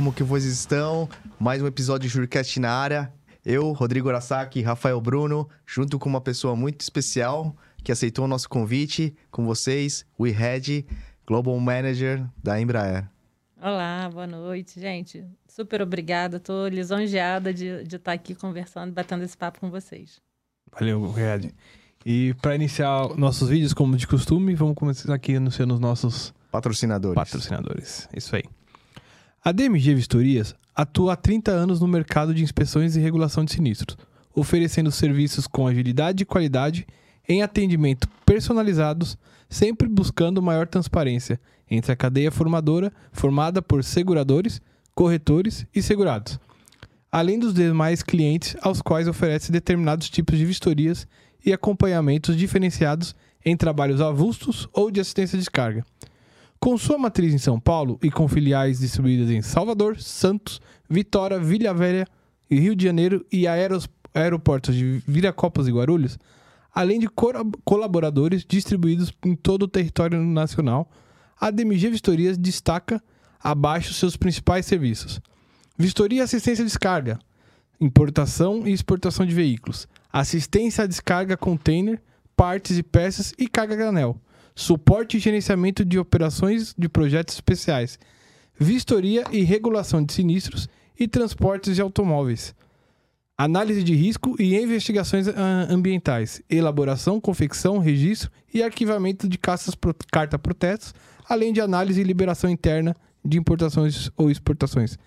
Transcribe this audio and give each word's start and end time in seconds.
como 0.00 0.14
que 0.14 0.22
vocês 0.22 0.54
estão? 0.54 1.06
Mais 1.38 1.60
um 1.60 1.66
episódio 1.66 2.08
de 2.08 2.14
Jurcast 2.14 2.58
na 2.58 2.72
área. 2.72 3.12
Eu, 3.44 3.70
Rodrigo 3.72 4.08
Arasaki, 4.08 4.62
Rafael 4.62 4.98
Bruno, 4.98 5.46
junto 5.66 5.98
com 5.98 6.08
uma 6.08 6.22
pessoa 6.22 6.56
muito 6.56 6.80
especial 6.80 7.54
que 7.84 7.92
aceitou 7.92 8.24
o 8.24 8.28
nosso 8.28 8.48
convite, 8.48 9.14
com 9.30 9.44
vocês, 9.44 10.06
o 10.16 10.24
Head, 10.24 10.86
Global 11.26 11.54
Manager 11.60 12.26
da 12.42 12.58
Embraer. 12.58 13.10
Olá, 13.60 14.08
boa 14.10 14.26
noite, 14.26 14.80
gente. 14.80 15.22
Super 15.46 15.82
obrigada, 15.82 16.38
estou 16.38 16.66
lisonjeada 16.68 17.52
de, 17.52 17.66
estar 17.66 18.12
aqui 18.12 18.34
conversando, 18.34 18.94
batendo 18.94 19.22
esse 19.22 19.36
papo 19.36 19.60
com 19.60 19.70
vocês. 19.70 20.18
Valeu, 20.72 21.12
Head. 21.12 21.54
E 22.06 22.32
para 22.40 22.54
iniciar 22.54 23.06
nossos 23.18 23.50
vídeos, 23.50 23.74
como 23.74 23.98
de 23.98 24.06
costume, 24.06 24.54
vamos 24.54 24.76
começar 24.76 25.12
aqui 25.12 25.36
anunciando 25.36 25.74
os 25.74 25.80
nossos 25.80 26.32
Patrocinadores. 26.50 27.14
patrocinadores. 27.14 28.08
Isso 28.16 28.34
aí. 28.34 28.44
A 29.42 29.52
DMG 29.52 29.94
Vistorias 29.94 30.54
atua 30.76 31.14
há 31.14 31.16
30 31.16 31.50
anos 31.50 31.80
no 31.80 31.88
mercado 31.88 32.34
de 32.34 32.42
inspeções 32.42 32.94
e 32.94 33.00
regulação 33.00 33.42
de 33.42 33.54
sinistros, 33.54 33.96
oferecendo 34.34 34.92
serviços 34.92 35.46
com 35.46 35.66
agilidade 35.66 36.22
e 36.22 36.26
qualidade 36.26 36.86
em 37.26 37.42
atendimento 37.42 38.06
personalizados, 38.26 39.16
sempre 39.48 39.88
buscando 39.88 40.42
maior 40.42 40.68
transparência 40.68 41.40
entre 41.70 41.90
a 41.90 41.96
cadeia 41.96 42.30
formadora, 42.30 42.92
formada 43.12 43.62
por 43.62 43.82
seguradores, 43.82 44.60
corretores 44.94 45.64
e 45.74 45.80
segurados, 45.80 46.38
além 47.10 47.38
dos 47.38 47.54
demais 47.54 48.02
clientes 48.02 48.54
aos 48.60 48.82
quais 48.82 49.08
oferece 49.08 49.50
determinados 49.50 50.10
tipos 50.10 50.36
de 50.36 50.44
vistorias 50.44 51.08
e 51.42 51.50
acompanhamentos 51.50 52.36
diferenciados 52.36 53.14
em 53.42 53.56
trabalhos 53.56 54.02
avulsos 54.02 54.68
ou 54.70 54.90
de 54.90 55.00
assistência 55.00 55.38
de 55.38 55.44
descarga. 55.44 55.82
Com 56.60 56.76
sua 56.76 56.98
matriz 56.98 57.32
em 57.32 57.38
São 57.38 57.58
Paulo 57.58 57.98
e 58.02 58.10
com 58.10 58.28
filiais 58.28 58.80
distribuídas 58.80 59.30
em 59.30 59.40
Salvador, 59.40 59.98
Santos, 59.98 60.60
Vitória, 60.88 61.40
Vila 61.40 61.72
Velha 61.72 62.06
e 62.50 62.60
Rio 62.60 62.76
de 62.76 62.84
Janeiro 62.84 63.24
e 63.32 63.48
aeros- 63.48 63.88
aeroportos 64.12 64.74
de 64.74 65.02
Viracopos 65.08 65.66
e 65.66 65.72
Guarulhos, 65.72 66.18
além 66.74 67.00
de 67.00 67.08
colaboradores 67.64 68.44
distribuídos 68.46 69.10
em 69.24 69.34
todo 69.34 69.62
o 69.62 69.68
território 69.68 70.22
nacional, 70.22 70.90
a 71.40 71.50
DMG 71.50 71.88
Vistorias 71.88 72.36
destaca 72.36 73.02
abaixo 73.42 73.94
seus 73.94 74.14
principais 74.14 74.66
serviços. 74.66 75.18
Vistoria 75.78 76.18
e 76.18 76.22
assistência 76.22 76.62
de 76.62 76.68
descarga, 76.68 77.18
importação 77.80 78.68
e 78.68 78.72
exportação 78.72 79.24
de 79.24 79.34
veículos, 79.34 79.88
assistência 80.12 80.84
à 80.84 80.86
descarga 80.86 81.38
container, 81.38 82.02
partes 82.36 82.76
e 82.76 82.82
peças 82.82 83.32
e 83.38 83.48
carga 83.48 83.74
granel, 83.74 84.20
suporte 84.60 85.16
e 85.16 85.20
gerenciamento 85.20 85.84
de 85.84 85.98
operações 85.98 86.74
de 86.76 86.86
projetos 86.88 87.34
especiais, 87.34 87.98
vistoria 88.58 89.24
e 89.32 89.42
regulação 89.42 90.04
de 90.04 90.12
sinistros 90.12 90.68
e 90.98 91.08
transportes 91.08 91.74
de 91.74 91.80
automóveis, 91.80 92.54
análise 93.38 93.82
de 93.82 93.94
risco 93.94 94.36
e 94.38 94.54
investigações 94.54 95.28
ah, 95.28 95.66
ambientais, 95.70 96.42
elaboração, 96.48 97.18
confecção, 97.18 97.78
registro 97.78 98.30
e 98.52 98.62
arquivamento 98.62 99.26
de 99.26 99.38
caças 99.38 99.74
pro, 99.74 99.94
carta 100.12 100.38
protestos, 100.38 100.94
além 101.26 101.54
de 101.54 101.60
análise 101.62 101.98
e 101.98 102.04
liberação 102.04 102.50
interna 102.50 102.94
de 103.24 103.38
importações 103.38 104.10
ou 104.14 104.30
exportações. 104.30 104.98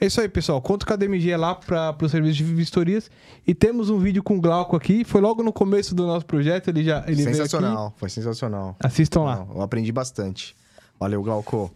É 0.00 0.06
isso 0.06 0.20
aí, 0.20 0.28
pessoal. 0.28 0.62
Conto 0.62 0.86
com 0.86 0.92
a 0.92 0.96
DMG 0.96 1.36
lá 1.36 1.54
para 1.54 1.96
o 2.00 2.08
serviço 2.08 2.36
de 2.36 2.44
vistorias. 2.44 3.10
E 3.46 3.54
temos 3.54 3.90
um 3.90 3.98
vídeo 3.98 4.22
com 4.22 4.36
o 4.36 4.40
Glauco 4.40 4.76
aqui. 4.76 5.04
Foi 5.04 5.20
logo 5.20 5.42
no 5.42 5.52
começo 5.52 5.94
do 5.94 6.06
nosso 6.06 6.24
projeto. 6.24 6.68
Ele 6.68 6.84
já 6.84 7.04
ele 7.06 7.16
veio 7.16 7.28
aqui. 7.28 7.36
sensacional, 7.36 7.94
foi 7.96 8.08
sensacional. 8.08 8.76
Assistam 8.80 9.22
lá. 9.22 9.46
Eu 9.52 9.60
aprendi 9.60 9.90
bastante. 9.90 10.56
Valeu, 11.00 11.22
Glauco. 11.22 11.72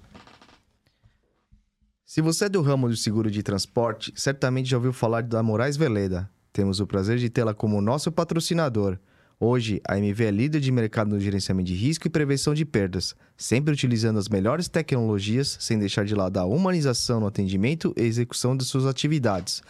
Se 2.04 2.20
você 2.20 2.44
é 2.44 2.48
do 2.48 2.60
ramo 2.60 2.88
do 2.88 2.96
seguro 2.96 3.30
de 3.30 3.42
transporte, 3.42 4.12
certamente 4.14 4.68
já 4.68 4.76
ouviu 4.76 4.92
falar 4.92 5.22
da 5.22 5.42
Moraes 5.42 5.76
Veleda. 5.76 6.28
Temos 6.52 6.78
o 6.78 6.86
prazer 6.86 7.18
de 7.18 7.30
tê-la 7.30 7.54
como 7.54 7.80
nosso 7.80 8.12
patrocinador. 8.12 8.98
Hoje, 9.44 9.82
a 9.88 9.98
MV 9.98 10.24
é 10.24 10.30
líder 10.30 10.60
de 10.60 10.70
mercado 10.70 11.10
no 11.10 11.18
gerenciamento 11.18 11.66
de 11.66 11.74
risco 11.74 12.06
e 12.06 12.10
prevenção 12.10 12.54
de 12.54 12.64
perdas, 12.64 13.12
sempre 13.36 13.74
utilizando 13.74 14.16
as 14.16 14.28
melhores 14.28 14.68
tecnologias, 14.68 15.56
sem 15.58 15.80
deixar 15.80 16.04
de 16.04 16.14
lado 16.14 16.38
a 16.38 16.44
humanização 16.44 17.18
no 17.18 17.26
atendimento 17.26 17.92
e 17.96 18.02
execução 18.02 18.56
de 18.56 18.64
suas 18.64 18.86
atividades. 18.86 19.60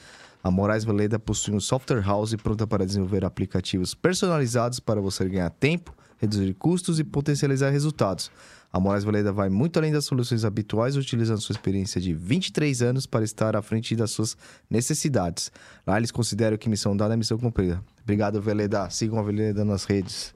A 0.45 0.51
Moraes 0.51 0.85
Veleda 0.85 1.19
possui 1.19 1.55
um 1.55 1.61
software 1.61 2.03
house 2.03 2.35
pronta 2.35 2.67
para 2.67 2.85
desenvolver 2.85 3.25
aplicativos 3.25 3.95
personalizados 3.95 4.79
para 4.79 5.01
você 5.01 5.27
ganhar 5.27 5.49
tempo, 5.49 5.97
reduzir 6.19 6.53
custos 6.53 7.01
e 7.01 7.05
potencializar 7.05 7.71
resultados. 7.71 8.31
A 8.73 8.81
Moraes 8.81 9.05
Veleda 9.05 9.33
vai 9.33 9.51
muito 9.51 9.79
além 9.79 9.93
das 9.93 10.07
soluções 10.07 10.47
habituais, 10.47 10.97
utilizando 10.97 11.43
sua 11.43 11.53
experiência 11.53 12.01
de 12.01 12.15
23 12.15 12.81
anos 12.81 13.05
para 13.05 13.23
estar 13.23 13.55
à 13.55 13.61
frente 13.61 13.95
das 13.95 14.13
suas 14.13 14.35
necessidades. 14.71 15.53
Lá 15.87 15.99
eles 15.99 16.11
consideram 16.11 16.57
que 16.57 16.71
missão 16.71 16.97
dada 16.97 17.13
é 17.13 17.17
missão 17.17 17.37
cumprida. 17.37 17.85
Obrigado, 18.03 18.41
Veleda. 18.41 18.89
Sigam 18.89 19.19
a 19.19 19.23
Veleda 19.23 19.63
nas 19.63 19.85
redes. 19.85 20.35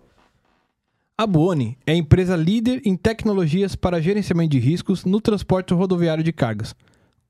A 1.16 1.26
Buoni 1.26 1.78
é 1.86 1.92
a 1.92 1.96
empresa 1.96 2.36
líder 2.36 2.82
em 2.84 2.94
tecnologias 2.94 3.74
para 3.74 4.02
gerenciamento 4.02 4.50
de 4.50 4.58
riscos 4.58 5.06
no 5.06 5.18
transporte 5.18 5.72
rodoviário 5.72 6.22
de 6.22 6.30
cargas. 6.30 6.74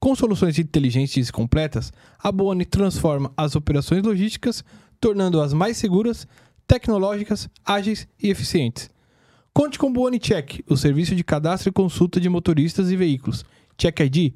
Com 0.00 0.12
soluções 0.16 0.58
inteligentes 0.58 1.28
e 1.28 1.32
completas, 1.32 1.92
a 2.18 2.32
Buoni 2.32 2.64
transforma 2.64 3.32
as 3.36 3.54
operações 3.54 4.02
logísticas, 4.02 4.64
tornando-as 5.00 5.52
mais 5.52 5.76
seguras, 5.76 6.26
tecnológicas, 6.66 7.48
ágeis 7.64 8.08
e 8.20 8.28
eficientes. 8.28 8.90
Conte 9.56 9.78
com 9.78 9.86
o 9.86 9.90
Buoni 9.90 10.18
Check, 10.18 10.60
o 10.68 10.76
serviço 10.76 11.16
de 11.16 11.24
cadastro 11.24 11.70
e 11.70 11.72
consulta 11.72 12.20
de 12.20 12.28
motoristas 12.28 12.90
e 12.90 12.96
veículos. 12.96 13.42
Check 13.78 14.00
ID, 14.00 14.34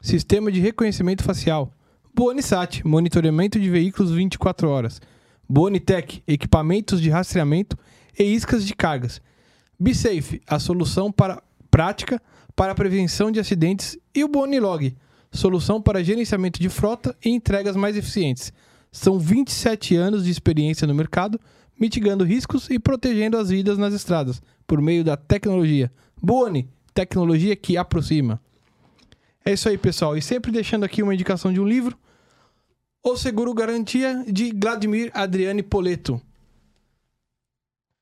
sistema 0.00 0.50
de 0.50 0.58
reconhecimento 0.58 1.22
facial. 1.22 1.70
Buoni 2.12 2.42
Sat, 2.42 2.84
monitoramento 2.84 3.60
de 3.60 3.70
veículos 3.70 4.10
24 4.10 4.68
horas. 4.68 5.00
Buoni 5.48 5.78
Tech, 5.78 6.20
equipamentos 6.26 7.00
de 7.00 7.08
rastreamento 7.08 7.78
e 8.18 8.24
iscas 8.24 8.66
de 8.66 8.74
cargas. 8.74 9.22
BeSafe, 9.78 10.42
a 10.48 10.58
solução 10.58 11.12
para 11.12 11.40
prática 11.70 12.20
para 12.56 12.72
a 12.72 12.74
prevenção 12.74 13.30
de 13.30 13.38
acidentes. 13.38 13.96
E 14.12 14.24
o 14.24 14.28
Buoni 14.28 14.58
Log, 14.58 14.96
solução 15.30 15.80
para 15.80 16.02
gerenciamento 16.02 16.58
de 16.58 16.68
frota 16.68 17.16
e 17.24 17.30
entregas 17.30 17.76
mais 17.76 17.96
eficientes. 17.96 18.52
São 18.90 19.16
27 19.16 19.94
anos 19.94 20.24
de 20.24 20.30
experiência 20.32 20.88
no 20.88 20.94
mercado, 20.94 21.38
mitigando 21.78 22.24
riscos 22.24 22.68
e 22.70 22.78
protegendo 22.78 23.36
as 23.36 23.50
vidas 23.50 23.78
nas 23.78 23.94
estradas 23.94 24.40
por 24.66 24.80
meio 24.80 25.04
da 25.04 25.16
tecnologia. 25.16 25.90
Buoni, 26.20 26.68
tecnologia 26.94 27.54
que 27.54 27.76
aproxima. 27.76 28.40
É 29.44 29.52
isso 29.52 29.68
aí, 29.68 29.78
pessoal. 29.78 30.16
E 30.16 30.22
sempre 30.22 30.50
deixando 30.50 30.84
aqui 30.84 31.02
uma 31.02 31.14
indicação 31.14 31.52
de 31.52 31.60
um 31.60 31.66
livro. 31.66 31.96
O 33.02 33.16
Seguro 33.16 33.54
Garantia, 33.54 34.24
de 34.26 34.52
Vladimir 34.52 35.10
Adriane 35.14 35.62
Poleto. 35.62 36.20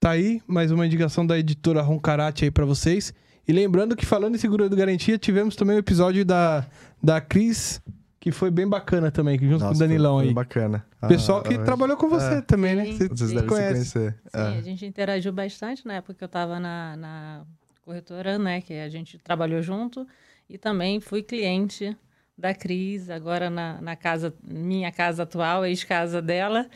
Tá 0.01 0.11
aí, 0.11 0.43
mais 0.47 0.71
uma 0.71 0.87
indicação 0.87 1.27
da 1.27 1.39
editora 1.39 1.83
Roncarate 1.83 2.45
aí 2.45 2.51
pra 2.51 2.65
vocês. 2.65 3.13
E 3.47 3.53
lembrando 3.53 3.95
que 3.95 4.07
falando 4.07 4.35
em 4.35 4.39
seguro 4.39 4.69
garantia, 4.71 5.19
tivemos 5.19 5.55
também 5.55 5.77
o 5.77 5.79
episódio 5.79 6.25
da, 6.25 6.67
da 7.03 7.21
Cris, 7.21 7.81
que 8.25 8.33
foi 8.33 8.51
bem 8.51 8.67
bacana 8.67 9.11
também, 9.11 9.39
junto 9.39 9.59
com 9.59 9.65
o 9.67 9.69
Nossa, 9.69 9.79
Danilão 9.81 10.19
aí. 10.19 10.33
bacana. 10.33 10.83
Pessoal 11.07 11.41
Ah, 11.41 11.43
que 11.47 11.59
trabalhou 11.59 11.95
com 11.95 12.09
você 12.09 12.37
é. 12.37 12.41
também, 12.41 12.75
né? 12.75 12.85
Sim. 12.87 12.93
Você, 12.93 13.09
Vocês 13.09 13.21
você 13.21 13.35
devem 13.35 13.47
conhece. 13.51 13.85
se 13.85 13.93
conhecer. 13.93 14.15
Sim, 14.35 14.39
É. 14.41 14.59
a 14.59 14.61
gente 14.63 14.87
interagiu 14.87 15.31
bastante 15.31 15.87
na 15.87 15.93
época 15.97 16.15
que 16.15 16.25
eu 16.25 16.27
estava 16.27 16.59
na, 16.59 16.97
na 16.97 17.43
corretora, 17.85 18.39
né? 18.39 18.63
Que 18.63 18.73
a 18.81 18.89
gente 18.89 19.19
trabalhou 19.19 19.61
junto. 19.61 20.07
E 20.49 20.57
também 20.57 21.01
fui 21.01 21.23
cliente 21.23 21.95
da 22.37 22.55
Cris, 22.55 23.11
agora 23.11 23.51
na, 23.51 23.79
na 23.83 23.95
casa, 23.95 24.33
minha 24.43 24.91
casa 24.91 25.25
atual, 25.25 25.67
ex-casa 25.67 26.23
dela. 26.23 26.67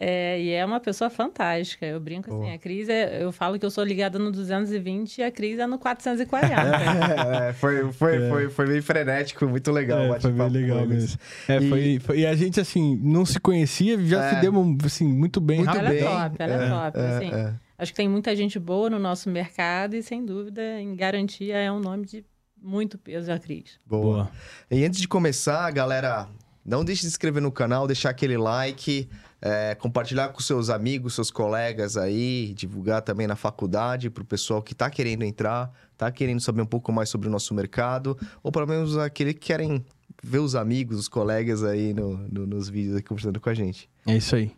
É, 0.00 0.40
e 0.40 0.50
é 0.52 0.64
uma 0.64 0.78
pessoa 0.78 1.10
fantástica. 1.10 1.84
Eu 1.84 1.98
brinco 1.98 2.32
assim, 2.32 2.52
a 2.52 2.58
Cris, 2.58 2.88
é, 2.88 3.20
eu 3.20 3.32
falo 3.32 3.58
que 3.58 3.66
eu 3.66 3.70
sou 3.70 3.82
ligada 3.82 4.16
no 4.16 4.30
220 4.30 5.18
e 5.18 5.22
a 5.24 5.30
Cris 5.32 5.58
é 5.58 5.66
no 5.66 5.76
440. 5.76 6.54
É, 7.48 7.52
foi, 7.54 7.90
foi, 7.92 8.28
foi, 8.28 8.48
foi 8.50 8.66
bem 8.66 8.80
frenético, 8.80 9.46
muito 9.48 9.72
legal. 9.72 10.14
É, 10.14 10.20
foi 10.20 10.30
bem 10.30 10.48
legal 10.50 10.86
mesmo. 10.86 11.18
É, 11.48 11.56
E- 11.58 11.68
foi, 11.68 11.98
foi- 12.00 12.18
e 12.20 12.26
a 12.26 12.34
gente, 12.36 12.60
assim, 12.60 12.96
não 13.02 13.26
se 13.26 13.40
conhecia, 13.40 13.98
já 14.06 14.24
É. 14.24 14.34
se 14.36 14.40
deu 14.40 14.52
assim, 14.84 15.04
muito 15.06 15.40
bem. 15.40 15.58
Muito 15.58 15.66
rápido. 15.68 15.86
ela 15.86 15.90
bem. 15.90 15.98
é 15.98 16.04
top, 16.28 16.36
ela 16.38 16.64
é, 16.64 16.68
top. 16.68 16.98
É, 16.98 17.02
assim. 17.16 17.32
é. 17.34 17.54
Acho 17.76 17.92
que 17.92 17.96
tem 17.96 18.08
muita 18.08 18.34
gente 18.36 18.58
boa 18.58 18.88
no 18.90 18.98
nosso 19.00 19.28
mercado 19.28 19.94
e, 19.96 20.02
sem 20.02 20.24
dúvida, 20.24 20.62
em 20.80 20.94
garantia 20.94 21.56
é 21.56 21.70
um 21.72 21.80
nome 21.80 22.06
de 22.06 22.24
muito 22.60 22.96
peso 22.98 23.32
a 23.32 23.38
Cris. 23.38 23.78
Boa. 23.86 24.02
Boa. 24.02 24.30
E 24.70 24.84
antes 24.84 25.00
de 25.00 25.08
começar, 25.08 25.68
galera, 25.72 26.28
não 26.64 26.84
deixe 26.84 27.00
de 27.02 27.06
se 27.08 27.12
inscrever 27.14 27.42
no 27.42 27.50
canal, 27.52 27.86
deixar 27.86 28.10
aquele 28.10 28.36
like, 28.36 29.08
é, 29.40 29.74
compartilhar 29.74 30.28
com 30.30 30.40
seus 30.40 30.68
amigos, 30.70 31.14
seus 31.14 31.30
colegas 31.30 31.96
aí, 31.96 32.52
divulgar 32.54 33.02
também 33.02 33.26
na 33.26 33.36
faculdade 33.36 34.10
para 34.10 34.22
o 34.22 34.26
pessoal 34.26 34.60
que 34.62 34.72
está 34.72 34.90
querendo 34.90 35.22
entrar, 35.22 35.72
está 35.92 36.10
querendo 36.10 36.40
saber 36.40 36.62
um 36.62 36.66
pouco 36.66 36.92
mais 36.92 37.08
sobre 37.08 37.28
o 37.28 37.30
nosso 37.30 37.54
mercado, 37.54 38.18
ou 38.42 38.50
pelo 38.50 38.66
menos 38.66 38.96
aquele 38.98 39.32
que 39.34 39.40
querem 39.40 39.84
ver 40.22 40.38
os 40.40 40.54
amigos, 40.56 40.98
os 40.98 41.08
colegas 41.08 41.62
aí 41.62 41.94
no- 41.94 42.16
no- 42.28 42.46
nos 42.46 42.68
vídeos 42.68 42.96
aqui 42.96 43.06
conversando 43.08 43.40
com 43.40 43.48
a 43.48 43.54
gente. 43.54 43.88
É 44.06 44.16
isso 44.16 44.34
aí. 44.34 44.50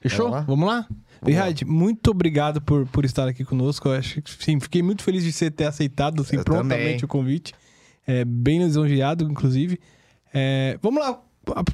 Fechou? 0.00 0.30
Vamos 0.30 0.38
lá? 0.38 0.44
Vamos 0.46 0.66
lá? 0.68 0.74
Vamos 1.20 1.36
lá. 1.36 1.44
Rihad, 1.44 1.62
muito 1.66 2.10
obrigado 2.10 2.60
por, 2.62 2.86
por 2.86 3.04
estar 3.04 3.28
aqui 3.28 3.44
conosco. 3.44 3.88
Eu 3.88 3.92
acho 3.94 4.22
que, 4.22 4.30
sim, 4.42 4.58
fiquei 4.60 4.82
muito 4.82 5.02
feliz 5.02 5.22
de 5.24 5.32
você 5.32 5.50
ter 5.50 5.64
aceitado 5.66 6.22
assim, 6.22 6.36
Eu 6.36 6.44
prontamente 6.44 6.82
também. 6.84 7.04
o 7.04 7.08
convite. 7.08 7.52
é, 8.06 8.24
bem 8.24 8.62
lisonjeado, 8.64 9.24
inclusive. 9.30 9.78
É, 10.32 10.78
vamos 10.80 11.02
lá, 11.02 11.20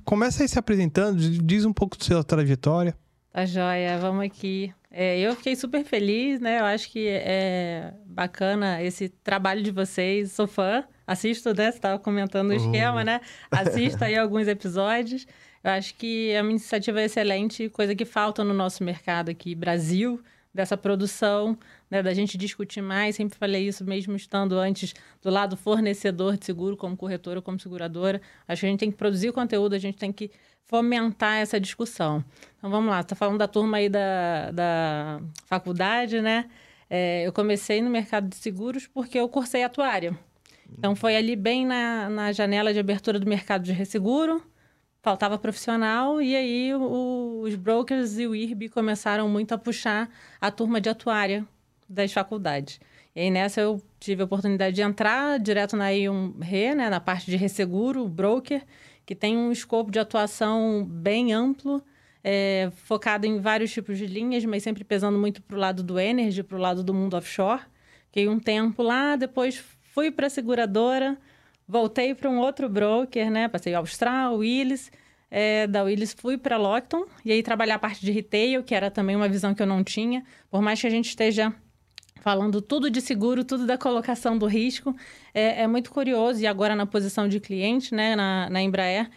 começa 0.05 0.43
aí 0.43 0.49
se 0.49 0.59
apresentando, 0.59 1.19
diz 1.19 1.65
um 1.65 1.73
pouco 1.73 1.97
da 1.97 2.05
sua 2.05 2.25
trajetória. 2.25 2.97
Tá 3.33 3.45
joia, 3.45 3.99
vamos 3.99 4.25
aqui. 4.25 4.73
É, 4.91 5.19
eu 5.19 5.37
fiquei 5.37 5.55
super 5.55 5.85
feliz, 5.85 6.41
né? 6.41 6.59
Eu 6.59 6.65
acho 6.65 6.91
que 6.91 7.07
é 7.07 7.93
bacana 8.07 8.83
esse 8.83 9.11
trabalho 9.11 9.63
de 9.63 9.71
vocês. 9.71 10.33
Sou 10.33 10.47
fã, 10.47 10.85
assisto, 11.07 11.51
né? 11.51 11.71
Você 11.71 11.77
estava 11.77 11.99
comentando 11.99 12.49
o 12.49 12.55
esquema, 12.55 13.05
né? 13.05 13.21
Assisto 13.51 14.03
aí 14.03 14.17
alguns 14.17 14.49
episódios. 14.49 15.27
Eu 15.63 15.73
acho 15.73 15.95
que 15.97 16.31
é 16.31 16.41
uma 16.41 16.51
iniciativa 16.51 17.03
excelente, 17.03 17.69
coisa 17.69 17.95
que 17.95 18.05
falta 18.05 18.43
no 18.43 18.55
nosso 18.55 18.83
mercado 18.83 19.31
aqui, 19.31 19.55
Brasil, 19.55 20.23
dessa 20.57 20.77
produção, 20.77 21.57
né, 21.91 22.03
da 22.03 22.13
gente 22.13 22.37
discutir 22.37 22.83
mais. 22.83 23.15
Sempre 23.15 23.39
falei 23.39 23.69
isso, 23.69 23.85
mesmo 23.85 24.17
estando 24.17 24.59
antes 24.59 24.95
do 25.23 25.31
lado 25.31 25.57
fornecedor 25.57 26.37
de 26.37 26.45
seguro, 26.45 26.77
como 26.77 26.97
corretora, 26.97 27.41
como 27.41 27.61
seguradora. 27.61 28.21
Acho 28.49 28.61
que 28.61 28.67
a 28.67 28.71
gente 28.71 28.81
tem 28.81 28.91
que 28.91 28.97
produzir 28.97 29.33
conteúdo, 29.33 29.75
a 29.75 29.79
gente 29.79 29.99
tem 29.99 30.13
que 30.13 30.31
fomentar 30.65 31.37
essa 31.37 31.61
discussão. 31.61 32.25
Então 32.59 32.71
vamos 32.71 32.91
lá, 32.91 33.01
está 33.01 33.15
falando 33.15 33.39
da 33.39 33.47
turma 33.47 33.77
aí 33.77 33.89
da, 33.89 34.51
da 34.51 35.21
faculdade, 35.47 36.21
né? 36.21 36.51
É, 36.91 37.27
eu 37.27 37.33
comecei 37.33 37.81
no 37.81 37.91
mercado 37.91 38.29
de 38.29 38.37
seguros 38.37 38.87
porque 38.87 39.19
eu 39.19 39.29
cursei 39.29 39.63
atuária. 39.63 40.19
Então 40.77 40.97
foi 40.97 41.17
ali 41.17 41.37
bem 41.37 41.65
na, 41.65 42.09
na 42.09 42.33
janela 42.33 42.73
de 42.73 42.81
abertura 42.81 43.21
do 43.21 43.27
mercado 43.29 43.63
de 43.63 43.73
resseguro 43.73 44.43
faltava 45.07 45.39
profissional 45.39 46.21
e 46.21 46.35
aí 46.35 46.75
o, 46.75 47.43
os 47.43 47.55
brokers 47.55 48.19
e 48.19 48.27
o 48.27 48.35
IRB 48.35 48.69
começaram 48.69 49.29
muito 49.29 49.53
a 49.53 49.59
puxar 49.59 50.11
a 50.41 50.51
turma 50.51 50.81
de 50.81 50.89
atuária 50.89 51.47
das 51.89 52.13
faculdades. 52.13 52.81
E 53.15 53.21
aí 53.21 53.31
nessa 53.31 53.61
eu 53.61 53.81
tive 54.01 54.23
a 54.23 54.25
oportunidade 54.25 54.75
de 54.75 54.83
entrar 54.83 55.39
direto 55.39 55.77
na 55.77 55.91
I1Re, 55.91 56.75
né, 56.75 56.91
na 56.91 56.99
parte 56.99 57.31
de 57.31 57.37
resseguro, 57.37 58.09
broker, 58.09 58.65
que 59.07 59.15
tem 59.15 59.37
um 59.37 59.53
escopo 59.53 59.93
de 59.93 60.01
atuação 60.01 60.85
bem 60.85 61.33
amplo, 61.33 61.81
é, 62.25 62.73
focado 62.75 63.29
em 63.29 63.39
vários 63.39 63.73
tipos 63.73 63.97
de 63.99 64.07
linhas, 64.07 64.45
mas 64.45 64.65
sempre 64.65 64.83
pesando 64.83 65.17
muito 65.17 65.41
para 65.41 65.57
o 65.57 65.61
lado 65.61 65.85
do 65.85 66.01
energy, 66.01 66.43
para 66.43 66.57
o 66.57 66.61
lado 66.61 66.83
do 66.83 66.93
mundo 66.93 67.17
offshore. 67.17 67.63
Fiquei 68.07 68.29
um 68.29 68.41
tempo 68.41 68.83
lá, 68.83 69.15
depois 69.15 69.63
fui 69.95 70.11
para 70.11 70.27
a 70.27 70.31
seguradora, 70.31 71.17
Voltei 71.69 72.15
para 72.15 72.31
um 72.31 72.39
outro 72.39 72.69
broker, 72.69 73.31
né? 73.31 73.49
Passei 73.49 73.75
Austral, 73.75 74.37
Willis. 74.37 74.91
É, 75.29 75.67
da 75.67 75.83
Willis 75.83 76.15
fui 76.15 76.39
para 76.39 76.57
Lockton 76.57 77.05
e 77.25 77.33
aí 77.33 77.43
trabalhar 77.43 77.75
a 77.75 77.79
parte 77.79 78.01
de 78.01 78.13
retail, 78.13 78.63
que 78.63 78.75
era 78.75 78.91
também 78.91 79.17
uma 79.17 79.29
visão 79.29 79.55
que 79.55 79.63
eu 79.63 79.67
não 79.67 79.83
tinha. 79.83 80.25
Por 80.51 80.63
mais 80.63 80.81
que 80.81 80.87
a 80.87 80.91
gente 80.91 81.09
esteja 81.09 81.53
falando 82.21 82.61
tudo 82.61 82.91
de 82.91 83.01
seguro, 83.01 83.45
tudo 83.45 83.67
da 83.67 83.77
colocação 83.77 84.39
do 84.39 84.47
risco, 84.47 84.95
é, 85.35 85.63
é 85.63 85.67
muito 85.67 85.91
curioso. 85.91 86.41
E 86.41 86.47
agora 86.47 86.77
na 86.77 86.87
posição 86.87 87.29
de 87.29 87.41
cliente, 87.41 87.95
né, 87.95 88.15
na, 88.15 88.49
na 88.51 88.63
Embraer, 88.63 89.11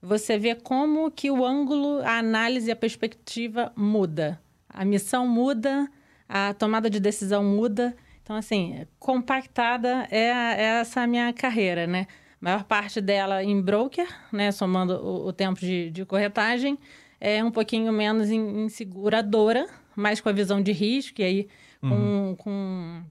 você 0.00 0.38
vê 0.38 0.54
como 0.54 1.10
que 1.10 1.30
o 1.30 1.44
ângulo, 1.44 2.00
a 2.02 2.18
análise 2.18 2.70
a 2.70 2.76
perspectiva 2.76 3.72
muda. 3.76 4.40
A 4.68 4.84
missão 4.84 5.26
muda, 5.26 5.88
a 6.28 6.54
tomada 6.54 6.88
de 6.88 7.00
decisão 7.00 7.42
muda. 7.42 7.96
Então, 8.26 8.34
assim, 8.34 8.84
compactada 8.98 10.08
é, 10.10 10.18
é 10.18 10.62
essa 10.80 11.06
minha 11.06 11.32
carreira, 11.32 11.86
né? 11.86 12.08
A 12.42 12.44
maior 12.44 12.64
parte 12.64 13.00
dela 13.00 13.44
em 13.44 13.62
broker, 13.62 14.08
né? 14.32 14.50
Somando 14.50 14.94
o, 14.94 15.28
o 15.28 15.32
tempo 15.32 15.60
de, 15.60 15.92
de, 15.92 16.04
corretagem. 16.04 16.76
É 17.20 17.44
um 17.44 17.52
pouquinho 17.52 17.92
menos 17.92 18.28
em, 18.28 18.64
em, 18.64 18.68
seguradora, 18.68 19.68
mais 19.94 20.20
com 20.20 20.28
a 20.28 20.32
visão 20.32 20.60
de 20.60 20.72
risco. 20.72 21.20
E 21.20 21.24
aí, 21.24 21.48
uhum. 21.80 22.34
com, 22.34 22.36
com, 22.36 23.02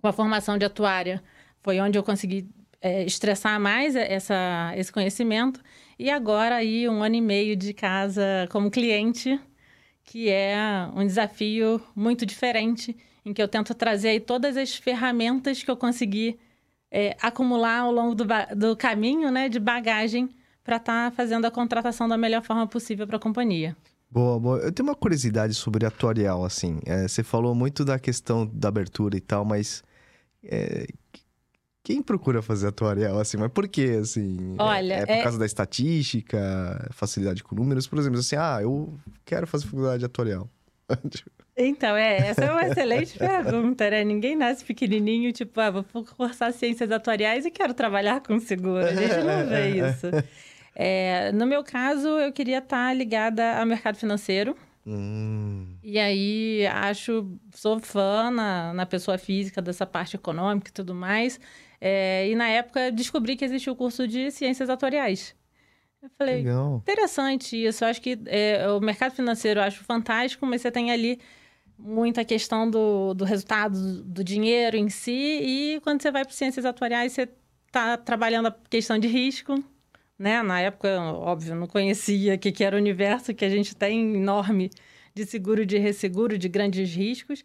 com, 0.00 0.06
a 0.06 0.12
formação 0.12 0.56
de 0.56 0.64
atuária, 0.64 1.20
foi 1.60 1.80
onde 1.80 1.98
eu 1.98 2.04
consegui 2.04 2.48
é, 2.80 3.02
estressar 3.02 3.58
mais 3.58 3.96
essa, 3.96 4.72
esse 4.76 4.92
conhecimento. 4.92 5.60
E 5.98 6.08
agora, 6.08 6.54
aí, 6.54 6.88
um 6.88 7.02
ano 7.02 7.16
e 7.16 7.20
meio 7.20 7.56
de 7.56 7.74
casa 7.74 8.46
como 8.52 8.70
cliente, 8.70 9.40
que 10.04 10.28
é 10.28 10.56
um 10.94 11.04
desafio 11.04 11.82
muito 11.96 12.24
diferente 12.24 12.96
em 13.26 13.34
que 13.34 13.42
eu 13.42 13.48
tento 13.48 13.74
trazer 13.74 14.10
aí 14.10 14.20
todas 14.20 14.56
as 14.56 14.76
ferramentas 14.76 15.60
que 15.60 15.70
eu 15.70 15.76
consegui 15.76 16.38
é, 16.88 17.16
acumular 17.20 17.80
ao 17.80 17.92
longo 17.92 18.14
do, 18.14 18.24
do 18.56 18.76
caminho, 18.76 19.32
né, 19.32 19.48
de 19.48 19.58
bagagem, 19.58 20.30
para 20.62 20.76
estar 20.76 21.10
tá 21.10 21.16
fazendo 21.16 21.44
a 21.44 21.50
contratação 21.50 22.08
da 22.08 22.16
melhor 22.16 22.42
forma 22.44 22.68
possível 22.68 23.04
para 23.04 23.16
a 23.16 23.20
companhia. 23.20 23.76
Boa, 24.08 24.38
boa. 24.38 24.58
Eu 24.58 24.70
tenho 24.70 24.88
uma 24.88 24.94
curiosidade 24.94 25.54
sobre 25.54 25.84
atuarial, 25.84 26.44
assim. 26.44 26.78
É, 26.86 27.08
você 27.08 27.24
falou 27.24 27.52
muito 27.52 27.84
da 27.84 27.98
questão 27.98 28.46
da 28.46 28.68
abertura 28.68 29.16
e 29.16 29.20
tal, 29.20 29.44
mas 29.44 29.82
é, 30.44 30.86
quem 31.82 32.00
procura 32.00 32.40
fazer 32.40 32.68
atuarial, 32.68 33.18
assim? 33.18 33.36
Mas 33.36 33.50
por 33.50 33.66
quê, 33.66 33.98
assim? 34.00 34.54
É, 34.56 34.62
Olha, 34.62 34.94
é, 34.94 35.02
é 35.02 35.16
por 35.16 35.22
causa 35.24 35.38
da 35.38 35.46
estatística, 35.46 36.88
facilidade 36.92 37.42
com 37.42 37.56
números? 37.56 37.88
Por 37.88 37.98
exemplo, 37.98 38.20
assim, 38.20 38.36
ah, 38.36 38.60
eu 38.62 38.96
quero 39.24 39.48
fazer 39.48 39.66
faculdade 39.66 39.98
de 39.98 40.04
atuarial. 40.04 40.48
Então, 41.56 41.96
é, 41.96 42.18
essa 42.18 42.44
é 42.44 42.52
uma 42.52 42.66
excelente 42.66 43.16
pergunta, 43.18 43.88
né? 43.88 44.04
Ninguém 44.04 44.36
nasce 44.36 44.62
pequenininho, 44.64 45.32
tipo, 45.32 45.58
ah, 45.58 45.70
vou 45.70 46.04
cursar 46.04 46.52
ciências 46.52 46.90
atuariais 46.90 47.46
e 47.46 47.50
quero 47.50 47.72
trabalhar 47.72 48.20
com 48.20 48.38
seguro. 48.38 48.84
A 48.84 48.94
gente 48.94 49.16
não 49.24 49.46
vê 49.48 49.70
isso. 49.70 50.06
É, 50.74 51.32
no 51.32 51.46
meu 51.46 51.64
caso, 51.64 52.06
eu 52.06 52.30
queria 52.30 52.58
estar 52.58 52.94
ligada 52.94 53.58
ao 53.58 53.64
mercado 53.64 53.96
financeiro. 53.96 54.54
Hum. 54.86 55.74
E 55.82 55.98
aí, 55.98 56.66
acho, 56.66 57.26
sou 57.54 57.80
fã 57.80 58.30
na, 58.30 58.74
na 58.74 58.84
pessoa 58.84 59.16
física 59.16 59.62
dessa 59.62 59.86
parte 59.86 60.16
econômica 60.16 60.68
e 60.68 60.72
tudo 60.72 60.94
mais. 60.94 61.40
É, 61.80 62.28
e 62.28 62.34
na 62.34 62.48
época, 62.48 62.92
descobri 62.92 63.34
que 63.36 63.44
existia 63.44 63.72
o 63.72 63.76
curso 63.76 64.06
de 64.06 64.30
ciências 64.30 64.68
atuariais. 64.68 65.34
Eu 66.02 66.10
falei, 66.18 66.36
Legal. 66.36 66.76
interessante 66.82 67.56
isso. 67.56 67.82
Eu 67.82 67.88
acho 67.88 68.02
que 68.02 68.18
é, 68.26 68.68
o 68.70 68.80
mercado 68.80 69.14
financeiro 69.14 69.60
eu 69.60 69.64
acho 69.64 69.82
fantástico, 69.82 70.44
mas 70.44 70.60
você 70.60 70.70
tem 70.70 70.92
ali 70.92 71.18
muita 71.78 72.24
questão 72.24 72.70
do, 72.70 73.14
do 73.14 73.24
resultado 73.24 74.02
do 74.02 74.24
dinheiro 74.24 74.76
em 74.76 74.88
si. 74.88 75.10
E 75.42 75.80
quando 75.82 76.02
você 76.02 76.10
vai 76.10 76.24
para 76.24 76.32
ciências 76.32 76.64
atuariais, 76.64 77.12
você 77.12 77.28
está 77.66 77.96
trabalhando 77.96 78.48
a 78.48 78.56
questão 78.70 78.98
de 78.98 79.08
risco. 79.08 79.62
Né? 80.18 80.42
Na 80.42 80.60
época, 80.60 81.00
óbvio, 81.00 81.54
não 81.54 81.66
conhecia 81.66 82.34
o 82.34 82.38
que, 82.38 82.50
que 82.50 82.64
era 82.64 82.76
o 82.76 82.78
universo 82.78 83.34
que 83.34 83.44
a 83.44 83.50
gente 83.50 83.76
tem 83.76 84.16
enorme 84.16 84.70
de 85.14 85.26
seguro, 85.26 85.66
de 85.66 85.78
resseguro, 85.78 86.38
de 86.38 86.48
grandes 86.48 86.94
riscos. 86.94 87.44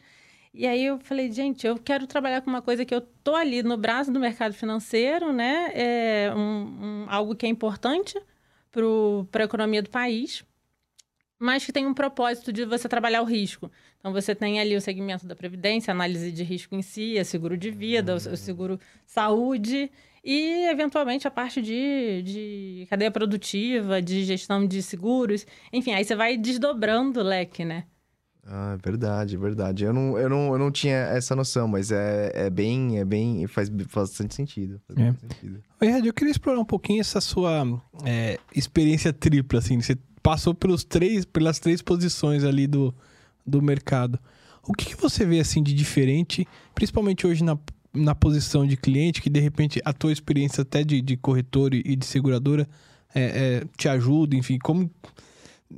E 0.54 0.68
aí 0.68 0.86
eu 0.86 1.00
falei, 1.00 1.32
gente, 1.32 1.66
eu 1.66 1.78
quero 1.78 2.06
trabalhar 2.06 2.42
com 2.42 2.50
uma 2.50 2.62
coisa 2.62 2.84
que 2.84 2.94
eu 2.94 3.02
tô 3.02 3.36
ali 3.36 3.64
no 3.64 3.78
braço 3.78 4.12
do 4.12 4.20
mercado 4.20 4.54
financeiro, 4.54 5.32
né? 5.32 5.72
É 5.74 6.34
um, 6.36 7.06
um 7.06 7.06
algo 7.10 7.36
que 7.36 7.46
é 7.46 7.50
importante, 7.50 8.22
para 8.72 9.44
a 9.44 9.46
economia 9.46 9.82
do 9.82 9.90
país, 9.90 10.44
mas 11.42 11.66
que 11.66 11.72
tem 11.72 11.88
um 11.88 11.94
propósito 11.94 12.54
de 12.54 12.66
você 12.66 12.88
trabalhar 12.88 13.24
o 13.24 13.26
risco. 13.26 13.72
Então, 14.00 14.14
você 14.14 14.36
tem 14.36 14.60
ali 14.60 14.76
o 14.76 14.82
segmento 14.82 15.26
da 15.26 15.36
previdência, 15.36 15.92
análise 15.92 16.32
de 16.32 16.44
risco 16.44 16.76
em 16.76 16.84
si, 16.84 17.18
é 17.18 17.24
seguro 17.24 17.58
de 17.58 17.72
vida, 17.72 18.16
o 18.16 18.38
seguro 18.38 18.80
saúde 19.08 19.92
e, 20.24 20.68
eventualmente, 20.70 21.28
a 21.28 21.32
parte 21.32 21.60
de, 21.60 22.22
de 22.22 22.88
cadeia 22.88 23.10
produtiva, 23.10 24.00
de 24.00 24.24
gestão 24.24 24.68
de 24.68 24.84
seguros. 24.84 25.48
Enfim, 25.74 25.94
aí 25.94 26.06
você 26.06 26.16
vai 26.16 26.38
desdobrando 26.38 27.20
o 27.20 27.24
leque, 27.24 27.66
né? 27.66 27.86
Ah, 28.46 28.78
verdade, 28.84 29.38
verdade. 29.38 29.84
Eu 29.84 29.94
não, 29.94 30.18
eu 30.18 30.30
não, 30.30 30.54
eu 30.54 30.60
não 30.60 30.72
tinha 30.72 30.96
essa 30.96 31.36
noção, 31.36 31.68
mas 31.68 31.92
é, 31.92 32.32
é 32.34 32.50
bem, 32.52 33.00
é 33.00 33.06
bem, 33.06 33.48
faz 33.48 33.68
bastante 33.70 34.36
sentido. 34.36 34.80
Faz 34.88 35.00
é. 35.00 35.14
sentido. 35.14 35.60
Oi, 35.82 36.08
eu 36.08 36.14
queria 36.14 36.32
explorar 36.32 36.60
um 36.60 36.66
pouquinho 36.66 37.02
essa 37.02 37.22
sua 37.22 37.64
é, 38.06 38.40
experiência 38.56 39.12
tripla, 39.12 39.60
assim. 39.60 39.80
Você 39.80 39.98
passou 40.22 40.54
pelos 40.54 40.84
três, 40.84 41.26
pelas 41.26 41.60
três 41.60 41.82
posições 41.82 42.44
ali 42.44 42.68
do, 42.68 42.94
do 43.46 43.62
mercado. 43.62 44.20
O 44.64 44.74
que, 44.74 44.86
que 44.86 44.96
você 44.96 45.26
vê, 45.26 45.40
assim, 45.40 45.64
de 45.64 45.74
diferente, 45.74 46.48
principalmente 46.76 47.26
hoje 47.26 47.44
na, 47.44 47.58
na 47.94 48.14
posição 48.14 48.66
de 48.66 48.78
cliente, 48.78 49.22
que 49.22 49.30
de 49.30 49.40
repente 49.40 49.82
a 49.84 49.92
tua 49.92 50.12
experiência 50.12 50.62
até 50.62 50.84
de, 50.84 51.02
de 51.02 51.18
corretor 51.18 51.74
e 51.74 51.96
de 51.96 52.06
seguradora 52.06 52.68
é, 53.14 53.22
é, 53.22 53.64
te 53.78 53.90
ajuda, 53.90 54.36
enfim, 54.36 54.58
como 54.60 54.90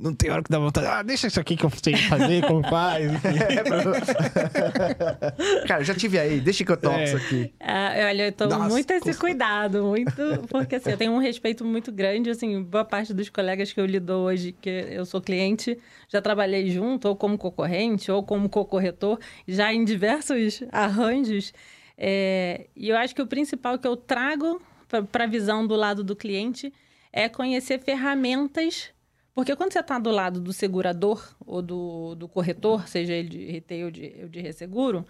não 0.00 0.14
tem 0.14 0.30
hora 0.30 0.42
que 0.42 0.50
dá 0.50 0.58
vontade. 0.58 0.86
Ah, 0.86 1.02
deixa 1.02 1.26
isso 1.26 1.38
aqui 1.38 1.56
que 1.56 1.64
eu 1.64 1.70
sei 1.70 1.96
fazer, 1.96 2.46
como 2.46 2.62
faz. 2.68 3.12
Cara, 5.66 5.84
já 5.84 5.94
tive 5.94 6.18
aí, 6.18 6.40
deixa 6.40 6.64
que 6.64 6.72
eu 6.72 6.76
toco 6.76 6.96
é. 6.96 7.04
isso 7.04 7.16
aqui. 7.16 7.52
Ah, 7.60 7.92
olha, 8.08 8.26
eu 8.26 8.32
tomo 8.32 8.64
muito 8.64 8.90
esse 8.92 9.14
cuidado, 9.14 9.84
muito. 9.84 10.12
Porque 10.50 10.76
assim, 10.76 10.90
eu 10.90 10.96
tenho 10.96 11.12
um 11.12 11.18
respeito 11.18 11.64
muito 11.64 11.92
grande. 11.92 12.30
Assim, 12.30 12.62
boa 12.62 12.84
parte 12.84 13.14
dos 13.14 13.28
colegas 13.28 13.72
que 13.72 13.80
eu 13.80 13.86
lido 13.86 14.12
hoje, 14.12 14.52
que 14.52 14.70
eu 14.70 15.04
sou 15.04 15.20
cliente, 15.20 15.78
já 16.08 16.20
trabalhei 16.20 16.70
junto, 16.70 17.08
ou 17.08 17.16
como 17.16 17.38
concorrente, 17.38 18.10
ou 18.10 18.22
como 18.22 18.48
co-corretor, 18.48 19.18
já 19.46 19.72
em 19.72 19.84
diversos 19.84 20.62
arranjos. 20.72 21.52
É, 21.96 22.66
e 22.74 22.88
eu 22.88 22.96
acho 22.96 23.14
que 23.14 23.22
o 23.22 23.26
principal 23.26 23.78
que 23.78 23.86
eu 23.86 23.96
trago 23.96 24.60
para 25.10 25.24
a 25.24 25.26
visão 25.26 25.66
do 25.66 25.74
lado 25.74 26.02
do 26.02 26.16
cliente 26.16 26.72
é 27.12 27.28
conhecer 27.28 27.78
ferramentas 27.78 28.93
porque 29.34 29.56
quando 29.56 29.72
você 29.72 29.80
está 29.80 29.98
do 29.98 30.10
lado 30.10 30.40
do 30.40 30.52
segurador 30.52 31.34
ou 31.44 31.60
do, 31.60 32.14
do 32.14 32.28
corretor, 32.28 32.86
seja 32.86 33.12
ele 33.12 33.28
de 33.28 33.44
retail 33.46 33.86
ou 33.86 33.90
de, 33.90 34.28
de 34.28 34.40
resseguro, 34.40 35.04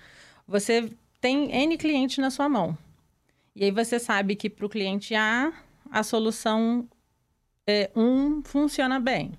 você 0.49 0.91
tem 1.21 1.53
N 1.53 1.77
clientes 1.77 2.19
na 2.19 2.31
sua 2.31 2.49
mão. 2.49 2.77
E 3.55 3.65
aí 3.65 3.71
você 3.71 3.99
sabe 3.99 4.35
que 4.35 4.51
para 4.51 4.67
o 4.67 4.69
cliente 4.69 5.15
A, 5.15 5.53
a 5.91 6.03
solução 6.03 6.89
é, 7.67 7.91
1 7.95 8.43
funciona 8.45 8.99
bem. 8.99 9.33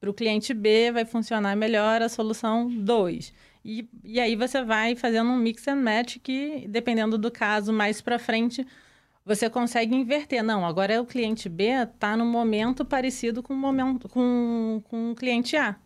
Para 0.00 0.10
o 0.10 0.14
cliente 0.14 0.54
B, 0.54 0.90
vai 0.92 1.04
funcionar 1.04 1.56
melhor 1.56 2.02
a 2.02 2.08
solução 2.08 2.68
2. 2.68 3.32
E, 3.64 3.88
e 4.02 4.18
aí 4.18 4.34
você 4.34 4.64
vai 4.64 4.96
fazendo 4.96 5.30
um 5.30 5.36
mix 5.36 5.68
and 5.68 5.76
match 5.76 6.16
que, 6.22 6.66
dependendo 6.68 7.16
do 7.16 7.30
caso, 7.30 7.72
mais 7.72 8.00
para 8.00 8.18
frente, 8.18 8.66
você 9.24 9.48
consegue 9.48 9.94
inverter. 9.94 10.42
Não, 10.42 10.64
agora 10.64 11.00
o 11.00 11.06
cliente 11.06 11.48
B 11.48 11.64
está 11.64 12.16
no 12.16 12.24
momento 12.24 12.84
parecido 12.84 13.42
com 13.42 13.54
o 13.54 13.56
momento 13.56 14.08
com, 14.08 14.82
com 14.84 15.12
o 15.12 15.14
cliente 15.14 15.56
A. 15.56 15.76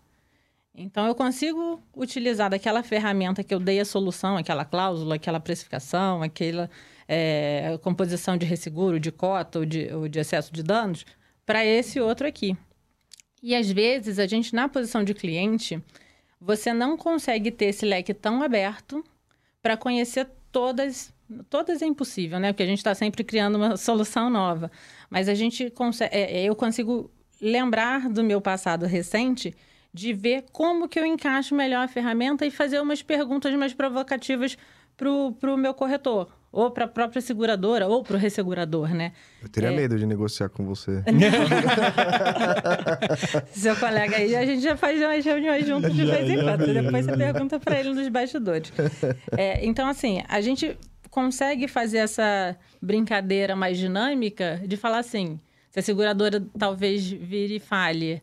Então 0.75 1.07
eu 1.07 1.15
consigo 1.15 1.83
utilizar 1.95 2.51
daquela 2.51 2.83
ferramenta 2.83 3.43
que 3.43 3.55
eu 3.55 3.59
dei 3.59 3.81
a 3.81 3.85
solução, 3.85 4.37
aquela 4.37 4.65
cláusula, 4.65 5.15
aquela 5.15 5.41
precificação, 5.41 6.23
aquela 6.23 6.69
é, 7.09 7.79
composição 7.83 8.37
de 8.37 8.45
resseguro, 8.45 9.01
de 9.01 9.11
cota 9.11 9.61
ou 9.61 9.65
de, 9.65 9.91
ou 9.93 10.07
de 10.07 10.19
excesso 10.19 10.53
de 10.53 10.63
danos, 10.63 11.07
para 11.47 11.65
esse 11.65 11.99
outro 11.99 12.27
aqui. 12.27 12.57
E 13.43 13.55
às 13.55 13.71
vezes 13.71 14.19
a 14.19 14.27
gente, 14.27 14.55
na 14.55 14.69
posição 14.69 15.03
de 15.03 15.15
cliente, 15.15 15.83
você 16.41 16.75
não 16.75 16.97
consegue 16.97 17.51
ter 17.51 17.67
esse 17.67 17.87
leque 17.87 18.13
tão 18.13 18.43
aberto 18.43 19.03
para 19.63 19.77
conhecer 19.77 20.29
todas. 20.53 21.15
Todas 21.51 21.83
é 21.83 21.87
impossível, 21.87 22.39
né? 22.39 22.53
Porque 22.53 22.63
a 22.63 22.67
gente 22.67 22.79
está 22.79 22.95
sempre 22.95 23.25
criando 23.25 23.57
uma 23.57 23.75
solução 23.79 24.31
nova. 24.31 24.71
Mas 25.11 25.29
a 25.29 25.35
gente 25.35 25.71
consegue. 25.71 26.15
É, 26.15 26.45
eu 26.45 26.55
consigo 26.55 27.11
lembrar 27.41 28.09
do 28.09 28.25
meu 28.25 28.41
passado 28.41 28.87
recente 28.87 29.55
de 29.93 30.13
ver 30.13 30.45
como 30.53 30.89
que 30.89 30.99
eu 30.99 31.07
encaixo 31.07 31.55
melhor 31.55 31.85
a 31.85 31.89
ferramenta 31.89 32.45
e 32.45 32.51
fazer 32.51 32.81
umas 32.81 33.03
perguntas 33.03 33.55
mais 33.55 33.73
provocativas 33.73 34.57
para 34.97 35.53
o 35.53 35.57
meu 35.57 35.75
corretor, 35.75 36.29
ou 36.51 36.71
para 36.71 36.87
a 36.87 36.89
própria 36.89 37.21
seguradora, 37.21 37.87
ou 37.87 38.03
para 38.03 38.17
o 38.17 38.19
ressegurador, 38.19 38.95
né? 38.95 39.13
Eu 39.43 39.49
teria 39.49 39.71
é... 39.71 39.77
medo 39.77 39.99
de 39.99 40.07
negociar 40.07 40.49
com 40.49 40.65
você. 40.65 41.03
Seu 43.53 43.77
colega 43.77 44.17
aí, 44.17 44.35
a 44.35 44.47
gente 44.47 44.63
já 44.63 44.77
faz 44.77 45.01
umas 45.01 45.25
reuniões 45.25 45.67
juntos 45.67 45.95
de 45.95 46.05
vez 46.05 46.31
em 46.31 46.43
quando. 46.43 46.67
Depois 46.67 47.05
você 47.05 47.17
pergunta 47.17 47.61
para 47.61 47.81
ele 47.81 47.95
nos 47.95 48.09
bastidores. 48.09 48.73
É, 49.37 49.65
então, 49.67 49.89
assim, 49.89 50.23
a 50.29 50.41
gente 50.41 50.79
consegue 51.17 51.67
fazer 51.67 51.97
essa 51.97 52.55
brincadeira 52.81 53.57
mais 53.57 53.79
dinâmica 53.79 54.61
de 54.67 54.77
falar 54.77 54.99
assim, 54.99 55.41
se 55.71 55.79
a 55.79 55.83
seguradora 55.83 56.47
talvez 56.59 57.09
vire 57.09 57.57
e 57.57 57.59
fale 57.59 58.23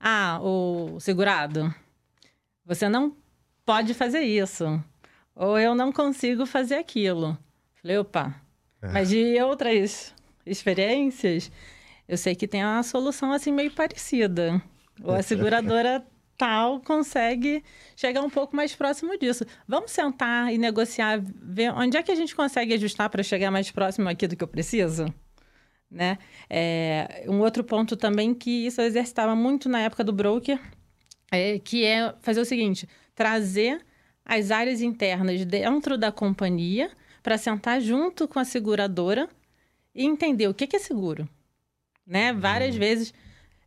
ah, 0.00 0.40
o 0.42 0.98
segurado, 0.98 1.72
você 2.66 2.88
não 2.88 3.16
pode 3.64 3.94
fazer 3.94 4.22
isso. 4.22 4.82
Ou 5.36 5.56
eu 5.56 5.72
não 5.76 5.92
consigo 5.92 6.44
fazer 6.44 6.74
aquilo. 6.74 7.38
Falei, 7.80 7.98
opa. 7.98 8.34
É. 8.82 8.88
Mas 8.88 9.10
de 9.10 9.40
outras 9.40 10.12
experiências, 10.44 11.48
eu 12.08 12.18
sei 12.18 12.34
que 12.34 12.48
tem 12.48 12.64
uma 12.64 12.82
solução 12.82 13.30
assim 13.30 13.52
meio 13.52 13.70
parecida. 13.70 14.60
Ou 15.00 15.14
a 15.14 15.22
seguradora 15.22 16.04
tal 16.36 16.80
consegue 16.80 17.62
chegar 17.96 18.22
um 18.22 18.30
pouco 18.30 18.54
mais 18.54 18.74
próximo 18.74 19.16
disso. 19.18 19.44
Vamos 19.66 19.90
sentar 19.90 20.52
e 20.52 20.58
negociar, 20.58 21.20
ver 21.22 21.72
onde 21.72 21.96
é 21.96 22.02
que 22.02 22.12
a 22.12 22.14
gente 22.14 22.34
consegue 22.34 22.74
ajustar 22.74 23.08
para 23.10 23.22
chegar 23.22 23.50
mais 23.50 23.70
próximo 23.70 24.08
aqui 24.08 24.26
do 24.26 24.36
que 24.36 24.44
eu 24.44 24.48
preciso? 24.48 25.06
Né? 25.90 26.18
É, 26.48 27.24
um 27.28 27.40
outro 27.40 27.62
ponto 27.62 27.96
também 27.96 28.34
que 28.34 28.66
isso 28.66 28.80
eu 28.80 28.86
exercitava 28.86 29.34
muito 29.34 29.68
na 29.68 29.80
época 29.80 30.02
do 30.02 30.12
broker, 30.12 30.58
é, 31.30 31.58
que 31.58 31.84
é 31.84 32.14
fazer 32.20 32.40
o 32.40 32.44
seguinte, 32.44 32.88
trazer 33.14 33.84
as 34.24 34.50
áreas 34.50 34.80
internas 34.80 35.44
dentro 35.44 35.98
da 35.98 36.10
companhia 36.10 36.90
para 37.22 37.38
sentar 37.38 37.80
junto 37.80 38.26
com 38.26 38.38
a 38.38 38.44
seguradora 38.44 39.28
e 39.94 40.04
entender 40.04 40.48
o 40.48 40.54
que, 40.54 40.66
que 40.66 40.76
é 40.76 40.78
seguro. 40.78 41.28
Né? 42.06 42.32
Várias 42.32 42.74
uhum. 42.74 42.80
vezes, 42.80 43.14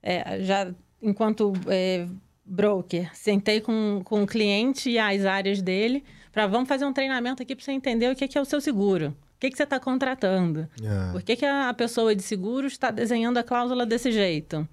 é, 0.02 0.42
já 0.42 0.74
enquanto 1.02 1.54
é, 1.68 2.08
broker, 2.46 3.10
sentei 3.16 3.60
com, 3.60 4.02
com 4.06 4.24
o 4.24 4.28
cliente 4.28 4.90
e 4.90 5.00
as 5.00 5.26
áreas 5.26 5.62
dele 5.62 6.04
para 6.32 6.48
vamos 6.48 6.68
fazer 6.68 6.86
um 6.86 6.94
treinamento 6.94 7.42
aqui 7.42 7.56
para 7.56 7.64
você 7.64 7.72
entender 7.72 8.12
o 8.12 8.16
que, 8.16 8.28
que 8.28 8.38
é 8.38 8.42
o 8.42 8.46
seu 8.46 8.62
seguro. 8.62 9.16
O 9.36 9.40
que, 9.40 9.50
que 9.50 9.58
você 9.58 9.64
está 9.64 9.80
contratando? 9.80 10.70
É. 10.82 11.12
Por 11.12 11.22
que, 11.24 11.36
que 11.36 11.46
a 11.46 11.74
pessoa 11.74 12.16
de 12.16 12.22
seguro 12.22 12.68
está 12.68 12.92
desenhando 12.92 13.38
a 13.38 13.44
cláusula 13.44 13.86
desse 13.86 14.12
jeito? 14.12 14.68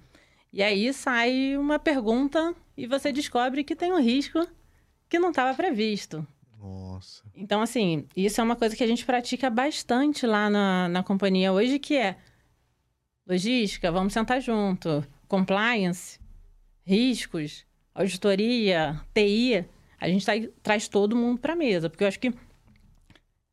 E 0.51 0.61
aí 0.61 0.93
sai 0.93 1.57
uma 1.57 1.79
pergunta 1.79 2.53
e 2.77 2.85
você 2.85 3.11
descobre 3.11 3.63
que 3.63 3.75
tem 3.75 3.91
um 3.91 3.99
risco 3.99 4.45
que 5.09 5.19
não 5.19 5.29
estava 5.29 5.53
previsto. 5.55 6.25
Nossa. 6.59 7.23
Então, 7.35 7.61
assim, 7.61 8.05
isso 8.15 8.39
é 8.39 8.43
uma 8.43 8.55
coisa 8.55 8.75
que 8.75 8.83
a 8.83 8.87
gente 8.87 9.05
pratica 9.05 9.49
bastante 9.49 10.25
lá 10.25 10.49
na, 10.49 10.87
na 10.87 11.03
companhia 11.03 11.51
hoje, 11.51 11.77
que 11.77 11.95
é 11.97 12.15
logística, 13.27 13.91
vamos 13.91 14.13
sentar 14.13 14.41
junto, 14.41 15.05
compliance, 15.27 16.19
riscos, 16.85 17.65
auditoria, 17.93 18.99
TI. 19.13 19.65
A 19.99 20.07
gente 20.07 20.25
tá, 20.25 20.33
traz 20.61 20.87
todo 20.87 21.15
mundo 21.15 21.39
para 21.39 21.53
a 21.53 21.55
mesa, 21.55 21.89
porque 21.89 22.03
eu 22.03 22.07
acho 22.07 22.19
que 22.19 22.33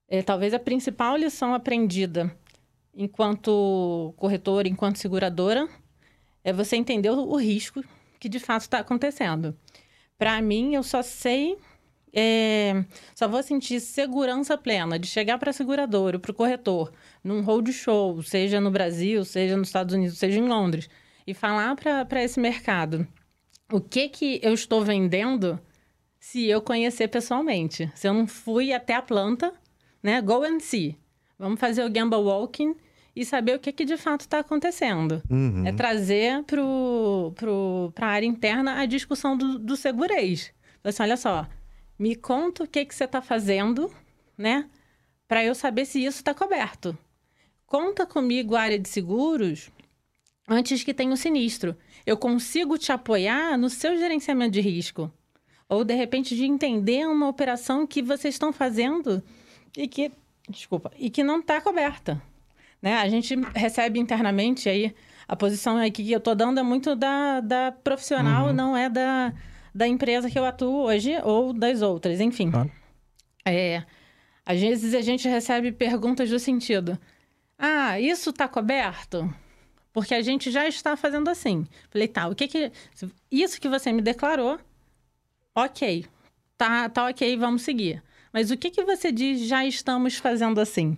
é, 0.09 0.23
talvez 0.23 0.53
a 0.53 0.59
principal 0.59 1.17
lição 1.17 1.55
aprendida 1.55 2.37
enquanto 2.95 4.13
corretora, 4.17 4.69
enquanto 4.69 4.99
seguradora, 4.99 5.69
é 6.43 6.53
você 6.53 6.77
entender 6.77 7.11
o, 7.11 7.21
o 7.21 7.37
risco 7.37 7.83
que 8.19 8.29
de 8.29 8.41
fato 8.41 8.63
está 8.63 8.81
acontecendo. 8.81 9.57
Para 10.19 10.43
mim, 10.43 10.75
eu 10.75 10.83
só 10.83 11.03
sei, 11.03 11.57
é, 12.13 12.85
só 13.15 13.29
vou 13.29 13.43
sentir 13.43 13.81
segurança 13.81 14.59
plena 14.59 14.99
de 14.99 15.07
chegar 15.07 15.39
para 15.39 15.51
a 15.51 15.53
seguradora, 15.53 16.19
para 16.19 16.33
o 16.33 16.35
corretor, 16.35 16.93
num 17.23 17.41
roadshow, 17.41 18.23
seja 18.23 18.61
no 18.61 18.71
Brasil, 18.71 19.25
seja 19.25 19.57
nos 19.57 19.69
Estados 19.69 19.95
Unidos, 19.95 20.19
seja 20.19 20.39
em 20.39 20.49
Londres, 20.49 20.91
e 21.27 21.33
falar 21.33 21.77
para 21.77 22.23
esse 22.23 22.41
mercado 22.41 23.07
o 23.73 23.81
que 23.81 24.09
que 24.09 24.41
eu 24.43 24.53
estou 24.55 24.83
vendendo 24.85 25.59
se 26.19 26.47
eu 26.47 26.61
conhecer 26.61 27.09
pessoalmente. 27.09 27.91
Se 27.95 28.07
eu 28.07 28.15
não 28.15 28.27
fui 28.27 28.73
até 28.73 28.95
a 28.95 29.03
planta 29.03 29.53
né? 30.03 30.21
Go 30.21 30.45
and 30.45 30.61
see. 30.61 30.97
Vamos 31.39 31.61
fazer 31.61 31.85
o 31.85 31.91
Gamble 31.91 32.19
Walking 32.19 32.75
e 33.15 33.25
saber 33.25 33.57
o 33.57 33.59
que, 33.59 33.73
que 33.73 33.85
de 33.85 33.97
fato 33.97 34.23
está 34.23 34.41
acontecendo. 34.41 35.23
Uhum. 35.31 35.67
É 35.67 35.73
trazer 35.73 36.43
para 36.45 36.61
pro, 37.35 37.93
a 37.97 38.07
área 38.07 38.27
interna 38.27 38.81
a 38.81 38.87
discussão 38.87 39.37
do, 39.37 39.59
do 39.59 39.77
segurez. 39.77 40.53
Assim, 40.83 41.03
olha 41.03 41.17
só, 41.17 41.47
me 41.99 42.15
conta 42.15 42.65
o 42.65 42.67
que, 42.67 42.85
que 42.85 42.95
você 42.95 43.05
está 43.05 43.21
fazendo, 43.21 43.91
né? 44.37 44.69
Para 45.27 45.45
eu 45.45 45.55
saber 45.55 45.85
se 45.85 46.05
isso 46.05 46.19
está 46.19 46.35
coberto. 46.35 46.97
Conta 47.67 48.07
comigo 48.07 48.55
a 48.55 48.63
área 48.63 48.79
de 48.79 48.89
seguros 48.89 49.71
antes 50.51 50.83
que 50.83 50.93
tenha 50.93 51.13
o 51.13 51.17
sinistro. 51.17 51.77
Eu 52.05 52.17
consigo 52.17 52.77
te 52.77 52.91
apoiar 52.91 53.57
no 53.57 53.71
seu 53.71 53.97
gerenciamento 53.97 54.51
de 54.51 54.61
risco. 54.61 55.11
Ou, 55.69 55.85
de 55.85 55.95
repente, 55.95 56.35
de 56.35 56.45
entender 56.45 57.07
uma 57.07 57.29
operação 57.29 57.87
que 57.87 58.03
vocês 58.03 58.35
estão 58.35 58.53
fazendo 58.53 59.23
e 59.77 59.87
que, 59.87 60.11
desculpa, 60.49 60.91
e 60.99 61.09
que 61.09 61.23
não 61.23 61.39
está 61.39 61.61
coberta. 61.61 62.21
Né? 62.83 62.95
A 62.95 63.09
gente 63.09 63.37
recebe 63.55 64.01
internamente 64.01 64.69
aí, 64.69 64.93
a 65.29 65.37
posição 65.37 65.77
aqui 65.77 66.03
que 66.03 66.11
eu 66.11 66.19
estou 66.19 66.35
dando 66.35 66.59
é 66.59 66.63
muito 66.63 66.97
da, 66.97 67.41
da 67.41 67.71
profissional, 67.71 68.49
uhum. 68.49 68.53
não 68.53 68.77
é 68.77 68.89
da, 68.91 69.33
da 69.73 69.87
empresa 69.87 70.29
que 70.29 70.37
eu 70.37 70.45
atuo 70.45 70.87
hoje 70.87 71.17
ou 71.23 71.53
das 71.53 71.83
outras, 71.83 72.21
enfim. 72.21 72.51
Ah. 72.53 72.67
É, 73.45 73.85
às 74.45 74.61
vezes 74.61 74.95
a 74.95 75.01
gente 75.01 75.29
recebe 75.29 75.71
perguntas 75.71 76.29
do 76.29 76.39
sentido: 76.39 76.99
Ah, 77.57 78.01
isso 78.01 78.31
está 78.31 78.49
coberto? 78.49 79.33
Porque 79.93 80.15
a 80.15 80.23
gente 80.23 80.51
já 80.51 80.67
está 80.69 80.97
fazendo 80.97 81.29
assim. 81.29 81.67
Falei, 81.91 82.09
tá, 82.09 82.29
o 82.29 82.35
que 82.35 82.47
que. 82.47 82.73
Isso 83.31 83.61
que 83.61 83.69
você 83.69 83.93
me 83.93 84.03
declarou, 84.03 84.59
ok. 85.55 86.07
Tá, 86.57 86.89
tá 86.89 87.07
ok, 87.09 87.37
vamos 87.37 87.63
seguir. 87.63 88.03
Mas 88.33 88.51
o 88.51 88.57
que, 88.57 88.71
que 88.71 88.85
você 88.85 89.11
diz 89.11 89.41
já 89.41 89.65
estamos 89.65 90.17
fazendo 90.17 90.61
assim? 90.61 90.97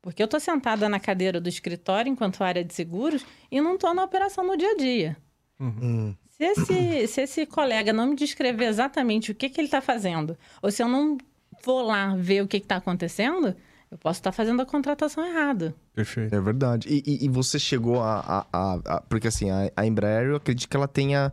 Porque 0.00 0.22
eu 0.22 0.26
estou 0.26 0.40
sentada 0.40 0.88
na 0.88 1.00
cadeira 1.00 1.40
do 1.40 1.48
escritório 1.48 2.10
enquanto 2.10 2.44
área 2.44 2.64
de 2.64 2.74
seguros 2.74 3.24
e 3.50 3.60
não 3.60 3.74
estou 3.74 3.94
na 3.94 4.04
operação 4.04 4.46
no 4.46 4.56
dia 4.56 4.72
a 4.72 4.76
dia. 4.76 5.16
Uhum. 5.58 6.14
Se, 6.28 6.44
esse, 6.44 7.06
se 7.06 7.22
esse 7.22 7.46
colega 7.46 7.92
não 7.92 8.08
me 8.08 8.16
descrever 8.16 8.66
exatamente 8.66 9.30
o 9.30 9.34
que, 9.34 9.48
que 9.48 9.60
ele 9.60 9.68
está 9.68 9.80
fazendo, 9.80 10.36
ou 10.60 10.70
se 10.70 10.82
eu 10.82 10.88
não 10.88 11.16
vou 11.64 11.82
lá 11.82 12.14
ver 12.16 12.42
o 12.42 12.48
que 12.48 12.56
está 12.56 12.76
acontecendo, 12.76 13.56
eu 13.94 13.98
posso 13.98 14.18
estar 14.18 14.32
fazendo 14.32 14.60
a 14.60 14.66
contratação 14.66 15.24
errada. 15.24 15.72
Perfeito. 15.94 16.34
É 16.34 16.40
verdade. 16.40 16.88
E, 16.88 17.02
e, 17.06 17.24
e 17.26 17.28
você 17.28 17.60
chegou 17.60 18.02
a, 18.02 18.18
a, 18.18 18.46
a, 18.52 18.96
a, 18.96 19.00
Porque 19.02 19.28
assim, 19.28 19.50
a, 19.50 19.70
a 19.76 19.86
Embraer, 19.86 20.30
eu 20.30 20.36
acredito 20.36 20.68
que 20.68 20.76
ela 20.76 20.88
tenha 20.88 21.32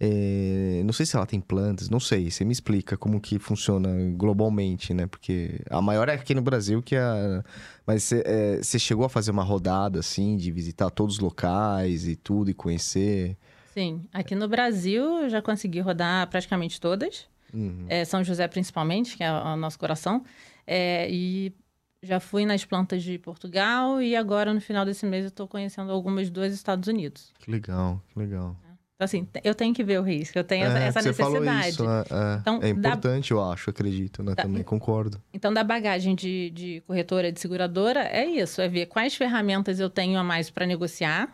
é, 0.00 0.82
não 0.84 0.92
sei 0.92 1.06
se 1.06 1.14
ela 1.14 1.24
tem 1.24 1.40
plantas, 1.40 1.88
não 1.88 2.00
sei. 2.00 2.28
Você 2.32 2.44
me 2.44 2.52
explica 2.52 2.96
como 2.96 3.20
que 3.20 3.38
funciona 3.38 3.88
globalmente, 4.16 4.92
né? 4.92 5.06
Porque 5.06 5.60
a 5.70 5.80
maior 5.80 6.08
é 6.08 6.14
aqui 6.14 6.34
no 6.34 6.42
Brasil 6.42 6.82
que 6.82 6.96
a... 6.96 7.44
Mas 7.86 8.02
você, 8.02 8.24
é, 8.26 8.78
chegou 8.78 9.06
a 9.06 9.08
fazer 9.08 9.30
uma 9.30 9.44
rodada, 9.44 10.00
assim, 10.00 10.36
de 10.36 10.50
visitar 10.50 10.90
todos 10.90 11.14
os 11.14 11.20
locais 11.20 12.08
e 12.08 12.16
tudo, 12.16 12.50
e 12.50 12.54
conhecer? 12.54 13.36
Sim. 13.72 14.04
Aqui 14.12 14.34
no 14.34 14.48
Brasil, 14.48 15.22
eu 15.22 15.28
já 15.28 15.40
consegui 15.40 15.78
rodar 15.78 16.28
praticamente 16.28 16.80
todas. 16.80 17.26
Uhum. 17.52 17.86
É, 17.88 18.04
São 18.04 18.24
José, 18.24 18.48
principalmente, 18.48 19.16
que 19.16 19.22
é 19.22 19.32
o 19.32 19.54
nosso 19.54 19.78
coração. 19.78 20.24
É, 20.66 21.08
e 21.08 21.54
já 22.04 22.20
fui 22.20 22.44
nas 22.46 22.64
plantas 22.64 23.02
de 23.02 23.18
Portugal 23.18 24.00
e 24.00 24.14
agora, 24.14 24.52
no 24.52 24.60
final 24.60 24.84
desse 24.84 25.06
mês, 25.06 25.24
eu 25.24 25.28
estou 25.28 25.48
conhecendo 25.48 25.90
algumas 25.90 26.30
dos 26.30 26.52
Estados 26.52 26.88
Unidos. 26.88 27.32
Que 27.38 27.50
legal, 27.50 28.00
que 28.08 28.18
legal. 28.18 28.56
Então, 28.94 29.04
assim, 29.06 29.28
eu 29.42 29.54
tenho 29.54 29.74
que 29.74 29.82
ver 29.82 29.98
o 29.98 30.02
risco, 30.02 30.38
eu 30.38 30.44
tenho 30.44 30.66
é, 30.66 30.86
essa 30.86 31.02
você 31.02 31.08
necessidade. 31.08 31.76
Falou 31.76 32.00
isso, 32.00 32.14
é, 32.14 32.34
é. 32.34 32.38
Então, 32.40 32.60
é 32.62 32.68
importante, 32.68 33.30
da... 33.30 33.34
eu 33.34 33.42
acho, 33.42 33.70
acredito, 33.70 34.22
né? 34.22 34.34
Da... 34.34 34.44
Também 34.44 34.62
concordo. 34.62 35.20
Então, 35.32 35.52
da 35.52 35.64
bagagem 35.64 36.14
de, 36.14 36.50
de 36.50 36.80
corretora, 36.86 37.32
de 37.32 37.40
seguradora, 37.40 38.00
é 38.00 38.24
isso, 38.24 38.60
é 38.60 38.68
ver 38.68 38.86
quais 38.86 39.16
ferramentas 39.16 39.80
eu 39.80 39.90
tenho 39.90 40.16
a 40.18 40.22
mais 40.22 40.48
para 40.48 40.64
negociar. 40.64 41.28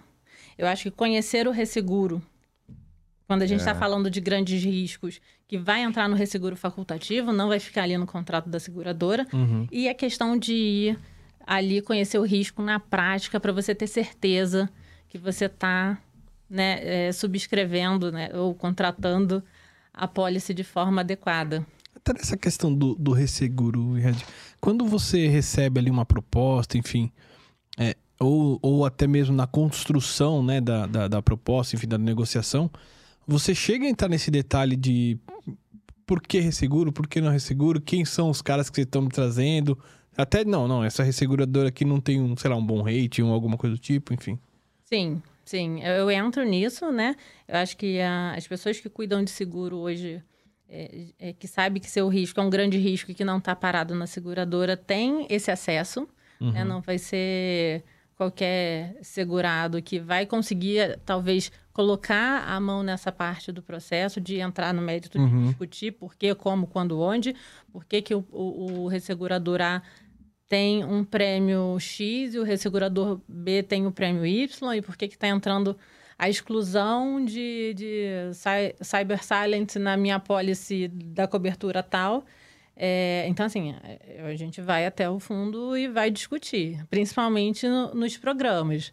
Eu 0.56 0.66
acho 0.66 0.84
que 0.84 0.90
conhecer 0.90 1.46
o 1.46 1.50
resseguro, 1.50 2.22
quando 3.30 3.42
a 3.42 3.46
gente 3.46 3.60
está 3.60 3.70
é. 3.70 3.74
falando 3.74 4.10
de 4.10 4.20
grandes 4.20 4.60
riscos, 4.60 5.20
que 5.46 5.56
vai 5.56 5.84
entrar 5.84 6.08
no 6.08 6.16
resseguro 6.16 6.56
facultativo, 6.56 7.32
não 7.32 7.46
vai 7.46 7.60
ficar 7.60 7.84
ali 7.84 7.96
no 7.96 8.04
contrato 8.04 8.50
da 8.50 8.58
seguradora. 8.58 9.24
Uhum. 9.32 9.68
E 9.70 9.88
a 9.88 9.94
questão 9.94 10.36
de 10.36 10.52
ir 10.52 10.98
ali 11.46 11.80
conhecer 11.80 12.18
o 12.18 12.24
risco 12.24 12.60
na 12.60 12.80
prática 12.80 13.38
para 13.38 13.52
você 13.52 13.72
ter 13.72 13.86
certeza 13.86 14.68
que 15.08 15.16
você 15.16 15.44
está 15.44 15.96
né, 16.50 16.80
é, 16.82 17.12
subscrevendo 17.12 18.10
né, 18.10 18.30
ou 18.34 18.52
contratando 18.52 19.44
a 19.94 20.08
pólice 20.08 20.52
de 20.52 20.64
forma 20.64 21.02
adequada. 21.02 21.64
Até 21.94 22.12
nessa 22.14 22.36
questão 22.36 22.74
do, 22.74 22.96
do 22.96 23.12
resseguro, 23.12 23.92
quando 24.60 24.84
você 24.84 25.28
recebe 25.28 25.78
ali 25.78 25.88
uma 25.88 26.04
proposta, 26.04 26.76
enfim, 26.76 27.12
é, 27.78 27.94
ou, 28.18 28.58
ou 28.60 28.84
até 28.84 29.06
mesmo 29.06 29.36
na 29.36 29.46
construção 29.46 30.42
né, 30.42 30.60
da, 30.60 30.86
da, 30.86 31.06
da 31.06 31.22
proposta, 31.22 31.76
enfim, 31.76 31.86
da 31.86 31.96
negociação, 31.96 32.68
você 33.30 33.54
chega 33.54 33.86
a 33.86 33.88
entrar 33.88 34.08
nesse 34.08 34.30
detalhe 34.30 34.74
de 34.74 35.16
por 36.04 36.20
que 36.20 36.40
resseguro, 36.40 36.92
por 36.92 37.06
que 37.06 37.20
não 37.20 37.30
resseguro, 37.30 37.80
quem 37.80 38.04
são 38.04 38.28
os 38.28 38.42
caras 38.42 38.68
que 38.68 38.74
vocês 38.74 38.86
estão 38.86 39.02
me 39.02 39.08
trazendo. 39.08 39.78
Até, 40.16 40.44
não, 40.44 40.66
não, 40.66 40.82
essa 40.82 41.04
resseguradora 41.04 41.68
aqui 41.68 41.84
não 41.84 42.00
tem 42.00 42.20
um, 42.20 42.36
sei 42.36 42.50
lá, 42.50 42.56
um 42.56 42.66
bom 42.66 42.82
rating 42.82 43.22
ou 43.22 43.32
alguma 43.32 43.56
coisa 43.56 43.76
do 43.76 43.80
tipo, 43.80 44.12
enfim. 44.12 44.36
Sim, 44.84 45.22
sim, 45.44 45.80
eu 45.82 46.10
entro 46.10 46.44
nisso, 46.44 46.90
né? 46.90 47.14
Eu 47.46 47.58
acho 47.58 47.76
que 47.76 48.00
a, 48.00 48.34
as 48.34 48.48
pessoas 48.48 48.80
que 48.80 48.88
cuidam 48.88 49.22
de 49.22 49.30
seguro 49.30 49.76
hoje, 49.76 50.20
é, 50.68 51.06
é, 51.16 51.32
que 51.32 51.46
sabe 51.46 51.78
que 51.78 51.88
seu 51.88 52.08
risco 52.08 52.40
é 52.40 52.42
um 52.42 52.50
grande 52.50 52.76
risco 52.76 53.12
e 53.12 53.14
que 53.14 53.24
não 53.24 53.38
está 53.38 53.54
parado 53.54 53.94
na 53.94 54.08
seguradora, 54.08 54.76
tem 54.76 55.28
esse 55.30 55.52
acesso, 55.52 56.00
né? 56.00 56.06
uhum. 56.40 56.52
né? 56.52 56.64
Não 56.64 56.80
vai 56.80 56.98
ser 56.98 57.84
qualquer 58.16 58.98
segurado 59.00 59.80
que 59.80 60.00
vai 60.00 60.26
conseguir, 60.26 60.98
talvez, 61.06 61.52
colocar 61.72 62.44
a 62.48 62.58
mão 62.60 62.82
nessa 62.82 63.12
parte 63.12 63.52
do 63.52 63.62
processo, 63.62 64.20
de 64.20 64.38
entrar 64.38 64.74
no 64.74 64.82
mérito 64.82 65.18
de 65.18 65.24
uhum. 65.24 65.46
discutir 65.46 65.92
por 65.92 66.14
que, 66.14 66.34
como, 66.34 66.66
quando, 66.66 66.98
onde, 67.00 67.34
por 67.72 67.84
que, 67.84 68.02
que 68.02 68.14
o, 68.14 68.24
o, 68.30 68.82
o 68.82 68.88
ressegurador 68.88 69.60
A 69.60 69.82
tem 70.48 70.84
um 70.84 71.04
prêmio 71.04 71.78
X 71.78 72.34
e 72.34 72.38
o 72.38 72.42
ressegurador 72.42 73.20
B 73.28 73.62
tem 73.62 73.86
o 73.86 73.92
prêmio 73.92 74.26
Y, 74.26 74.74
e 74.74 74.82
por 74.82 74.96
que 74.96 75.04
está 75.04 75.28
entrando 75.28 75.76
a 76.18 76.28
exclusão 76.28 77.24
de, 77.24 77.72
de 77.74 78.04
Cyber 78.82 79.22
Silent 79.22 79.76
na 79.76 79.96
minha 79.96 80.18
pólice 80.18 80.88
da 80.88 81.26
cobertura 81.26 81.82
tal 81.82 82.24
é, 82.82 83.26
então, 83.28 83.44
assim, 83.44 83.74
a 84.24 84.34
gente 84.34 84.62
vai 84.62 84.86
até 84.86 85.08
o 85.10 85.20
fundo 85.20 85.76
e 85.76 85.86
vai 85.86 86.10
discutir, 86.10 86.82
principalmente 86.88 87.68
no, 87.68 87.94
nos 87.94 88.16
programas. 88.16 88.90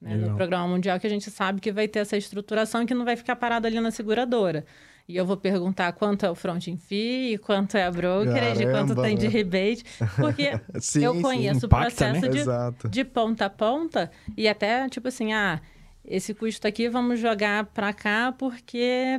Né? 0.00 0.16
No 0.16 0.36
programa 0.36 0.68
mundial, 0.68 0.98
que 1.00 1.06
a 1.06 1.10
gente 1.10 1.30
sabe 1.30 1.60
que 1.60 1.72
vai 1.72 1.88
ter 1.88 2.00
essa 2.00 2.16
estruturação 2.16 2.82
e 2.82 2.86
que 2.86 2.94
não 2.94 3.04
vai 3.04 3.16
ficar 3.16 3.36
parado 3.36 3.66
ali 3.66 3.80
na 3.80 3.90
seguradora. 3.90 4.64
E 5.08 5.16
eu 5.16 5.24
vou 5.24 5.38
perguntar 5.38 5.90
quanto 5.92 6.26
é 6.26 6.30
o 6.30 6.34
fronting 6.34 6.76
fee, 6.76 7.38
quanto 7.38 7.76
é 7.76 7.84
a 7.84 7.90
brokerage, 7.90 8.62
Caramba, 8.62 8.94
quanto 8.94 9.02
tem 9.02 9.16
de 9.16 9.26
rebate, 9.26 9.82
porque 10.16 10.60
sim, 10.78 11.02
eu 11.02 11.20
conheço 11.22 11.60
sim. 11.60 11.66
o 11.66 11.68
processo 11.68 12.20
né? 12.20 12.28
de, 12.28 12.88
de 12.90 13.04
ponta 13.04 13.46
a 13.46 13.50
ponta 13.50 14.10
e 14.36 14.46
até, 14.46 14.86
tipo 14.90 15.08
assim, 15.08 15.32
ah, 15.32 15.62
esse 16.04 16.34
custo 16.34 16.66
aqui 16.68 16.90
vamos 16.90 17.18
jogar 17.18 17.64
para 17.66 17.92
cá 17.94 18.34
porque 18.38 19.18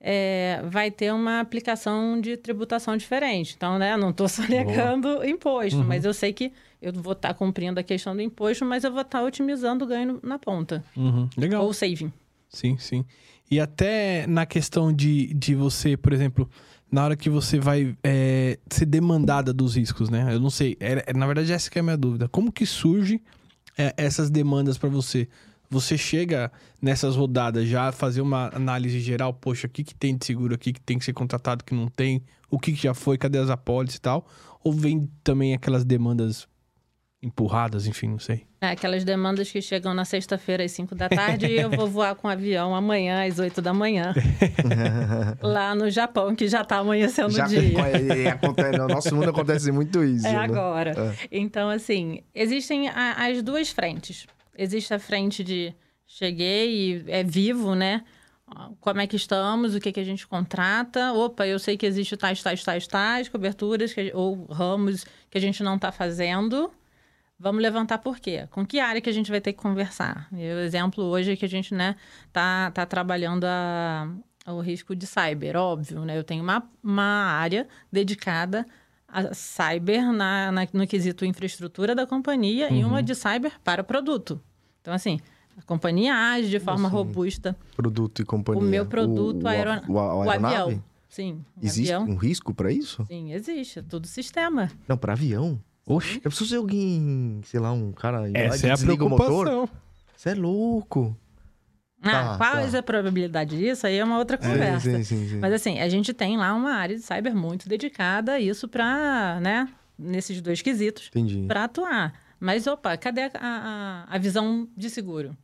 é, 0.00 0.62
vai 0.66 0.90
ter 0.90 1.12
uma 1.12 1.40
aplicação 1.40 2.20
de 2.20 2.36
tributação 2.36 2.96
diferente. 2.96 3.54
Então, 3.56 3.78
né, 3.78 3.96
não 3.96 4.10
estou 4.10 4.28
sonegando 4.28 5.08
Boa. 5.14 5.28
imposto, 5.28 5.80
uhum. 5.80 5.84
mas 5.84 6.04
eu 6.04 6.14
sei 6.14 6.32
que 6.32 6.52
eu 6.80 6.92
vou 6.92 7.12
estar 7.12 7.28
tá 7.28 7.34
cumprindo 7.34 7.80
a 7.80 7.82
questão 7.82 8.14
do 8.14 8.22
imposto, 8.22 8.64
mas 8.64 8.84
eu 8.84 8.92
vou 8.92 9.02
estar 9.02 9.18
tá 9.20 9.24
otimizando 9.24 9.84
o 9.84 9.88
ganho 9.88 10.20
na 10.22 10.38
ponta. 10.38 10.84
Uhum. 10.96 11.28
Legal. 11.36 11.64
Ou 11.64 11.72
saving. 11.72 12.12
Sim, 12.48 12.78
sim. 12.78 13.04
E 13.50 13.58
até 13.58 14.26
na 14.26 14.46
questão 14.46 14.92
de, 14.92 15.32
de 15.34 15.54
você, 15.54 15.96
por 15.96 16.12
exemplo, 16.12 16.48
na 16.90 17.04
hora 17.04 17.16
que 17.16 17.28
você 17.28 17.58
vai 17.58 17.96
é, 18.02 18.58
ser 18.70 18.86
demandada 18.86 19.52
dos 19.52 19.76
riscos, 19.76 20.08
né? 20.08 20.34
Eu 20.34 20.40
não 20.40 20.50
sei. 20.50 20.76
É, 20.80 21.04
é, 21.06 21.12
na 21.12 21.26
verdade, 21.26 21.52
essa 21.52 21.70
é 21.74 21.80
a 21.80 21.82
minha 21.82 21.96
dúvida. 21.96 22.28
Como 22.28 22.52
que 22.52 22.64
surge 22.64 23.20
é, 23.76 23.94
essas 23.96 24.30
demandas 24.30 24.78
para 24.78 24.88
você? 24.88 25.28
Você 25.70 25.98
chega 25.98 26.50
nessas 26.80 27.16
rodadas 27.16 27.68
já 27.68 27.88
a 27.88 27.92
fazer 27.92 28.20
uma 28.20 28.50
análise 28.54 29.00
geral, 29.00 29.34
poxa, 29.34 29.66
o 29.66 29.70
que, 29.70 29.84
que 29.84 29.94
tem 29.94 30.16
de 30.16 30.24
seguro 30.24 30.54
aqui 30.54 30.72
que 30.72 30.80
tem 30.80 30.98
que 30.98 31.04
ser 31.04 31.12
contratado, 31.12 31.64
que 31.64 31.74
não 31.74 31.88
tem, 31.88 32.22
o 32.50 32.58
que, 32.58 32.72
que 32.72 32.82
já 32.82 32.94
foi, 32.94 33.18
cadê 33.18 33.38
as 33.38 33.50
apólices 33.50 33.96
e 33.96 34.00
tal? 34.00 34.26
Ou 34.64 34.72
vem 34.72 35.10
também 35.22 35.54
aquelas 35.54 35.84
demandas 35.84 36.48
empurradas, 37.20 37.86
enfim, 37.86 38.08
não 38.08 38.18
sei. 38.18 38.46
É, 38.60 38.70
aquelas 38.70 39.04
demandas 39.04 39.50
que 39.50 39.60
chegam 39.60 39.92
na 39.92 40.04
sexta-feira 40.04 40.64
às 40.64 40.70
5 40.72 40.94
da 40.94 41.08
tarde 41.08 41.46
e 41.46 41.60
eu 41.60 41.68
vou 41.70 41.86
voar 41.88 42.14
com 42.14 42.28
um 42.28 42.30
avião 42.30 42.74
amanhã 42.74 43.26
às 43.26 43.38
8 43.38 43.60
da 43.60 43.74
manhã. 43.74 44.14
lá 45.42 45.74
no 45.74 45.90
Japão, 45.90 46.34
que 46.34 46.48
já 46.48 46.62
está 46.62 46.78
amanhecendo 46.78 47.28
o 47.28 47.46
dia. 47.48 47.60
É, 48.16 48.28
acontece, 48.30 48.78
no 48.78 48.88
nosso 48.88 49.14
mundo 49.14 49.30
acontece 49.30 49.72
muito 49.72 50.02
isso. 50.02 50.26
É 50.26 50.32
né? 50.32 50.38
agora. 50.38 50.94
É. 50.96 51.28
Então, 51.30 51.68
assim, 51.68 52.20
existem 52.34 52.88
a, 52.88 53.26
as 53.26 53.42
duas 53.42 53.70
frentes 53.70 54.26
existe 54.58 54.92
a 54.92 54.98
frente 54.98 55.44
de 55.44 55.74
cheguei 56.06 56.96
e 56.96 57.04
é 57.06 57.22
vivo, 57.22 57.74
né? 57.74 58.04
Como 58.80 59.00
é 59.00 59.06
que 59.06 59.16
estamos, 59.16 59.74
o 59.74 59.80
que, 59.80 59.92
que 59.92 60.00
a 60.00 60.04
gente 60.04 60.26
contrata. 60.26 61.12
Opa, 61.12 61.46
eu 61.46 61.58
sei 61.58 61.76
que 61.76 61.84
existe 61.86 62.16
tais, 62.16 62.42
tais, 62.42 62.64
tais, 62.64 62.86
tais 62.86 63.28
coberturas 63.28 63.92
que, 63.92 64.10
ou 64.14 64.46
ramos 64.46 65.04
que 65.30 65.36
a 65.36 65.40
gente 65.40 65.62
não 65.62 65.76
está 65.76 65.92
fazendo. 65.92 66.70
Vamos 67.38 67.62
levantar 67.62 67.98
por 67.98 68.18
quê? 68.18 68.48
Com 68.50 68.66
que 68.66 68.80
área 68.80 69.00
que 69.00 69.08
a 69.08 69.12
gente 69.12 69.30
vai 69.30 69.40
ter 69.40 69.52
que 69.52 69.62
conversar? 69.62 70.28
o 70.32 70.36
exemplo 70.36 71.04
hoje 71.04 71.32
é 71.32 71.36
que 71.36 71.44
a 71.44 71.48
gente 71.48 71.72
né, 71.72 71.94
tá, 72.32 72.70
tá 72.72 72.84
trabalhando 72.84 73.44
a, 73.44 74.08
o 74.46 74.60
risco 74.60 74.96
de 74.96 75.06
cyber, 75.06 75.54
óbvio, 75.54 76.04
né? 76.04 76.18
Eu 76.18 76.24
tenho 76.24 76.42
uma, 76.42 76.68
uma 76.82 77.04
área 77.04 77.68
dedicada 77.92 78.66
a 79.06 79.32
cyber 79.34 80.12
na, 80.12 80.50
na, 80.50 80.68
no 80.72 80.86
quesito 80.86 81.24
infraestrutura 81.24 81.94
da 81.94 82.06
companhia 82.06 82.68
uhum. 82.68 82.76
e 82.76 82.84
uma 82.84 83.02
de 83.02 83.14
cyber 83.14 83.52
para 83.62 83.84
produto. 83.84 84.42
Então, 84.88 84.94
assim, 84.94 85.20
a 85.54 85.60
companhia 85.60 86.14
age 86.14 86.48
de 86.48 86.58
forma 86.58 86.88
assim, 86.88 86.96
robusta. 86.96 87.54
Produto 87.76 88.22
e 88.22 88.24
companhia. 88.24 88.62
O 88.62 88.66
meu 88.66 88.86
produto, 88.86 89.42
o, 89.42 89.46
aeron... 89.46 89.82
o, 89.86 89.92
o, 89.92 90.24
o 90.24 90.30
avião. 90.30 90.82
Sim. 91.10 91.44
Existe 91.60 91.92
avião. 91.92 92.10
um 92.10 92.16
risco 92.16 92.54
para 92.54 92.72
isso? 92.72 93.04
Sim, 93.04 93.34
existe. 93.34 93.80
É 93.80 93.82
tudo 93.82 94.06
sistema. 94.06 94.70
Não, 94.88 94.96
para 94.96 95.12
avião? 95.12 95.60
Oxe, 95.84 96.16
eu 96.16 96.30
preciso 96.30 96.48
ser 96.48 96.56
alguém, 96.56 97.38
sei 97.44 97.60
lá, 97.60 97.70
um 97.70 97.92
cara. 97.92 98.30
Essa 98.32 98.68
é 98.68 98.70
a 98.70 98.78
preocupação. 98.78 99.68
Você 100.16 100.30
é 100.30 100.34
louco. 100.34 101.14
Ah, 102.02 102.10
tá, 102.10 102.36
qual 102.38 102.52
tá. 102.52 102.76
é 102.76 102.78
a 102.78 102.82
probabilidade 102.82 103.58
disso? 103.58 103.86
Aí 103.86 103.98
é 103.98 104.04
uma 104.04 104.16
outra 104.16 104.38
conversa. 104.38 104.90
Sim, 104.90 105.04
sim, 105.04 105.28
sim, 105.28 105.36
Mas 105.38 105.52
assim, 105.52 105.80
a 105.80 105.88
gente 105.90 106.14
tem 106.14 106.38
lá 106.38 106.54
uma 106.54 106.72
área 106.72 106.96
de 106.96 107.02
cyber 107.02 107.36
muito 107.36 107.68
dedicada 107.68 108.32
a 108.32 108.40
isso 108.40 108.66
para, 108.68 109.38
né, 109.40 109.68
nesses 109.98 110.40
dois 110.40 110.62
quesitos, 110.62 111.10
para 111.46 111.64
atuar. 111.64 112.27
Mas, 112.40 112.66
opa, 112.66 112.96
cadê 112.96 113.22
a, 113.22 113.30
a, 113.34 114.04
a 114.08 114.18
visão 114.18 114.68
de 114.76 114.88
seguro? 114.88 115.36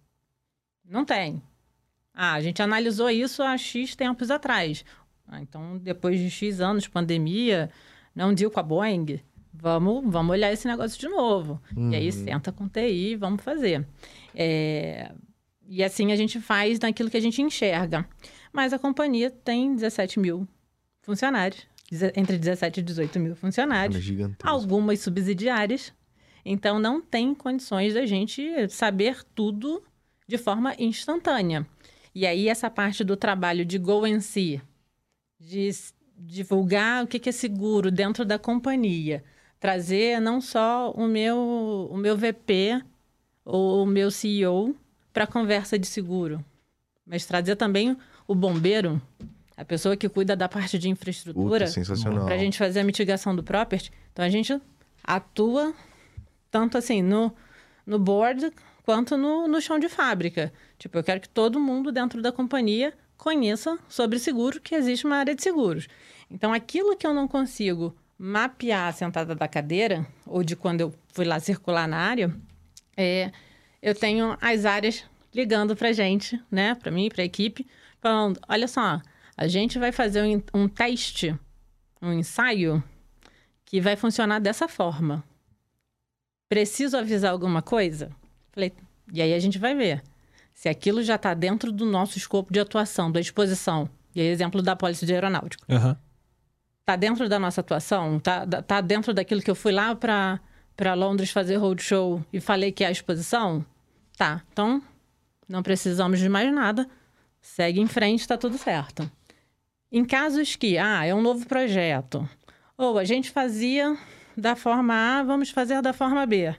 Não 0.85 1.05
tem. 1.05 1.43
Ah, 2.13 2.35
a 2.35 2.41
gente 2.41 2.63
analisou 2.63 3.11
isso 3.11 3.43
há 3.43 3.57
X 3.57 3.97
tempos 3.97 4.31
atrás. 4.31 4.85
Ah, 5.27 5.41
então, 5.41 5.79
depois 5.79 6.21
de 6.21 6.31
X 6.31 6.61
anos, 6.61 6.87
pandemia, 6.87 7.71
não 8.15 8.33
deu 8.33 8.51
com 8.51 8.61
a 8.61 8.63
Boeing, 8.63 9.21
vamos, 9.53 10.05
vamos 10.07 10.33
olhar 10.33 10.53
esse 10.53 10.69
negócio 10.69 11.01
de 11.01 11.09
novo. 11.09 11.61
Uhum. 11.77 11.93
E 11.93 11.97
aí, 11.97 12.07
uhum. 12.07 12.13
senta 12.13 12.53
com 12.53 12.69
TI 12.69 13.13
e 13.13 13.17
vamos 13.17 13.43
fazer. 13.43 13.87
É... 14.35 15.11
E 15.67 15.83
assim 15.83 16.13
a 16.13 16.17
gente 16.17 16.41
faz 16.41 16.79
naquilo 16.79 17.11
que 17.11 17.17
a 17.17 17.21
gente 17.21 17.41
enxerga. 17.41 18.07
Mas 18.53 18.73
a 18.73 18.79
companhia 18.79 19.31
tem 19.31 19.75
17 19.75 20.21
mil 20.21 20.47
funcionários, 21.01 21.67
entre 22.15 22.39
17 22.39 22.81
e 22.81 22.83
18 22.83 23.19
mil 23.19 23.35
funcionários. 23.35 24.07
É 24.07 24.31
algumas 24.43 25.01
subsidiárias 25.01 25.93
então, 26.45 26.79
não 26.79 27.01
tem 27.01 27.35
condições 27.35 27.95
da 27.95 28.05
gente 28.05 28.69
saber 28.69 29.25
tudo 29.35 29.83
de 30.27 30.37
forma 30.37 30.75
instantânea. 30.79 31.67
E 32.15 32.27
aí, 32.27 32.49
essa 32.49 32.69
parte 32.69 33.03
do 33.03 33.17
trabalho 33.17 33.65
de 33.65 33.79
go 33.79 34.05
and 34.05 34.21
see, 34.21 34.61
de 35.41 35.71
divulgar 36.17 37.05
o 37.05 37.07
que 37.07 37.29
é 37.29 37.33
seguro 37.33 37.91
dentro 37.91 38.25
da 38.25 38.39
companhia, 38.39 39.25
trazer 39.59 40.21
não 40.21 40.41
só 40.41 40.93
o 40.93 41.09
meu, 41.09 41.89
o 41.91 41.97
meu 41.97 42.17
VP 42.17 42.83
ou 43.45 43.83
o 43.83 43.87
meu 43.87 44.11
CEO 44.11 44.77
para 45.13 45.27
conversa 45.27 45.79
de 45.79 45.87
seguro, 45.87 46.45
mas 47.07 47.25
trazer 47.27 47.57
também 47.57 47.97
o 48.29 48.35
bombeiro, 48.35 49.01
a 49.57 49.65
pessoa 49.65 49.97
que 49.97 50.09
cuida 50.09 50.37
da 50.37 50.49
parte 50.49 50.79
de 50.79 50.89
infraestrutura, 50.89 51.67
para 52.25 52.35
a 52.35 52.39
gente 52.39 52.59
fazer 52.59 52.81
a 52.81 52.85
mitigação 52.85 53.35
do 53.35 53.43
property. 53.43 53.91
Então, 54.13 54.25
a 54.25 54.29
gente 54.29 54.61
atua 55.03 55.75
tanto 56.55 56.79
assim 56.79 57.03
no, 57.03 57.35
no 57.85 57.99
board 57.99 58.53
quanto 58.85 59.17
no, 59.17 59.49
no 59.49 59.61
chão 59.61 59.77
de 59.77 59.89
fábrica. 59.89 60.53
Tipo, 60.79 60.99
eu 60.99 61.03
quero 61.03 61.21
que 61.21 61.29
todo 61.29 61.59
mundo 61.59 61.91
dentro 61.91 62.23
da 62.23 62.31
companhia 62.31 62.95
conheça 63.17 63.77
sobre 63.89 64.21
seguro, 64.21 64.61
que 64.61 64.73
existe 64.73 65.05
uma 65.05 65.17
área 65.17 65.35
de 65.35 65.43
seguros. 65.43 65.89
Então, 66.31 66.53
aquilo 66.53 66.97
que 66.97 67.05
eu 67.05 67.13
não 67.13 67.27
consigo 67.27 67.93
mapear 68.17 68.93
sentada 68.95 69.35
da 69.35 69.49
cadeira, 69.49 70.07
ou 70.25 70.45
de 70.45 70.55
quando 70.55 70.81
eu 70.81 70.95
fui 71.09 71.25
lá 71.25 71.41
circular 71.41 71.89
na 71.89 71.97
área, 71.97 72.33
é, 72.97 73.33
eu 73.83 73.93
tenho 73.93 74.39
as 74.41 74.65
áreas 74.65 75.05
ligando 75.35 75.75
para 75.75 75.93
gente, 75.93 76.41
né, 76.49 76.77
para 76.77 76.93
mim, 76.93 77.09
para 77.09 77.23
a 77.23 77.27
equipe, 77.27 77.67
falando: 78.01 78.39
olha 78.49 78.69
só, 78.69 79.03
a 79.37 79.49
gente 79.49 79.77
vai 79.77 79.91
fazer 79.91 80.23
um, 80.23 80.41
um 80.55 80.69
teste, 80.69 81.37
um 82.01 82.13
ensaio 82.13 82.81
que 83.65 83.81
vai 83.81 83.97
funcionar 83.97 84.39
dessa 84.39 84.69
forma. 84.69 85.25
Preciso 86.49 86.97
avisar 86.97 87.33
alguma 87.33 87.63
coisa? 87.63 88.11
Falei, 88.53 88.73
e 89.13 89.21
aí 89.21 89.35
a 89.35 89.39
gente 89.39 89.59
vai 89.59 89.75
ver 89.75 90.03
se 90.53 90.69
aquilo 90.69 91.03
já 91.03 91.17
está 91.17 91.35
dentro 91.35 91.73
do 91.73 91.85
nosso 91.85 92.17
escopo 92.17 92.53
de 92.53 92.61
atuação, 92.61 93.11
da 93.11 93.21
exposição. 93.21 93.89
E 94.15 94.21
aí, 94.21 94.29
exemplo 94.29 94.63
da 94.63 94.77
polícia 94.77 95.07
de 95.07 95.13
aeronáutico. 95.13 95.65
Aham. 95.69 95.97
Tá 96.85 96.97
dentro 96.97 97.29
da 97.29 97.39
nossa 97.39 97.61
atuação? 97.61 98.21
Tá, 98.21 98.47
tá 98.47 98.81
dentro 98.81 99.13
daquilo 99.13 99.43
que 99.43 99.51
eu 99.51 99.55
fui 99.55 99.73
lá 99.73 99.95
para 99.95 100.41
para 100.77 100.95
Londres 100.95 101.31
fazer 101.31 101.57
roadshow 101.57 102.25
e 102.33 102.41
falei 102.41 102.73
que 102.73 102.83
é 102.83 102.89
a 102.89 102.91
exposição? 102.91 103.65
Tá. 104.17 104.43
Então, 104.53 104.83
não 105.49 105.63
precisamos 105.63 106.19
de 106.19 106.29
mais 106.29 106.53
nada. 106.53 106.89
Segue 107.41 107.81
em 107.81 107.87
frente, 107.87 108.21
está 108.21 108.37
tudo 108.37 108.59
certo. 108.59 109.11
Em 109.91 110.05
casos 110.05 110.57
que, 110.57 110.77
ah, 110.77 111.05
é 111.05 111.15
um 111.15 111.23
novo 111.23 111.47
projeto, 111.47 112.29
ou 112.77 112.99
a 112.99 113.05
gente 113.05 113.31
fazia 113.31 113.97
da 114.37 114.57
forma 114.57 114.95
A, 114.95 115.23
vamos 115.23 115.51
fazer 115.51 115.81
da 115.83 115.93
forma 115.93 116.25
B. 116.27 116.55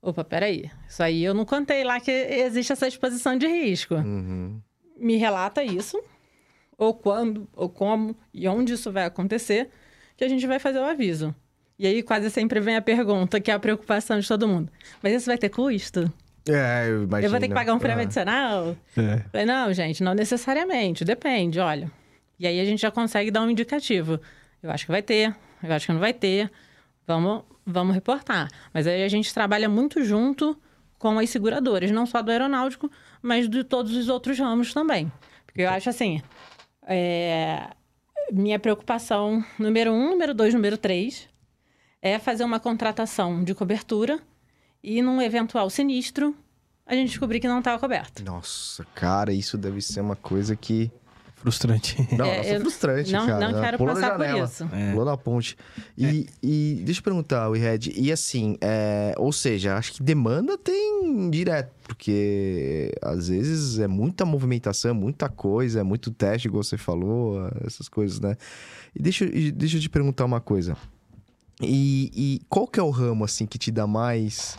Opa, 0.00 0.24
peraí. 0.24 0.70
Isso 0.88 1.02
aí 1.02 1.22
eu 1.24 1.32
não 1.34 1.44
contei 1.44 1.84
lá 1.84 2.00
que 2.00 2.10
existe 2.10 2.72
essa 2.72 2.88
exposição 2.88 3.36
de 3.36 3.46
risco. 3.46 3.94
Uhum. 3.94 4.60
Me 4.96 5.16
relata 5.16 5.62
isso, 5.62 6.00
ou 6.76 6.92
quando, 6.94 7.48
ou 7.54 7.68
como, 7.68 8.16
e 8.34 8.46
onde 8.48 8.72
isso 8.72 8.90
vai 8.90 9.04
acontecer, 9.04 9.68
que 10.16 10.24
a 10.24 10.28
gente 10.28 10.46
vai 10.46 10.58
fazer 10.58 10.78
o 10.78 10.84
aviso. 10.84 11.34
E 11.78 11.86
aí 11.86 12.02
quase 12.02 12.30
sempre 12.30 12.60
vem 12.60 12.76
a 12.76 12.82
pergunta, 12.82 13.40
que 13.40 13.50
é 13.50 13.54
a 13.54 13.58
preocupação 13.58 14.18
de 14.18 14.26
todo 14.28 14.46
mundo. 14.46 14.70
Mas 15.02 15.12
isso 15.14 15.26
vai 15.26 15.38
ter 15.38 15.48
custo? 15.48 16.12
É, 16.48 16.88
eu 16.88 17.04
imagino. 17.04 17.26
Eu 17.26 17.30
vou 17.30 17.40
ter 17.40 17.48
que 17.48 17.54
pagar 17.54 17.72
um 17.74 17.78
prêmio 17.78 18.00
Ah. 18.00 18.04
adicional? 18.04 18.76
É. 18.96 19.18
Falei, 19.30 19.46
não, 19.46 19.72
gente, 19.72 20.02
não 20.02 20.14
necessariamente, 20.14 21.04
depende, 21.04 21.58
olha. 21.60 21.90
E 22.38 22.46
aí 22.46 22.60
a 22.60 22.64
gente 22.64 22.80
já 22.82 22.90
consegue 22.90 23.30
dar 23.30 23.42
um 23.42 23.50
indicativo. 23.50 24.20
Eu 24.62 24.70
acho 24.70 24.84
que 24.84 24.90
vai 24.90 25.02
ter, 25.02 25.34
eu 25.62 25.72
acho 25.72 25.86
que 25.86 25.92
não 25.92 26.00
vai 26.00 26.12
ter. 26.12 26.50
Vamos, 27.06 27.42
vamos 27.66 27.94
reportar. 27.94 28.48
Mas 28.72 28.86
aí 28.86 29.02
a 29.02 29.08
gente 29.08 29.32
trabalha 29.32 29.68
muito 29.68 30.04
junto 30.04 30.56
com 30.98 31.18
as 31.18 31.30
seguradoras, 31.30 31.90
não 31.90 32.06
só 32.06 32.22
do 32.22 32.30
aeronáutico, 32.30 32.90
mas 33.20 33.48
de 33.48 33.64
todos 33.64 33.96
os 33.96 34.08
outros 34.08 34.38
ramos 34.38 34.72
também. 34.72 35.10
Porque 35.46 35.62
eu 35.62 35.70
acho 35.70 35.90
assim, 35.90 36.22
é, 36.86 37.70
minha 38.32 38.58
preocupação 38.58 39.44
número 39.58 39.92
um, 39.92 40.10
número 40.10 40.32
dois, 40.32 40.54
número 40.54 40.78
três 40.78 41.28
é 42.00 42.18
fazer 42.18 42.44
uma 42.44 42.58
contratação 42.58 43.44
de 43.44 43.54
cobertura 43.54 44.20
e 44.82 45.00
num 45.00 45.22
eventual 45.22 45.70
sinistro 45.70 46.34
a 46.84 46.94
gente 46.94 47.10
descobrir 47.10 47.38
que 47.38 47.46
não 47.46 47.60
estava 47.60 47.78
coberto. 47.78 48.24
Nossa, 48.24 48.84
cara, 48.94 49.32
isso 49.32 49.56
deve 49.56 49.80
ser 49.80 50.00
uma 50.00 50.16
coisa 50.16 50.56
que. 50.56 50.90
Frustrante. 51.42 51.96
Não, 52.16 52.24
É, 52.24 52.36
nossa, 52.38 52.48
eu 52.50 52.60
frustrante, 52.60 53.12
não, 53.12 53.26
cara. 53.26 53.50
não 53.52 53.60
quero 53.60 53.76
Pulou 53.78 53.94
passar 53.94 54.16
por 54.16 54.24
janela. 54.24 54.44
isso. 54.46 54.64
É. 54.72 54.90
Pulou 54.92 55.04
na 55.04 55.16
ponte. 55.16 55.56
E, 55.98 56.26
e 56.42 56.82
deixa 56.84 57.00
eu 57.00 57.04
perguntar, 57.04 57.50
Red, 57.52 57.92
e 57.96 58.12
assim, 58.12 58.56
é, 58.60 59.12
ou 59.18 59.32
seja, 59.32 59.76
acho 59.76 59.92
que 59.94 60.02
demanda 60.02 60.56
tem 60.56 61.28
direto, 61.30 61.72
porque 61.82 62.92
às 63.02 63.28
vezes 63.28 63.78
é 63.80 63.88
muita 63.88 64.24
movimentação, 64.24 64.92
é 64.92 64.94
muita 64.94 65.28
coisa, 65.28 65.80
é 65.80 65.82
muito 65.82 66.10
teste, 66.12 66.46
igual 66.48 66.62
você 66.62 66.78
falou, 66.78 67.48
essas 67.66 67.88
coisas, 67.88 68.20
né? 68.20 68.36
E 68.94 69.02
deixa, 69.02 69.24
eu- 69.24 69.50
deixa 69.52 69.76
eu 69.76 69.80
te 69.80 69.90
perguntar 69.90 70.24
uma 70.24 70.40
coisa. 70.40 70.76
E, 71.60 72.10
e 72.14 72.40
qual 72.48 72.66
que 72.66 72.78
é 72.78 72.82
o 72.82 72.90
ramo, 72.90 73.24
assim, 73.24 73.46
que 73.46 73.58
te 73.58 73.70
dá 73.70 73.86
mais... 73.86 74.56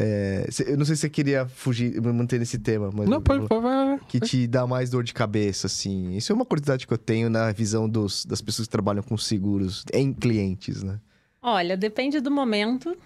é, 0.00 0.48
eu 0.68 0.76
não 0.76 0.84
sei 0.84 0.94
se 0.94 1.00
você 1.00 1.10
queria 1.10 1.48
fugir, 1.48 2.00
manter 2.00 2.38
nesse 2.38 2.56
tema, 2.56 2.88
mas... 2.94 3.08
Não, 3.08 3.20
pode, 3.20 3.48
pode, 3.48 3.62
vai. 3.62 3.98
que 4.06 4.20
te 4.20 4.46
dá 4.46 4.64
mais 4.64 4.90
dor 4.90 5.02
de 5.02 5.12
cabeça, 5.12 5.66
assim. 5.66 6.16
Isso 6.16 6.30
é 6.30 6.34
uma 6.36 6.44
curiosidade 6.44 6.86
que 6.86 6.92
eu 6.92 6.98
tenho 6.98 7.28
na 7.28 7.50
visão 7.50 7.88
dos, 7.88 8.24
das 8.24 8.40
pessoas 8.40 8.68
que 8.68 8.72
trabalham 8.72 9.02
com 9.02 9.18
seguros 9.18 9.84
em 9.92 10.12
clientes, 10.12 10.84
né? 10.84 11.00
Olha, 11.42 11.76
depende 11.76 12.20
do 12.20 12.30
momento, 12.30 12.96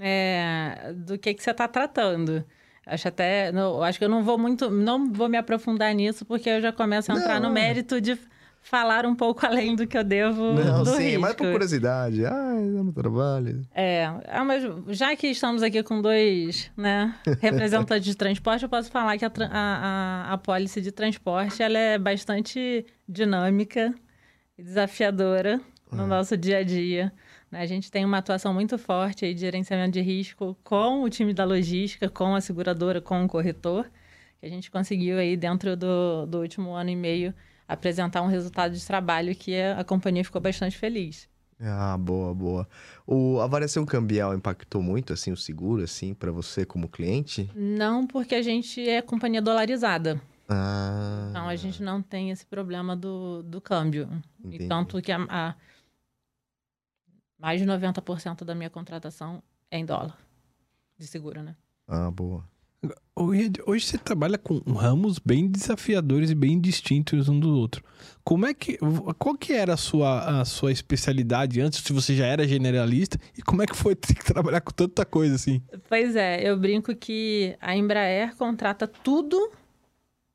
é, 0.00 0.94
do 0.96 1.18
que, 1.18 1.34
que 1.34 1.42
você 1.42 1.50
está 1.50 1.68
tratando. 1.68 2.42
Acho 2.86 3.08
até, 3.08 3.52
não, 3.52 3.82
acho 3.82 3.98
que 3.98 4.04
eu 4.06 4.08
não 4.08 4.24
vou 4.24 4.38
muito, 4.38 4.70
não 4.70 5.12
vou 5.12 5.28
me 5.28 5.36
aprofundar 5.36 5.94
nisso, 5.94 6.24
porque 6.24 6.48
eu 6.48 6.60
já 6.62 6.72
começo 6.72 7.12
a 7.12 7.16
entrar 7.16 7.38
Não. 7.38 7.48
no 7.48 7.54
mérito 7.54 8.00
de 8.00 8.18
falar 8.64 9.04
um 9.04 9.14
pouco 9.14 9.44
além 9.46 9.76
do 9.76 9.86
que 9.86 9.96
eu 9.96 10.02
devo 10.02 10.54
Não, 10.54 10.82
do 10.82 10.96
sim, 10.96 11.02
risco. 11.02 11.20
mas 11.20 11.34
por 11.34 11.52
curiosidade. 11.52 12.24
Ah, 12.24 12.54
é 12.56 12.82
no 12.82 12.92
trabalho. 12.92 13.62
É, 13.72 14.06
ah, 14.26 14.42
mas 14.42 14.64
já 14.88 15.14
que 15.14 15.28
estamos 15.28 15.62
aqui 15.62 15.82
com 15.82 16.00
dois 16.00 16.70
né, 16.76 17.14
representantes 17.40 18.06
de 18.06 18.16
transporte, 18.16 18.62
eu 18.62 18.68
posso 18.68 18.90
falar 18.90 19.16
que 19.18 19.24
a, 19.24 19.30
a, 19.50 20.32
a, 20.32 20.38
pólice 20.38 20.80
de 20.80 20.90
transporte 20.90 21.62
ela 21.62 21.78
é 21.78 21.98
bastante 21.98 22.84
dinâmica 23.08 23.94
e 24.58 24.62
desafiadora 24.62 25.60
no 25.92 26.06
nosso 26.06 26.36
dia 26.36 26.58
a 26.58 26.62
dia. 26.64 27.12
né? 27.50 27.60
A 27.60 27.66
gente 27.66 27.90
tem 27.90 28.04
uma 28.04 28.18
atuação 28.18 28.52
muito 28.52 28.78
forte 28.78 29.32
de 29.32 29.40
gerenciamento 29.40 29.92
de 29.92 30.00
risco 30.00 30.56
com 30.64 31.02
o 31.02 31.10
time 31.10 31.32
da 31.32 31.44
logística, 31.44 32.08
com 32.08 32.34
a 32.34 32.40
seguradora, 32.40 33.00
com 33.00 33.24
o 33.24 33.28
corretor, 33.28 33.88
que 34.40 34.46
a 34.46 34.48
gente 34.48 34.70
conseguiu 34.70 35.18
aí 35.18 35.36
dentro 35.36 35.76
do, 35.76 36.26
do 36.26 36.40
último 36.40 36.72
ano 36.72 36.90
e 36.90 36.96
meio 36.96 37.34
apresentar 37.66 38.22
um 38.22 38.26
resultado 38.26 38.74
de 38.74 38.86
trabalho 38.86 39.34
que 39.34 39.54
a, 39.60 39.80
a 39.80 39.84
companhia 39.84 40.24
ficou 40.24 40.40
bastante 40.40 40.76
feliz. 40.76 41.28
Ah, 41.60 41.96
boa, 41.96 42.34
boa. 42.34 42.68
O, 43.06 43.40
a 43.40 43.46
variação 43.46 43.86
cambial 43.86 44.34
impactou 44.34 44.82
muito, 44.82 45.12
assim, 45.12 45.30
o 45.32 45.36
seguro, 45.36 45.82
assim, 45.84 46.12
para 46.12 46.32
você 46.32 46.64
como 46.66 46.88
cliente? 46.88 47.48
Não 47.54 48.06
porque 48.06 48.34
a 48.34 48.42
gente 48.42 48.86
é 48.88 49.00
companhia 49.00 49.40
dolarizada. 49.40 50.20
Ah. 50.48 51.28
Então, 51.30 51.48
a 51.48 51.56
gente 51.56 51.82
não 51.82 52.02
tem 52.02 52.30
esse 52.30 52.44
problema 52.44 52.94
do, 52.96 53.42
do 53.42 53.60
câmbio. 53.60 54.08
Entendi. 54.40 54.64
E 54.64 54.68
tanto 54.68 55.00
que 55.00 55.12
a, 55.12 55.24
a- 55.28 55.54
mais 57.38 57.60
de 57.60 57.66
90% 57.66 58.44
da 58.44 58.54
minha 58.54 58.70
contratação 58.70 59.42
é 59.70 59.78
em 59.78 59.86
dólar. 59.86 60.18
De 60.98 61.06
seguro, 61.06 61.42
né? 61.42 61.56
Ah, 61.86 62.10
boa. 62.10 62.44
Hoje, 63.16 63.86
você 63.86 63.96
trabalha 63.96 64.36
com 64.36 64.58
ramos 64.72 65.20
bem 65.20 65.46
desafiadores 65.46 66.30
e 66.30 66.34
bem 66.34 66.60
distintos 66.60 67.28
um 67.28 67.38
do 67.38 67.56
outro. 67.56 67.80
Como 68.24 68.44
é 68.44 68.52
que. 68.52 68.76
Qual 69.18 69.36
que 69.36 69.52
era 69.52 69.74
a 69.74 69.76
sua, 69.76 70.40
a 70.40 70.44
sua 70.44 70.72
especialidade 70.72 71.60
antes, 71.60 71.80
se 71.80 71.92
você 71.92 72.16
já 72.16 72.26
era 72.26 72.48
generalista? 72.48 73.16
E 73.38 73.42
como 73.42 73.62
é 73.62 73.66
que 73.66 73.76
foi 73.76 73.94
ter 73.98 74.14
que 74.14 74.24
trabalhar 74.24 74.60
com 74.60 74.72
tanta 74.72 75.04
coisa 75.04 75.36
assim? 75.36 75.62
Pois 75.88 76.16
é, 76.16 76.42
eu 76.42 76.56
brinco 76.56 76.94
que 76.96 77.56
a 77.60 77.76
Embraer 77.76 78.34
contrata 78.36 78.88
tudo 78.88 79.52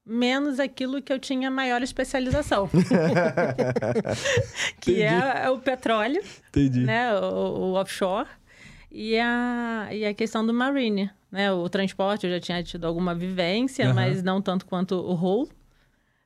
menos 0.05 0.59
aquilo 0.59 1.01
que 1.01 1.11
eu 1.13 1.19
tinha 1.19 1.51
maior 1.51 1.83
especialização. 1.83 2.69
que 4.81 5.01
é, 5.01 5.45
é 5.45 5.49
o 5.49 5.59
petróleo, 5.59 6.21
Entendi. 6.49 6.81
né? 6.81 7.13
O, 7.19 7.25
o 7.25 7.73
offshore. 7.73 8.27
E 8.91 9.17
a, 9.19 9.89
e 9.91 10.05
a 10.05 10.13
questão 10.13 10.45
do 10.45 10.53
marine, 10.53 11.11
né? 11.31 11.51
O 11.51 11.69
transporte, 11.69 12.25
eu 12.25 12.31
já 12.31 12.39
tinha 12.39 12.63
tido 12.63 12.85
alguma 12.85 13.13
vivência, 13.13 13.85
Aham. 13.85 13.93
mas 13.93 14.23
não 14.23 14.41
tanto 14.41 14.65
quanto 14.65 14.95
o 14.95 15.13
role. 15.13 15.49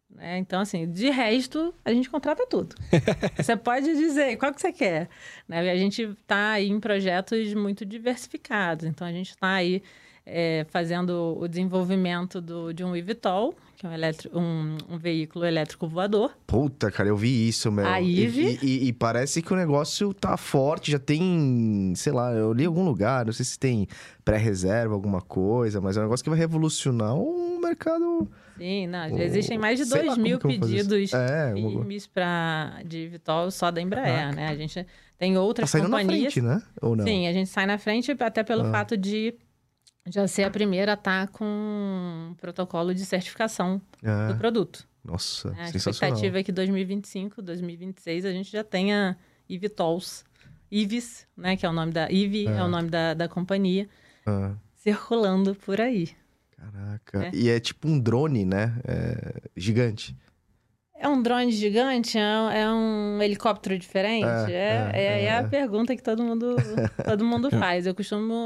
Né? 0.10 0.38
Então, 0.38 0.62
assim, 0.62 0.90
de 0.90 1.10
resto, 1.10 1.74
a 1.84 1.92
gente 1.92 2.10
contrata 2.10 2.46
tudo. 2.48 2.76
você 3.36 3.58
pode 3.58 3.94
dizer 3.96 4.38
qual 4.38 4.54
que 4.54 4.62
você 4.62 4.72
quer. 4.72 5.10
Né? 5.48 5.72
A 5.72 5.76
gente 5.76 6.04
está 6.04 6.52
aí 6.52 6.70
em 6.70 6.80
projetos 6.80 7.54
muito 7.54 7.86
diversificados. 7.86 8.86
Então, 8.86 9.06
a 9.06 9.12
gente 9.12 9.32
está 9.32 9.54
aí 9.54 9.82
é, 10.26 10.66
fazendo 10.70 11.38
o 11.40 11.48
desenvolvimento 11.48 12.40
do, 12.40 12.74
de 12.74 12.84
um 12.84 12.96
eVTOL, 12.96 13.54
que 13.76 13.86
é 13.86 13.90
um, 13.90 13.94
eletri- 13.94 14.30
um- 14.34 14.78
um 14.90 14.98
veículo 14.98 15.44
elétrico 15.46 15.88
voador. 15.88 16.32
Puta, 16.48 16.90
cara, 16.90 17.10
eu 17.10 17.18
vi 17.18 17.48
isso, 17.50 17.70
meu. 17.72 17.86
A 17.86 18.00
E- 18.00 18.22
Ive? 18.24 18.60
E, 18.62 18.66
e- 18.66 18.88
e 18.88 18.94
parece 18.94 19.42
que 19.42 19.52
o 19.52 19.56
negócio 19.56 20.14
tá 20.14 20.38
forte, 20.38 20.92
já 20.92 21.00
tem, 21.00 21.92
sei 21.96 22.14
lá, 22.14 22.32
eu 22.32 22.54
li 22.54 22.64
em 22.64 22.68
algum 22.68 22.86
lugar, 22.86 23.26
não 23.26 23.34
sei 23.34 23.44
se 23.44 23.60
tem 23.60 23.86
pré-reserva, 24.24 24.94
alguma 24.94 25.22
coisa, 25.22 25.82
mas 25.82 25.98
é 25.98 26.00
um 26.00 26.04
negócio 26.04 26.24
que 26.24 26.30
vai 26.30 26.40
revolucionar 26.40 27.16
o 27.16 27.60
mercado. 27.62 28.30
Sim, 28.58 28.88
não, 28.88 29.10
já 29.10 29.16
O- 29.16 29.22
existem 29.22 29.58
mais 29.58 29.78
de 29.80 29.86
sei 29.86 29.98
lá 29.98 30.04
2 30.04 30.14
como 30.16 30.24
mil 30.28 30.40
pedidos 30.40 31.12
É, 31.14 31.54
firmes 31.54 32.08
pra, 32.08 32.82
de 32.86 33.08
VTOL 33.10 33.52
só 33.52 33.72
da 33.72 33.82
Embraer, 33.82 34.06
Caraca. 34.30 34.36
né? 34.36 34.48
A 34.48 34.56
gente 34.56 34.86
tem 35.18 35.34
Tá 35.34 35.42
outras 35.42 35.74
na 35.74 35.82
companhias. 35.82 36.34
frente, 36.34 36.42
né? 36.42 36.62
Ou 36.82 36.96
não? 36.96 37.04
Sim, 37.04 37.28
a 37.28 37.34
gente 37.34 37.50
sai 37.50 37.66
na 37.66 37.78
frente 37.78 38.12
até 38.18 38.44
pelo 38.44 38.64
Ah. 38.68 38.72
fato 38.72 38.96
de 38.96 39.34
já 40.06 40.28
ser 40.28 40.44
a 40.44 40.52
primeira 40.52 40.92
a 40.92 40.96
estar 40.96 41.28
com 41.30 41.46
um 41.46 42.34
protocolo 42.36 42.94
de 42.94 43.06
certificação 43.06 43.82
É, 44.02 44.28
do 44.34 44.38
produto. 44.38 44.88
nossa? 45.04 45.50
A 45.52 45.68
sensacional. 45.68 45.92
expectativa 46.18 46.40
é 46.40 46.44
que 46.44 46.52
2025, 46.52 47.42
2026 47.42 48.26
a 48.26 48.32
gente 48.32 48.52
já 48.52 48.64
tenha 48.64 49.18
eVTOLs 49.50 50.26
Ives, 50.72 51.28
né? 51.38 51.56
Que 51.56 51.66
é 51.66 51.70
o 51.70 51.74
nome 51.74 51.92
da... 51.92 52.10
Ive 52.12 52.48
é, 52.48 52.52
É. 52.58 52.64
o 52.64 52.68
nome 52.68 52.90
da, 52.90 53.14
da 53.14 53.28
companhia. 53.30 53.88
Ah, 54.26 54.54
Circulando 54.76 55.54
por 55.56 55.80
aí. 55.80 56.10
caraca. 56.58 57.26
É. 57.28 57.32
E 57.34 57.50
é 57.50 57.60
tipo 57.60 57.88
um 57.88 58.00
drone, 58.00 58.44
né? 58.46 58.76
É, 58.84 59.42
gigante. 59.56 60.18
É 61.04 61.08
um 61.10 61.22
drone 61.22 61.52
gigante? 61.52 62.18
É 62.18 62.22
um, 62.24 62.50
é 62.50 62.74
um 62.74 63.22
helicóptero 63.22 63.78
diferente? 63.78 64.26
É, 64.26 64.52
É, 64.54 64.92
é, 64.94 65.24
é, 65.24 65.24
é 65.26 65.32
a 65.34 65.40
é. 65.40 65.48
pergunta 65.50 65.94
que 65.98 66.02
todo 66.02 66.24
mundo, 66.24 66.56
todo 67.04 67.26
mundo 67.26 67.50
faz. 67.52 67.86
Eu 67.86 67.94
costumo 67.94 68.46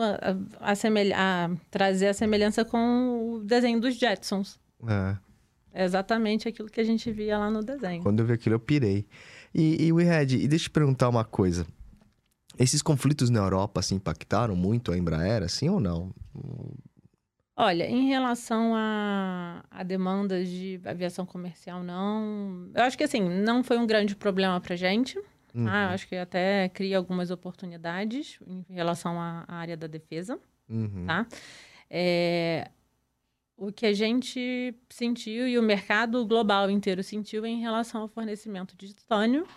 trazer 1.70 2.08
a 2.08 2.14
semelhança 2.16 2.66
com 2.66 3.36
o 3.36 3.40
desenho 3.44 3.80
dos 3.80 3.96
Jetsons. 3.96 4.60
É. 4.88 5.16
É 5.72 5.84
exatamente 5.86 6.48
aquilo 6.48 6.68
que 6.68 6.82
a 6.82 6.84
gente 6.84 7.12
via 7.12 7.38
lá 7.38 7.52
no 7.52 7.64
desenho. 7.64 8.02
Quando 8.02 8.22
eu 8.22 8.26
vi 8.26 8.34
aquilo, 8.34 8.56
eu 8.56 8.60
pirei. 8.60 9.06
E, 9.54 9.86
e 9.86 9.94
Red, 9.94 10.34
e 10.34 10.48
deixa 10.48 10.66
eu 10.66 10.70
te 10.70 10.72
perguntar 10.72 11.10
uma 11.10 11.24
coisa. 11.24 11.64
Esses 12.58 12.82
conflitos 12.82 13.30
na 13.30 13.40
Europa, 13.40 13.82
assim, 13.82 13.96
impactaram 13.96 14.56
muito 14.56 14.92
a 14.92 14.98
Embraer, 14.98 15.44
assim, 15.44 15.70
ou 15.70 15.80
não? 15.80 16.12
Olha, 17.60 17.90
em 17.90 18.08
relação 18.08 18.76
a, 18.76 19.66
a 19.72 19.82
demandas 19.82 20.48
de 20.48 20.80
aviação 20.86 21.26
comercial, 21.26 21.82
não. 21.82 22.70
Eu 22.76 22.84
acho 22.84 22.96
que 22.96 23.04
assim, 23.04 23.20
não 23.20 23.64
foi 23.64 23.80
um 23.80 23.88
grande 23.88 24.16
problema 24.16 24.62
pra 24.62 24.76
gente. 24.76 25.18
Uhum. 25.56 25.66
tá? 25.66 25.86
Eu 25.86 25.90
acho 25.90 26.08
que 26.08 26.16
até 26.16 26.70
cria 26.70 26.98
algumas 26.98 27.32
oportunidades 27.32 28.38
em 28.46 28.64
relação 28.70 29.20
à, 29.20 29.44
à 29.48 29.56
área 29.56 29.76
da 29.76 29.88
defesa. 29.88 30.40
Uhum. 30.70 31.06
tá? 31.08 31.26
É, 31.90 32.70
o 33.58 33.72
que 33.72 33.88
a 33.88 33.94
gente 33.94 34.76
sentiu 34.88 35.48
e 35.48 35.58
o 35.58 35.64
mercado 35.64 36.24
global 36.28 36.70
inteiro 36.70 37.02
sentiu 37.02 37.44
em 37.44 37.60
relação 37.60 38.02
ao 38.02 38.08
fornecimento 38.08 38.78
de 38.78 38.94
titânio, 38.94 39.48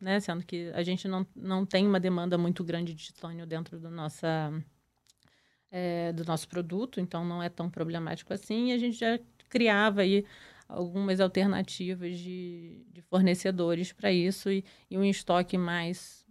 né? 0.00 0.20
Sendo 0.20 0.42
que 0.42 0.70
a 0.72 0.82
gente 0.82 1.06
não, 1.06 1.26
não 1.36 1.66
tem 1.66 1.86
uma 1.86 2.00
demanda 2.00 2.38
muito 2.38 2.64
grande 2.64 2.94
de 2.94 3.04
titânio 3.04 3.46
dentro 3.46 3.78
do, 3.78 3.90
nossa, 3.90 4.50
é, 5.72 6.12
do 6.12 6.24
nosso 6.24 6.46
produto, 6.48 7.00
então 7.00 7.24
não 7.24 7.42
é 7.42 7.48
tão 7.48 7.68
problemático 7.68 8.32
assim. 8.32 8.68
E 8.68 8.72
a 8.72 8.78
gente 8.78 8.98
já 8.98 9.18
criava 9.48 10.02
aí 10.02 10.24
algumas 10.68 11.18
alternativas 11.20 12.16
de, 12.18 12.84
de 12.92 13.00
fornecedores 13.02 13.92
para 13.92 14.12
isso 14.12 14.50
e, 14.50 14.64
e 14.90 14.96
um 14.96 15.04
estoque 15.04 15.56
mais 15.58 16.24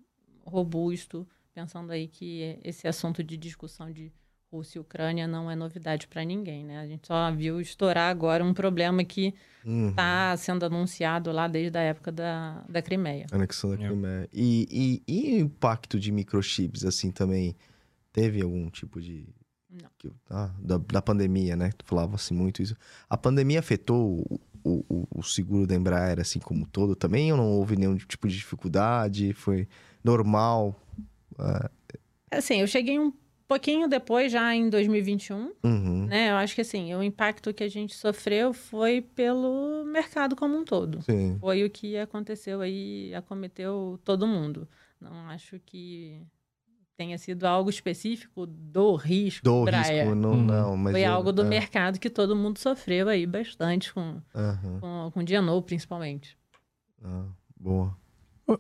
robusto, 0.46 1.28
pensando 1.54 1.92
aí 1.92 2.08
que 2.08 2.58
esse 2.64 2.88
assunto 2.88 3.24
de 3.24 3.36
discussão 3.38 3.92
de 3.92 4.12
Rússia 4.52 4.80
e 4.80 4.82
Ucrânia 4.82 5.28
não 5.28 5.50
é 5.50 5.56
novidade 5.56 6.08
para 6.08 6.24
ninguém, 6.26 6.66
né? 6.66 6.80
A 6.80 6.86
gente 6.88 7.08
só 7.08 7.32
viu 7.32 7.62
estourar 7.62 8.10
agora 8.10 8.44
um 8.44 8.54
problema 8.54 9.04
que 9.04 9.34
Uhum. 9.64 9.90
está 9.90 10.36
sendo 10.38 10.66
anunciado 10.66 11.32
lá 11.32 11.48
desde 11.48 11.78
a 11.78 11.82
época 11.82 12.12
da, 12.12 12.66
da 12.68 12.82
Crimeia. 12.82 13.28
Anexão 13.32 13.70
da 13.78 13.84
É. 13.84 13.88
Crimeia. 13.88 14.30
E, 14.34 15.02
e, 15.08 15.36
e 15.36 15.36
o 15.36 15.46
impacto 15.46 16.00
de 16.00 16.12
microchips, 16.12 16.84
assim, 16.84 17.12
também 17.12 17.56
teve 18.12 18.42
algum 18.42 18.70
tipo 18.70 19.02
de... 19.02 19.28
Não. 19.70 19.90
que- 19.98 20.12
ah, 20.30 20.54
da, 20.60 20.78
da 20.78 21.02
pandemia, 21.02 21.56
né? 21.56 21.72
Tu 21.78 21.86
falava 21.86 22.16
assim 22.16 22.34
muito 22.34 22.62
isso. 22.62 22.76
A 23.10 23.18
pandemia 23.18 23.60
afetou 23.60 24.26
o, 24.64 24.84
o, 24.90 25.08
o- 25.16 25.24
seguro 25.24 25.66
da 25.66 25.74
Embraer, 25.76 26.20
assim, 26.20 26.40
como 26.40 26.68
todo 26.68 26.94
também? 26.96 27.32
Ou 27.32 27.38
não 27.38 27.50
houve 27.52 27.78
nenhum 27.78 27.96
tipo 27.96 28.28
de 28.28 28.36
dificuldade? 28.36 29.32
Foi 29.34 29.68
normal? 30.04 30.78
Assim, 32.30 32.56
eu 32.62 32.68
cheguei 32.68 33.00
um 33.00 33.12
pouquinho 33.48 33.88
depois, 33.88 34.32
já 34.32 34.54
em 34.56 34.70
2021, 34.70 35.52
Uhum. 35.64 36.06
né? 36.06 36.32
Eu 36.32 36.36
acho 36.36 36.56
que 36.56 36.62
assim, 36.62 36.94
o 36.96 37.04
impacto 37.04 37.54
que 37.54 37.64
a 37.64 37.70
gente 37.70 37.96
sofreu 37.96 38.54
foi 38.54 39.02
pelo 39.02 39.84
mercado 39.86 40.36
como 40.36 40.58
um 40.58 40.64
todo. 40.64 41.02
Sim. 41.02 41.38
Foi 41.40 41.64
o 41.66 41.70
que 41.70 41.98
aconteceu 41.98 42.62
aí, 42.62 43.14
acometeu 43.14 44.00
todo 44.06 44.26
mundo. 44.28 44.68
Não 45.00 45.28
acho 45.30 45.60
que 45.66 46.22
tenha 47.02 47.18
sido 47.18 47.46
algo 47.46 47.68
específico 47.70 48.46
do 48.46 48.96
risco 48.96 49.44
Do 49.44 49.62
Embraer. 49.64 50.04
risco, 50.04 50.16
não, 50.16 50.32
Uhum. 50.34 50.44
não. 50.46 50.78
Mas 50.78 50.92
Foi 50.94 51.02
eu- 51.04 51.12
algo 51.12 51.32
do 51.32 51.42
é, 51.42 51.46
mercado 51.46 52.00
que 52.00 52.10
todo 52.12 52.36
mundo 52.36 52.60
sofreu 52.60 53.10
aí 53.10 53.26
bastante 53.26 53.92
com, 53.92 54.22
aham. 54.36 54.80
com, 54.80 55.12
com 55.12 55.20
o 55.20 55.24
Diano, 55.24 55.60
principalmente. 55.64 56.38
Ah, 57.04 57.26
boa. 57.60 57.98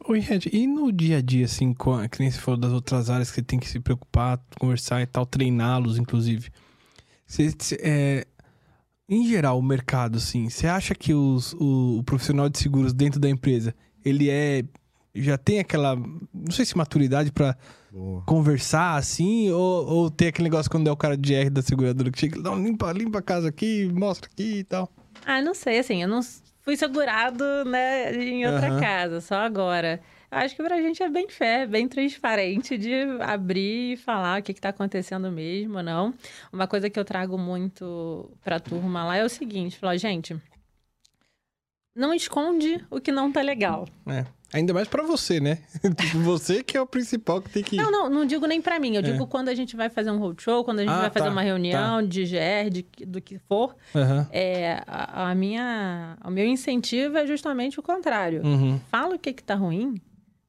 Oi, 0.07 0.19
Red, 0.19 0.41
e 0.51 0.65
no 0.65 0.91
dia 0.91 1.17
a 1.17 1.21
dia, 1.21 1.45
assim, 1.45 1.73
com 1.73 1.93
a, 1.93 2.07
que 2.07 2.19
nem 2.19 2.31
você 2.31 2.39
falou 2.39 2.59
das 2.59 2.71
outras 2.71 3.09
áreas 3.09 3.29
que 3.29 3.35
você 3.35 3.41
tem 3.43 3.59
que 3.59 3.67
se 3.69 3.79
preocupar, 3.79 4.39
conversar 4.59 5.01
e 5.01 5.05
tal, 5.05 5.25
treiná-los, 5.25 5.97
inclusive. 5.99 6.49
Você, 7.27 7.53
é, 7.81 8.25
em 9.07 9.27
geral, 9.27 9.59
o 9.59 9.61
mercado, 9.61 10.17
assim, 10.17 10.49
você 10.49 10.65
acha 10.65 10.95
que 10.95 11.13
os, 11.13 11.53
o, 11.53 11.99
o 11.99 12.03
profissional 12.03 12.49
de 12.49 12.57
seguros 12.57 12.91
dentro 12.93 13.19
da 13.19 13.29
empresa, 13.29 13.75
ele 14.03 14.29
é. 14.31 14.63
Já 15.13 15.37
tem 15.37 15.59
aquela. 15.59 15.95
Não 16.33 16.51
sei 16.51 16.63
se 16.63 16.77
maturidade 16.77 17.31
pra 17.33 17.57
Boa. 17.91 18.23
conversar 18.25 18.95
assim, 18.95 19.51
ou, 19.51 19.85
ou 19.85 20.09
tem 20.09 20.29
aquele 20.29 20.45
negócio 20.49 20.71
quando 20.71 20.87
é 20.87 20.91
o 20.91 20.95
cara 20.95 21.17
de 21.17 21.33
R 21.33 21.49
da 21.49 21.61
seguradora 21.61 22.09
que 22.09 22.19
chega, 22.19 22.39
não, 22.39 22.55
limpa, 22.55 22.91
limpa 22.93 23.19
a 23.19 23.21
casa 23.21 23.49
aqui, 23.49 23.91
mostra 23.93 24.29
aqui 24.31 24.59
e 24.59 24.63
tal. 24.63 24.89
Ah, 25.25 25.41
não 25.41 25.53
sei, 25.53 25.79
assim, 25.79 26.01
eu 26.01 26.07
não 26.07 26.21
fui 26.61 26.77
segurado, 26.77 27.43
né, 27.65 28.15
em 28.15 28.45
outra 28.45 28.69
Aham. 28.69 28.79
casa, 28.79 29.21
só 29.21 29.35
agora. 29.35 29.99
Eu 30.31 30.37
acho 30.37 30.55
que 30.55 30.63
pra 30.63 30.81
gente 30.81 31.03
é 31.03 31.09
bem 31.09 31.27
fé, 31.27 31.67
bem 31.67 31.85
transparente 31.89 32.77
de 32.77 32.93
abrir 33.19 33.93
e 33.93 33.97
falar 33.97 34.39
o 34.39 34.43
que, 34.43 34.53
que 34.53 34.61
tá 34.61 34.69
acontecendo 34.69 35.29
mesmo 35.29 35.77
ou 35.77 35.83
não. 35.83 36.13
Uma 36.53 36.67
coisa 36.67 36.89
que 36.89 36.97
eu 36.97 37.03
trago 37.03 37.37
muito 37.37 38.31
pra 38.41 38.57
turma 38.57 39.03
lá 39.03 39.17
é 39.17 39.25
o 39.25 39.29
seguinte, 39.29 39.77
falar, 39.77 39.97
gente, 39.97 40.39
não 41.93 42.13
esconde 42.13 42.81
o 42.89 43.01
que 43.01 43.11
não 43.11 43.29
tá 43.29 43.41
legal. 43.41 43.85
É. 44.07 44.25
Ainda 44.53 44.73
mais 44.73 44.87
pra 44.87 45.03
você, 45.03 45.39
né? 45.39 45.59
tipo, 45.99 46.19
você 46.19 46.61
que 46.63 46.75
é 46.77 46.81
o 46.81 46.85
principal 46.85 47.41
que 47.41 47.49
tem 47.49 47.63
que. 47.63 47.77
Não, 47.77 47.89
não, 47.91 48.09
não 48.09 48.25
digo 48.25 48.45
nem 48.45 48.61
pra 48.61 48.79
mim. 48.79 48.93
Eu 48.95 48.99
É. 48.99 49.03
digo 49.03 49.25
quando 49.27 49.49
a 49.49 49.55
gente 49.55 49.75
vai 49.75 49.89
fazer 49.89 50.11
um 50.11 50.17
roadshow, 50.17 50.63
quando 50.63 50.79
a 50.79 50.83
gente 50.83 50.91
Ah, 50.91 51.01
vai 51.01 51.09
fazer 51.09 51.25
tá, 51.25 51.31
uma 51.31 51.41
reunião 51.41 52.05
de 52.05 52.23
GR, 52.25 52.69
de, 52.71 52.85
do 53.05 53.21
que 53.21 53.37
for. 53.39 53.75
Aham. 53.95 54.27
É, 54.31 54.83
a, 54.87 55.29
a 55.31 55.35
minha, 55.35 56.17
o 56.25 56.29
meu 56.29 56.45
incentivo 56.45 57.17
é 57.17 57.25
justamente 57.25 57.79
o 57.79 57.83
contrário. 57.83 58.41
Uhum. 58.45 58.79
Fala 58.89 59.15
o 59.15 59.19
que 59.19 59.31
que 59.33 59.43
tá 59.43 59.55
ruim 59.55 59.95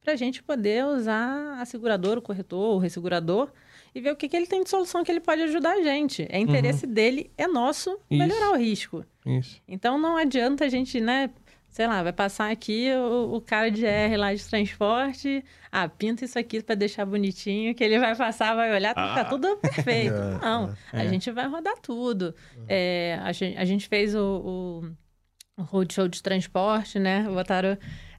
pra 0.03 0.17
gente 0.17 0.43
poder 0.43 0.85
usar 0.85 1.59
a 1.61 1.65
seguradora, 1.65 2.19
o 2.19 2.23
corretor, 2.23 2.75
o 2.75 2.79
ressegurador 2.79 3.51
e 3.95 4.01
ver 4.01 4.11
o 4.11 4.17
que, 4.17 4.29
que 4.29 4.35
ele 4.37 4.47
tem 4.47 4.65
de 4.65 4.71
solução 4.71 5.05
que 5.05 5.13
ele 5.13 5.21
pode 5.21 5.43
ajudar 5.43 5.75
a 5.75 5.83
gente. 5.83 6.27
É 6.29 6.39
interesse 6.41 6.87
dele, 6.87 7.31
é 7.39 7.47
nosso, 7.47 7.91
Isso. 8.11 8.19
melhorar 8.19 8.51
o 8.53 8.57
risco. 8.57 9.05
Isso. 9.25 9.61
Então 9.69 9.99
não 9.99 10.17
adianta 10.17 10.65
a 10.65 10.69
gente, 10.69 11.01
né? 11.01 11.31
Sei 11.73 11.87
lá, 11.87 12.03
vai 12.03 12.13
passar 12.13 12.51
aqui 12.51 12.91
o, 12.95 13.35
o 13.37 13.41
cara 13.41 13.71
de 13.71 13.87
R 13.87 14.15
lá 14.19 14.35
de 14.35 14.45
transporte. 14.45 15.43
Ah, 15.71 15.89
pinta 15.89 16.23
isso 16.23 16.39
aqui 16.39 16.63
para 16.63 16.75
deixar 16.75 17.07
bonitinho, 17.07 17.75
que 17.75 17.83
ele 17.83 17.99
vai 17.99 18.15
passar, 18.15 18.55
vai 18.55 18.71
olhar, 18.75 18.93
tá 18.95 19.23
Ah. 19.23 19.25
tudo 19.25 19.57
perfeito. 19.57 20.13
É, 20.23 20.39
Não, 20.45 20.75
a 20.93 21.05
é. 21.05 21.09
gente 21.09 21.31
vai 21.31 21.49
rodar 21.49 21.79
tudo. 21.81 22.35
É, 22.69 23.19
a, 23.23 23.33
gente, 23.33 23.57
a 23.57 23.65
gente 23.65 23.89
fez 23.89 24.15
o, 24.15 24.85
o, 25.57 25.63
roadshow 25.63 26.09
de 26.09 26.23
transporte, 26.23 26.99
né? 26.99 27.27
O 27.27 27.37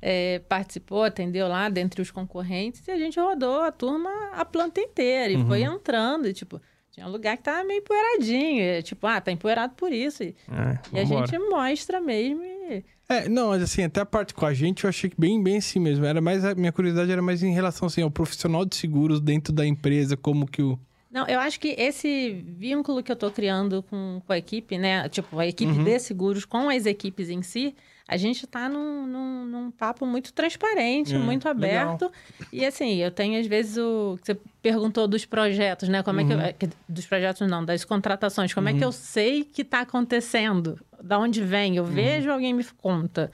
é, 0.01 0.39
participou, 0.49 1.03
atendeu 1.03 1.47
lá 1.47 1.69
dentre 1.69 2.01
os 2.01 2.09
concorrentes 2.09 2.87
e 2.87 2.91
a 2.91 2.97
gente 2.97 3.19
rodou 3.19 3.61
a 3.61 3.71
turma 3.71 4.09
a 4.33 4.43
planta 4.43 4.81
inteira 4.81 5.31
e 5.31 5.35
Uhum. 5.35 5.45
foi 5.47 5.61
entrando. 5.61 6.27
E, 6.27 6.33
tipo, 6.33 6.59
tinha 6.89 7.05
um 7.05 7.11
lugar 7.11 7.37
que 7.37 7.43
tava 7.43 7.63
meio 7.63 7.81
empoeiradinho. 7.81 8.61
E, 8.63 8.81
tipo, 8.81 9.05
ah, 9.05 9.21
tá 9.21 9.31
empoeirado 9.31 9.75
por 9.75 9.91
isso. 9.91 10.23
E, 10.23 10.35
É, 10.51 10.97
e 10.97 10.99
a 10.99 11.05
gente 11.05 11.37
mostra 11.37 12.01
mesmo. 12.01 12.43
E... 12.43 12.83
É, 13.13 13.29
não, 13.29 13.49
mas 13.49 13.61
assim, 13.63 13.83
até 13.83 14.01
a 14.01 14.05
parte 14.05 14.33
com 14.33 14.45
a 14.45 14.53
gente 14.53 14.83
eu 14.83 14.89
achei 14.89 15.09
que 15.09 15.15
bem, 15.19 15.41
bem 15.41 15.57
assim 15.57 15.79
mesmo. 15.79 16.05
Era 16.05 16.19
mais, 16.21 16.43
a 16.43 16.55
minha 16.55 16.71
curiosidade 16.71 17.11
era 17.11 17.21
mais 17.21 17.43
em 17.43 17.53
relação 17.53 17.85
assim, 17.87 18.01
ao 18.01 18.11
profissional 18.11 18.65
de 18.65 18.75
seguros 18.75 19.19
dentro 19.21 19.53
da 19.53 19.65
empresa, 19.65 20.15
como 20.17 20.47
que 20.47 20.61
o. 20.61 20.77
Não, 21.11 21.27
eu 21.27 21.39
acho 21.39 21.59
que 21.59 21.75
esse 21.77 22.43
vínculo 22.57 23.03
que 23.03 23.11
eu 23.11 23.15
tô 23.15 23.29
criando 23.29 23.83
com, 23.83 24.19
com 24.25 24.33
a 24.33 24.37
equipe, 24.37 24.77
né? 24.79 25.07
Tipo, 25.09 25.37
a 25.37 25.45
equipe 25.45 25.71
Uhum. 25.71 25.83
de 25.83 25.99
seguros 25.99 26.43
com 26.43 26.69
as 26.69 26.87
equipes 26.87 27.29
em 27.29 27.43
si, 27.43 27.75
a 28.07 28.17
gente 28.17 28.45
tá 28.45 28.67
num, 28.67 29.07
num, 29.07 29.45
num 29.45 29.71
papo 29.71 30.05
muito 30.05 30.33
transparente, 30.33 31.15
É, 31.15 31.17
muito 31.17 31.45
legal. 31.57 31.91
aberto. 31.95 32.11
E 32.51 32.65
assim, 32.65 32.95
eu 32.95 33.09
tenho 33.11 33.39
às 33.39 33.47
vezes 33.47 33.77
o. 33.77 34.17
Você 34.21 34.35
perguntou 34.61 35.07
dos 35.07 35.25
projetos, 35.25 35.87
né? 35.87 36.03
Como 36.03 36.19
é 36.19 36.25
que, 36.25 36.33
eu- 36.33 36.37
Uhum. 36.37 36.43
é 36.43 36.53
que. 36.53 36.69
Dos 36.87 37.05
projetos 37.05 37.47
não, 37.49 37.63
das 37.63 37.85
contratações. 37.85 38.53
Como 38.53 38.67
é 38.69 38.73
que 38.73 38.83
eu 38.83 38.91
sei 38.91 39.43
que 39.45 39.63
tá 39.63 39.81
acontecendo? 39.81 40.77
Da 41.01 41.17
onde 41.17 41.41
vem? 41.41 41.75
Eu 41.77 41.85
vejo, 41.85 42.29
alguém 42.31 42.53
me 42.53 42.63
conta. 42.77 43.31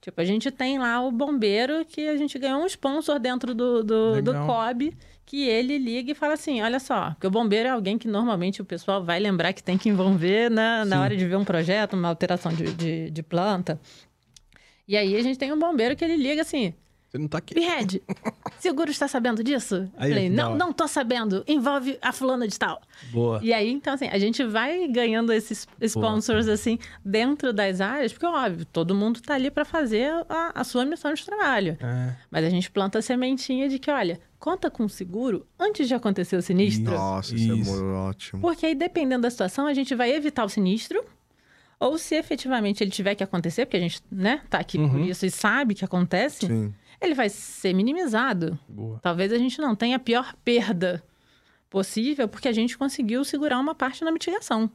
Tipo, 0.00 0.20
a 0.20 0.24
gente 0.24 0.50
tem 0.50 0.78
lá 0.78 1.00
o 1.02 1.10
bombeiro 1.12 1.84
que 1.84 2.08
a 2.08 2.16
gente 2.16 2.38
ganhou 2.38 2.62
um 2.62 2.66
sponsor 2.66 3.18
dentro 3.18 3.54
do, 3.54 3.82
do, 3.84 4.22
do 4.22 4.30
Legal. 4.32 4.46
COB, 4.46 4.96
que 5.26 5.46
ele 5.46 5.76
liga 5.76 6.12
e 6.12 6.14
fala 6.14 6.32
assim: 6.34 6.62
olha 6.62 6.80
só, 6.80 7.10
porque 7.10 7.26
o 7.26 7.30
bombeiro 7.30 7.68
é 7.68 7.72
alguém 7.72 7.98
que 7.98 8.08
normalmente 8.08 8.62
o 8.62 8.64
pessoal 8.64 9.04
vai 9.04 9.20
lembrar 9.20 9.52
que 9.52 9.62
tem 9.62 9.76
que 9.76 9.90
envolver 9.90 10.50
na, 10.50 10.86
na 10.86 10.96
Sim. 10.96 11.02
hora 11.02 11.16
de 11.16 11.26
ver 11.26 11.36
um 11.36 11.44
projeto, 11.44 11.92
uma 11.94 12.08
alteração 12.08 12.50
de, 12.52 12.72
de, 12.72 13.10
de 13.10 13.22
planta. 13.22 13.78
E 14.90 14.96
aí 14.96 15.16
a 15.16 15.22
gente 15.22 15.38
tem 15.38 15.52
um 15.52 15.58
bombeiro 15.58 15.94
que 15.94 16.04
ele 16.04 16.16
liga 16.16 16.42
assim: 16.42 16.74
Você 17.08 17.16
não 17.16 17.28
tá 17.28 17.38
aqui. 17.38 17.54
Behead, 17.54 18.02
seguro 18.58 18.90
está 18.90 19.06
sabendo 19.06 19.44
disso? 19.44 19.88
Aí, 19.96 20.10
Falei, 20.10 20.28
da 20.28 20.34
não, 20.48 20.56
não 20.56 20.72
tô 20.72 20.88
sabendo. 20.88 21.44
Envolve 21.46 21.96
a 22.02 22.12
fulana 22.12 22.48
de 22.48 22.58
tal. 22.58 22.82
Boa. 23.12 23.38
E 23.40 23.52
aí, 23.52 23.70
então, 23.70 23.94
assim, 23.94 24.08
a 24.08 24.18
gente 24.18 24.42
vai 24.42 24.88
ganhando 24.88 25.32
esses 25.32 25.68
sponsors, 25.80 26.48
assim, 26.48 26.76
dentro 27.04 27.52
das 27.52 27.80
áreas, 27.80 28.12
porque, 28.12 28.26
óbvio, 28.26 28.64
todo 28.64 28.92
mundo 28.92 29.22
tá 29.22 29.34
ali 29.34 29.48
para 29.48 29.64
fazer 29.64 30.10
a, 30.28 30.60
a 30.60 30.64
sua 30.64 30.84
missão 30.84 31.14
de 31.14 31.24
trabalho. 31.24 31.78
É. 31.80 32.16
Mas 32.28 32.44
a 32.44 32.50
gente 32.50 32.68
planta 32.68 32.98
a 32.98 33.02
sementinha 33.02 33.68
de 33.68 33.78
que, 33.78 33.92
olha, 33.92 34.18
conta 34.40 34.68
com 34.68 34.88
seguro 34.88 35.46
antes 35.56 35.86
de 35.86 35.94
acontecer 35.94 36.34
o 36.34 36.42
sinistro. 36.42 36.94
Nossa, 36.94 37.32
isso, 37.32 37.54
Isso. 37.54 37.70
é 37.70 37.74
muito 37.76 37.94
ótimo. 37.94 38.40
Porque 38.40 38.66
aí, 38.66 38.74
dependendo 38.74 39.22
da 39.22 39.30
situação, 39.30 39.68
a 39.68 39.72
gente 39.72 39.94
vai 39.94 40.10
evitar 40.10 40.44
o 40.44 40.48
sinistro. 40.48 41.04
Ou 41.80 41.96
se 41.96 42.14
efetivamente 42.14 42.84
ele 42.84 42.90
tiver 42.90 43.14
que 43.14 43.24
acontecer, 43.24 43.64
porque 43.64 43.78
a 43.78 43.80
gente, 43.80 44.02
né, 44.12 44.42
tá 44.50 44.58
aqui 44.58 44.76
por 44.78 44.96
Uhum. 44.96 45.04
isso 45.04 45.24
e 45.24 45.30
sabe 45.30 45.74
que 45.74 45.82
acontece, 45.84 46.46
Sim. 46.46 46.74
ele 47.00 47.14
vai 47.14 47.30
ser 47.30 47.72
minimizado. 47.74 48.58
Boa. 48.68 48.98
Talvez 49.02 49.32
a 49.32 49.38
gente 49.38 49.58
não 49.60 49.74
tenha 49.74 49.96
a 49.96 49.98
pior 49.98 50.34
perda 50.44 51.02
possível, 51.70 52.28
porque 52.28 52.48
a 52.48 52.52
gente 52.52 52.76
conseguiu 52.76 53.24
segurar 53.24 53.58
uma 53.58 53.74
parte 53.74 54.04
na 54.04 54.12
mitigação. 54.12 54.70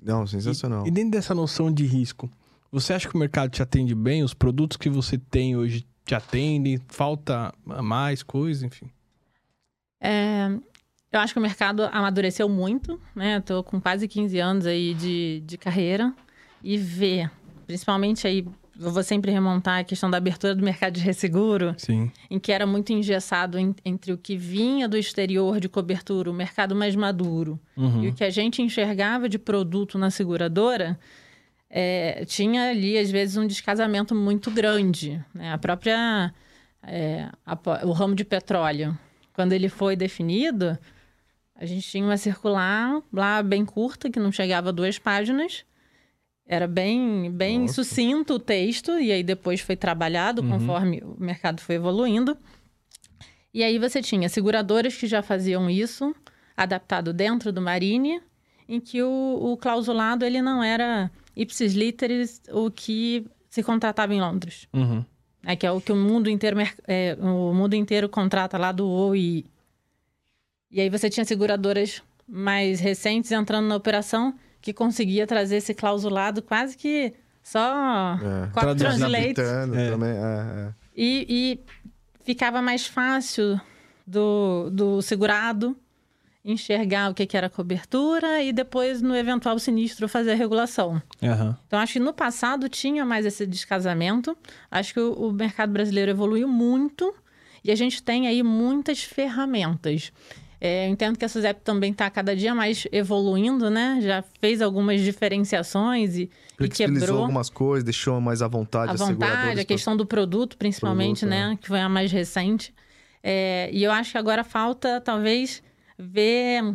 Não, 0.00 0.24
sensacional. 0.26 0.86
E 0.86 0.90
dentro 0.90 1.10
dessa 1.12 1.34
noção 1.34 1.72
de 1.72 1.84
risco, 1.84 2.30
você 2.70 2.92
acha 2.92 3.08
que 3.08 3.16
o 3.16 3.18
mercado 3.18 3.50
te 3.50 3.60
atende 3.62 3.94
bem? 3.94 4.22
Os 4.22 4.34
produtos 4.34 4.76
que 4.76 4.88
você 4.88 5.18
tem 5.18 5.56
hoje 5.56 5.84
te 6.04 6.14
atendem? 6.14 6.78
Falta 6.86 7.52
mais 7.64 8.22
coisa, 8.22 8.66
enfim? 8.66 8.88
É, 10.00 10.48
eu 11.10 11.18
acho 11.20 11.32
que 11.32 11.38
o 11.38 11.42
mercado 11.42 11.84
amadureceu 11.90 12.48
muito, 12.48 13.00
né? 13.16 13.38
Estou 13.38 13.64
com 13.64 13.80
quase 13.80 14.06
15 14.06 14.38
anos 14.38 14.66
aí 14.66 14.94
de, 14.94 15.42
de 15.44 15.56
carreira 15.58 16.14
e 16.62 16.76
ver, 16.76 17.30
principalmente 17.66 18.26
aí, 18.26 18.46
eu 18.78 18.90
vou 18.90 19.02
sempre 19.02 19.30
remontar 19.30 19.80
a 19.80 19.84
questão 19.84 20.10
da 20.10 20.18
abertura 20.18 20.54
do 20.54 20.62
mercado 20.62 20.94
de 20.94 21.00
resseguro, 21.00 21.74
Sim. 21.78 22.10
em 22.30 22.38
que 22.38 22.52
era 22.52 22.66
muito 22.66 22.92
engessado 22.92 23.58
en- 23.58 23.74
entre 23.84 24.12
o 24.12 24.18
que 24.18 24.36
vinha 24.36 24.86
do 24.88 24.96
exterior 24.98 25.58
de 25.60 25.68
cobertura, 25.68 26.30
o 26.30 26.34
mercado 26.34 26.74
mais 26.76 26.94
maduro, 26.94 27.58
Uhum. 27.76 28.04
e 28.04 28.08
o 28.08 28.12
que 28.14 28.22
a 28.24 28.30
gente 28.30 28.60
enxergava 28.60 29.28
de 29.28 29.38
produto 29.38 29.96
na 29.98 30.10
seguradora, 30.10 30.98
é, 31.70 32.24
tinha 32.26 32.70
ali, 32.70 32.98
às 32.98 33.10
vezes, 33.10 33.36
um 33.36 33.46
descasamento 33.46 34.14
muito 34.14 34.50
grande. 34.50 35.22
né? 35.34 35.52
A 35.52 35.58
própria. 35.58 36.32
é, 36.88 37.28
a 37.44 37.58
o 37.84 37.90
ramo 37.92 38.14
de 38.14 38.24
petróleo, 38.24 38.96
quando 39.32 39.52
ele 39.52 39.68
foi 39.68 39.96
definido, 39.96 40.78
a 41.56 41.64
gente 41.66 41.88
tinha 41.90 42.04
uma 42.04 42.16
circular 42.16 43.02
lá 43.12 43.42
bem 43.42 43.64
curta, 43.64 44.08
que 44.08 44.20
não 44.20 44.30
chegava 44.30 44.68
a 44.68 44.72
duas 44.72 44.96
páginas. 44.98 45.64
Era 46.46 46.66
bem, 46.68 47.30
bem 47.30 47.60
Nossa. 47.62 47.74
sucinto 47.74 48.34
o 48.34 48.38
texto, 48.38 48.92
e 49.00 49.10
aí 49.10 49.22
depois 49.24 49.60
foi 49.60 49.74
trabalhado 49.76 50.42
Uhum. 50.42 50.50
conforme 50.50 51.02
o 51.02 51.16
mercado 51.18 51.60
foi 51.60 51.74
evoluindo. 51.74 52.36
E 53.52 53.64
aí 53.64 53.78
você 53.78 54.00
tinha 54.00 54.28
seguradoras 54.28 54.94
que 54.96 55.06
já 55.06 55.22
faziam 55.22 55.68
isso, 55.68 56.14
adaptado 56.56 57.12
dentro 57.12 57.52
do 57.52 57.60
Marine, 57.60 58.20
em 58.68 58.78
que 58.80 59.02
o, 59.02 59.38
o 59.40 59.56
clausulado 59.56 60.24
ele 60.24 60.40
não 60.40 60.62
era 60.62 61.10
ipsis 61.34 61.74
literis 61.74 62.40
o 62.52 62.70
que 62.70 63.26
se 63.50 63.62
contratava 63.62 64.14
em 64.14 64.20
Londres, 64.20 64.68
Uhum. 64.72 65.04
né, 65.42 65.56
que 65.56 65.66
é 65.66 65.70
o 65.72 65.80
que 65.80 65.90
o 65.90 65.96
mundo 65.96 66.28
inteiro, 66.30 66.58
é, 66.86 67.16
o 67.20 67.52
mundo 67.54 67.74
inteiro 67.74 68.08
contrata 68.08 68.56
lá 68.56 68.70
do 68.70 68.86
OI. 68.88 69.44
E 70.70 70.80
aí 70.80 70.90
você 70.90 71.08
tinha 71.10 71.24
seguradoras 71.24 72.02
mais 72.28 72.78
recentes 72.80 73.32
entrando 73.32 73.66
na 73.66 73.76
operação 73.76 74.34
que 74.66 74.72
conseguia 74.72 75.26
trazer 75.28 75.56
esse 75.58 75.72
clausulado 75.72 76.42
quase 76.42 76.76
que 76.76 77.12
só 77.40 78.16
É. 78.16 78.50
com 78.52 78.58
a 78.58 78.62
Traduzindo, 78.62 78.98
translate. 78.98 79.40
Adaptando 79.40 79.78
É. 79.78 79.90
também. 79.90 80.10
É, 80.10 80.68
é. 80.68 80.74
E, 80.96 81.26
e 81.28 81.60
ficava 82.24 82.60
mais 82.60 82.84
fácil 82.84 83.60
do, 84.04 84.68
do 84.72 85.00
segurado 85.02 85.76
enxergar 86.44 87.10
o 87.10 87.14
que, 87.14 87.26
que 87.26 87.36
era 87.36 87.48
cobertura 87.48 88.42
e 88.42 88.52
depois, 88.52 89.00
no 89.00 89.14
eventual 89.16 89.56
sinistro, 89.60 90.08
fazer 90.08 90.32
a 90.32 90.34
regulação. 90.34 91.00
Aham. 91.22 91.56
Então, 91.66 91.78
acho 91.78 91.92
que 91.94 92.00
no 92.00 92.12
passado 92.12 92.68
tinha 92.68 93.04
mais 93.04 93.24
esse 93.24 93.46
descasamento. 93.46 94.36
Acho 94.70 94.94
que 94.94 95.00
o, 95.00 95.12
o 95.12 95.32
mercado 95.32 95.72
brasileiro 95.72 96.10
evoluiu 96.10 96.48
muito 96.48 97.14
e 97.62 97.70
a 97.70 97.74
gente 97.76 98.02
tem 98.02 98.26
aí 98.26 98.42
muitas 98.42 99.02
ferramentas. 99.04 100.12
É, 100.60 100.86
eu 100.86 100.90
entendo 100.90 101.18
que 101.18 101.24
a 101.24 101.28
SUSEP 101.28 101.60
também 101.60 101.92
está 101.92 102.08
cada 102.08 102.34
dia 102.34 102.54
mais 102.54 102.86
evoluindo, 102.90 103.68
né? 103.68 103.98
Já 104.00 104.24
fez 104.40 104.62
algumas 104.62 105.00
diferenciações 105.02 106.16
e, 106.16 106.30
e 106.58 106.68
quebrou 106.68 107.20
algumas 107.20 107.50
coisas, 107.50 107.84
deixou 107.84 108.20
mais 108.20 108.40
à 108.40 108.48
vontade 108.48 108.90
a 108.90 108.94
vontade, 108.94 109.60
a 109.60 109.64
questão 109.64 109.96
do 109.96 110.06
produto, 110.06 110.56
principalmente, 110.56 111.20
Produto, 111.20 111.30
né? 111.30 111.58
Que 111.60 111.68
foi 111.68 111.80
a 111.80 111.88
mais 111.88 112.10
recente. 112.10 112.74
É, 113.22 113.68
e 113.72 113.84
eu 113.84 113.92
acho 113.92 114.12
que 114.12 114.18
agora 114.18 114.42
falta, 114.44 115.00
talvez, 115.00 115.62
ver 115.98 116.74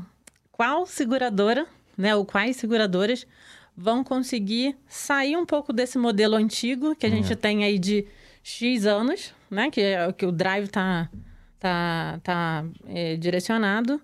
qual 0.51 0.85
seguradora, 0.85 1.65
né? 1.97 2.15
Ou 2.15 2.23
quais 2.25 2.57
seguradoras 2.57 3.25
vão 3.75 4.03
conseguir 4.03 4.75
sair 4.87 5.35
um 5.37 5.45
pouco 5.45 5.73
desse 5.73 5.97
modelo 5.97 6.35
antigo 6.35 6.95
que 6.95 7.05
a 7.05 7.09
gente 7.09 7.35
tem 7.35 7.63
aí 7.63 7.79
de 7.79 8.05
X 8.43 8.85
anos, 8.85 9.33
né? 9.49 9.71
Que 9.71 9.81
é 9.81 10.07
o 10.07 10.13
que 10.13 10.25
o 10.25 10.31
Drive 10.31 10.67
tá, 10.67 11.09
tá, 11.61 12.19
tá 12.23 12.65
é, 12.87 13.15
direcionado 13.15 14.01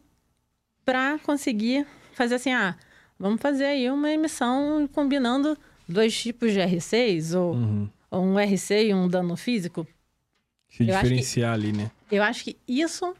para 0.85 1.17
conseguir 1.19 1.85
fazer 2.13 2.35
assim, 2.35 2.53
ah, 2.53 2.75
vamos 3.19 3.41
fazer 3.41 3.65
aí 3.65 3.89
uma 3.89 4.09
emissão 4.11 4.87
combinando 4.93 5.57
dois 5.89 6.15
tipos 6.17 6.53
de 6.53 6.59
R6 6.59 7.33
ou, 7.37 7.53
Uhum. 7.55 7.89
ou 8.11 8.23
um 8.23 8.39
RC 8.39 8.85
e 8.89 8.93
um 8.93 9.07
dano 9.09 9.35
físico. 9.35 9.85
Se 10.69 10.83
Eu 10.83 10.89
acho 10.93 10.99
que- 11.01 11.03
diferenciar 11.09 11.53
ali, 11.53 11.73
né? 11.73 11.89
Eu 12.11 12.21
acho 12.23 12.43
que 12.43 12.55
isso 12.67 13.13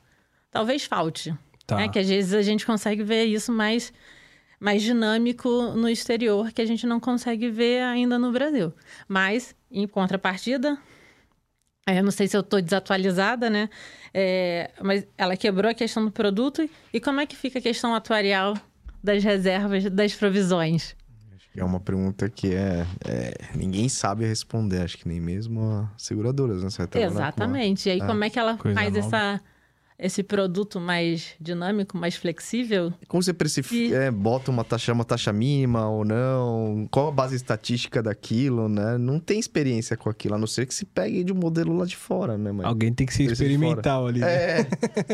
talvez 0.52 0.84
falte. 0.86 1.34
Tá. 1.66 1.76
né? 1.76 1.90
Que 1.90 2.00
às 2.00 2.08
vezes 2.08 2.34
a 2.34 2.42
gente 2.42 2.66
consegue 2.66 3.04
ver 3.04 3.26
isso 3.26 3.52
mais, 3.52 3.92
mais 4.58 4.82
dinâmico 4.82 5.50
no 5.76 5.90
exterior, 5.90 6.50
que 6.54 6.62
a 6.62 6.66
gente 6.66 6.88
não 6.88 6.98
consegue 6.98 7.50
ver 7.50 7.82
ainda 7.82 8.18
no 8.18 8.32
Brasil. 8.32 8.72
Mas, 9.06 9.54
em 9.70 9.86
contrapartida, 9.86 10.78
eu 11.96 12.04
não 12.04 12.12
sei 12.12 12.28
se 12.28 12.36
eu 12.36 12.42
estou 12.42 12.62
desatualizada, 12.62 13.50
né? 13.50 13.70
É, 14.14 14.72
mas 14.82 15.06
ela 15.18 15.38
quebrou 15.38 15.70
a 15.70 15.74
questão 15.74 16.04
do 16.04 16.12
produto. 16.12 16.68
E 16.94 17.00
como 17.00 17.20
é 17.22 17.26
que 17.26 17.36
fica 17.36 17.60
a 17.60 17.62
questão 17.62 17.94
atuarial 17.96 18.56
das 19.04 19.24
reservas, 19.24 19.84
das 19.90 20.14
provisões? 20.14 20.96
É 21.56 21.64
uma 21.64 21.80
pergunta 21.80 22.30
que 22.30 22.54
é, 22.54 22.86
é, 23.08 23.34
Ninguém 23.56 23.90
sabe 23.90 24.26
responder, 24.26 24.82
acho 24.84 24.98
que 24.98 25.08
nem 25.08 25.20
mesmo 25.20 25.90
as 25.96 26.04
seguradoras, 26.04 26.62
né? 26.62 26.70
Uma- 26.94 27.00
Exatamente. 27.06 27.90
E 27.90 27.94
aí, 27.94 28.00
É. 28.00 28.06
como 28.06 28.24
é 28.24 28.30
que 28.30 28.38
ela 28.38 28.58
faz 28.58 28.94
nova. 28.94 29.00
essa, 29.00 29.42
esse 30.00 30.22
produto 30.22 30.80
mais 30.80 31.34
dinâmico, 31.40 31.98
mais 31.98 32.16
flexível? 32.16 32.94
Como 33.08 33.22
você 33.24 33.34
precifica, 33.34 33.96
E- 33.96 33.98
é, 33.98 34.12
bota 34.12 34.52
uma 34.52 34.64
taxa, 34.64 34.94
uma 34.94 35.04
taxa 35.04 35.34
mínima 35.34 35.90
ou 35.90 36.06
não? 36.06 36.88
Qual 36.92 37.08
a 37.08 37.12
base 37.12 37.36
estatística 37.36 38.02
daquilo, 38.04 38.70
né? 38.70 38.98
Não 38.98 39.20
tem 39.20 39.40
experiência 39.40 39.98
com 39.98 40.10
aquilo, 40.10 40.36
a 40.36 40.38
não 40.38 40.46
ser 40.48 40.66
que 40.68 40.74
se 40.74 40.86
pegue 40.86 41.24
de 41.24 41.34
um 41.34 41.36
modelo 41.36 41.76
lá 41.76 41.86
de 41.86 41.96
fora, 41.98 42.38
né? 42.38 42.52
Mas... 42.52 42.66
Alguém 42.68 42.94
tem 42.94 43.08
que 43.08 43.14
ser 43.14 43.24
experimental 43.32 44.06
ali. 44.08 44.20
né? 44.20 44.60
É, 44.62 44.68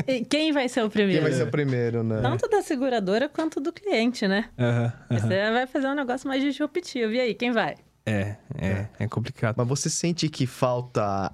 E 0.19 0.25
quem 0.25 0.51
vai 0.51 0.67
ser 0.67 0.81
o 0.81 0.89
quem 0.89 1.01
primeiro? 1.01 1.21
vai 1.23 1.31
ser 1.31 1.43
o 1.43 1.51
primeiro, 1.51 2.03
né? 2.03 2.21
Tanto 2.21 2.49
da 2.49 2.61
seguradora 2.61 3.29
quanto 3.29 3.59
do 3.61 3.71
cliente, 3.71 4.27
né? 4.27 4.49
Aham, 4.59 4.93
aham. 5.09 5.19
Você 5.19 5.51
vai 5.51 5.67
fazer 5.67 5.87
um 5.87 5.95
negócio 5.95 6.27
mais 6.27 6.43
disruptivo. 6.43 7.13
E 7.13 7.19
aí, 7.19 7.33
quem 7.33 7.51
vai? 7.51 7.75
É, 8.05 8.35
é, 8.55 8.87
é 8.99 9.07
complicado. 9.07 9.55
Mas 9.57 9.67
você 9.67 9.89
sente 9.89 10.27
que 10.29 10.45
falta. 10.45 11.31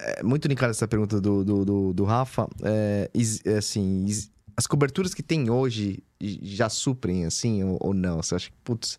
é, 0.00 0.22
muito 0.22 0.48
ligado 0.48 0.70
essa 0.70 0.88
pergunta 0.88 1.20
do, 1.20 1.44
do, 1.44 1.64
do, 1.64 1.92
do 1.92 2.04
Rafa. 2.04 2.48
É, 2.62 3.10
is- 3.14 3.40
é, 3.46 3.58
assim, 3.58 4.04
is- 4.04 4.30
as 4.56 4.66
coberturas 4.66 5.14
que 5.14 5.22
tem 5.22 5.50
hoje 5.50 6.02
já 6.20 6.68
suprem, 6.68 7.24
assim, 7.26 7.62
ou, 7.64 7.78
ou 7.80 7.94
não? 7.94 8.22
Você 8.22 8.34
acha 8.34 8.50
que, 8.50 8.56
putz. 8.64 8.98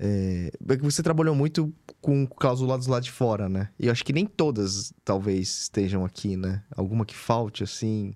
É, 0.00 0.50
é 0.68 0.76
que 0.76 0.82
você 0.84 1.02
trabalhou 1.02 1.34
muito 1.34 1.72
com 2.00 2.24
clausulados 2.26 2.86
lá 2.86 3.00
de 3.00 3.10
fora, 3.10 3.48
né? 3.48 3.70
E 3.78 3.86
eu 3.86 3.92
acho 3.92 4.04
que 4.04 4.12
nem 4.12 4.26
todas, 4.26 4.92
talvez, 5.04 5.62
estejam 5.62 6.04
aqui, 6.04 6.36
né? 6.36 6.62
Alguma 6.76 7.04
que 7.04 7.14
falte, 7.16 7.64
assim. 7.64 8.14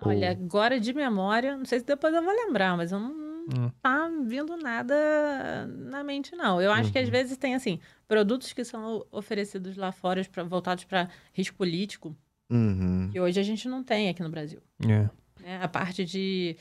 Ou- 0.00 0.08
Olha, 0.08 0.30
agora 0.30 0.80
de 0.80 0.92
memória, 0.94 1.56
não 1.56 1.64
sei 1.66 1.80
se 1.80 1.84
depois 1.86 2.14
eu 2.14 2.22
vou 2.22 2.32
lembrar, 2.34 2.76
mas 2.76 2.90
eu 2.92 2.98
não 2.98 3.33
Hum. 3.48 3.70
tá 3.82 4.08
vindo 4.26 4.56
nada 4.56 5.66
na 5.66 6.02
mente, 6.02 6.34
não. 6.34 6.60
Eu 6.60 6.72
acho 6.72 6.90
que 6.92 6.98
às 6.98 7.08
vezes 7.08 7.36
tem, 7.36 7.54
assim, 7.54 7.78
produtos 8.08 8.52
que 8.52 8.64
são 8.64 9.04
oferecidos 9.10 9.76
lá 9.76 9.92
fora, 9.92 10.22
pra, 10.30 10.42
voltados 10.44 10.84
para 10.84 11.08
risco 11.32 11.56
político, 11.56 12.16
Uhum. 12.50 13.08
que 13.12 13.18
hoje 13.20 13.40
a 13.40 13.42
gente 13.42 13.68
não 13.68 13.82
tem 13.82 14.08
aqui 14.08 14.22
no 14.22 14.28
Brasil. 14.28 14.60
É. 14.82 15.08
né? 15.42 15.60
A 15.62 15.68
parte 15.68 16.04
de 16.04 16.56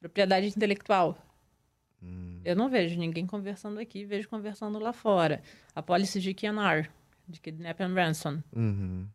propriedade 0.00 0.46
intelectual. 0.46 1.18
Hum. 2.02 2.40
Eu 2.44 2.56
não 2.56 2.68
vejo 2.68 2.98
ninguém 2.98 3.26
conversando 3.26 3.78
aqui, 3.78 4.04
vejo 4.04 4.28
conversando 4.28 4.78
lá 4.78 4.92
fora. 4.92 5.40
A 5.74 5.82
policy 5.82 6.20
de 6.20 6.34
QNR, 6.34 6.88
de 7.28 7.40
Kidnap 7.40 7.80
and 7.80 7.94
Ransom. 7.94 8.42
Uhum. 8.54 9.06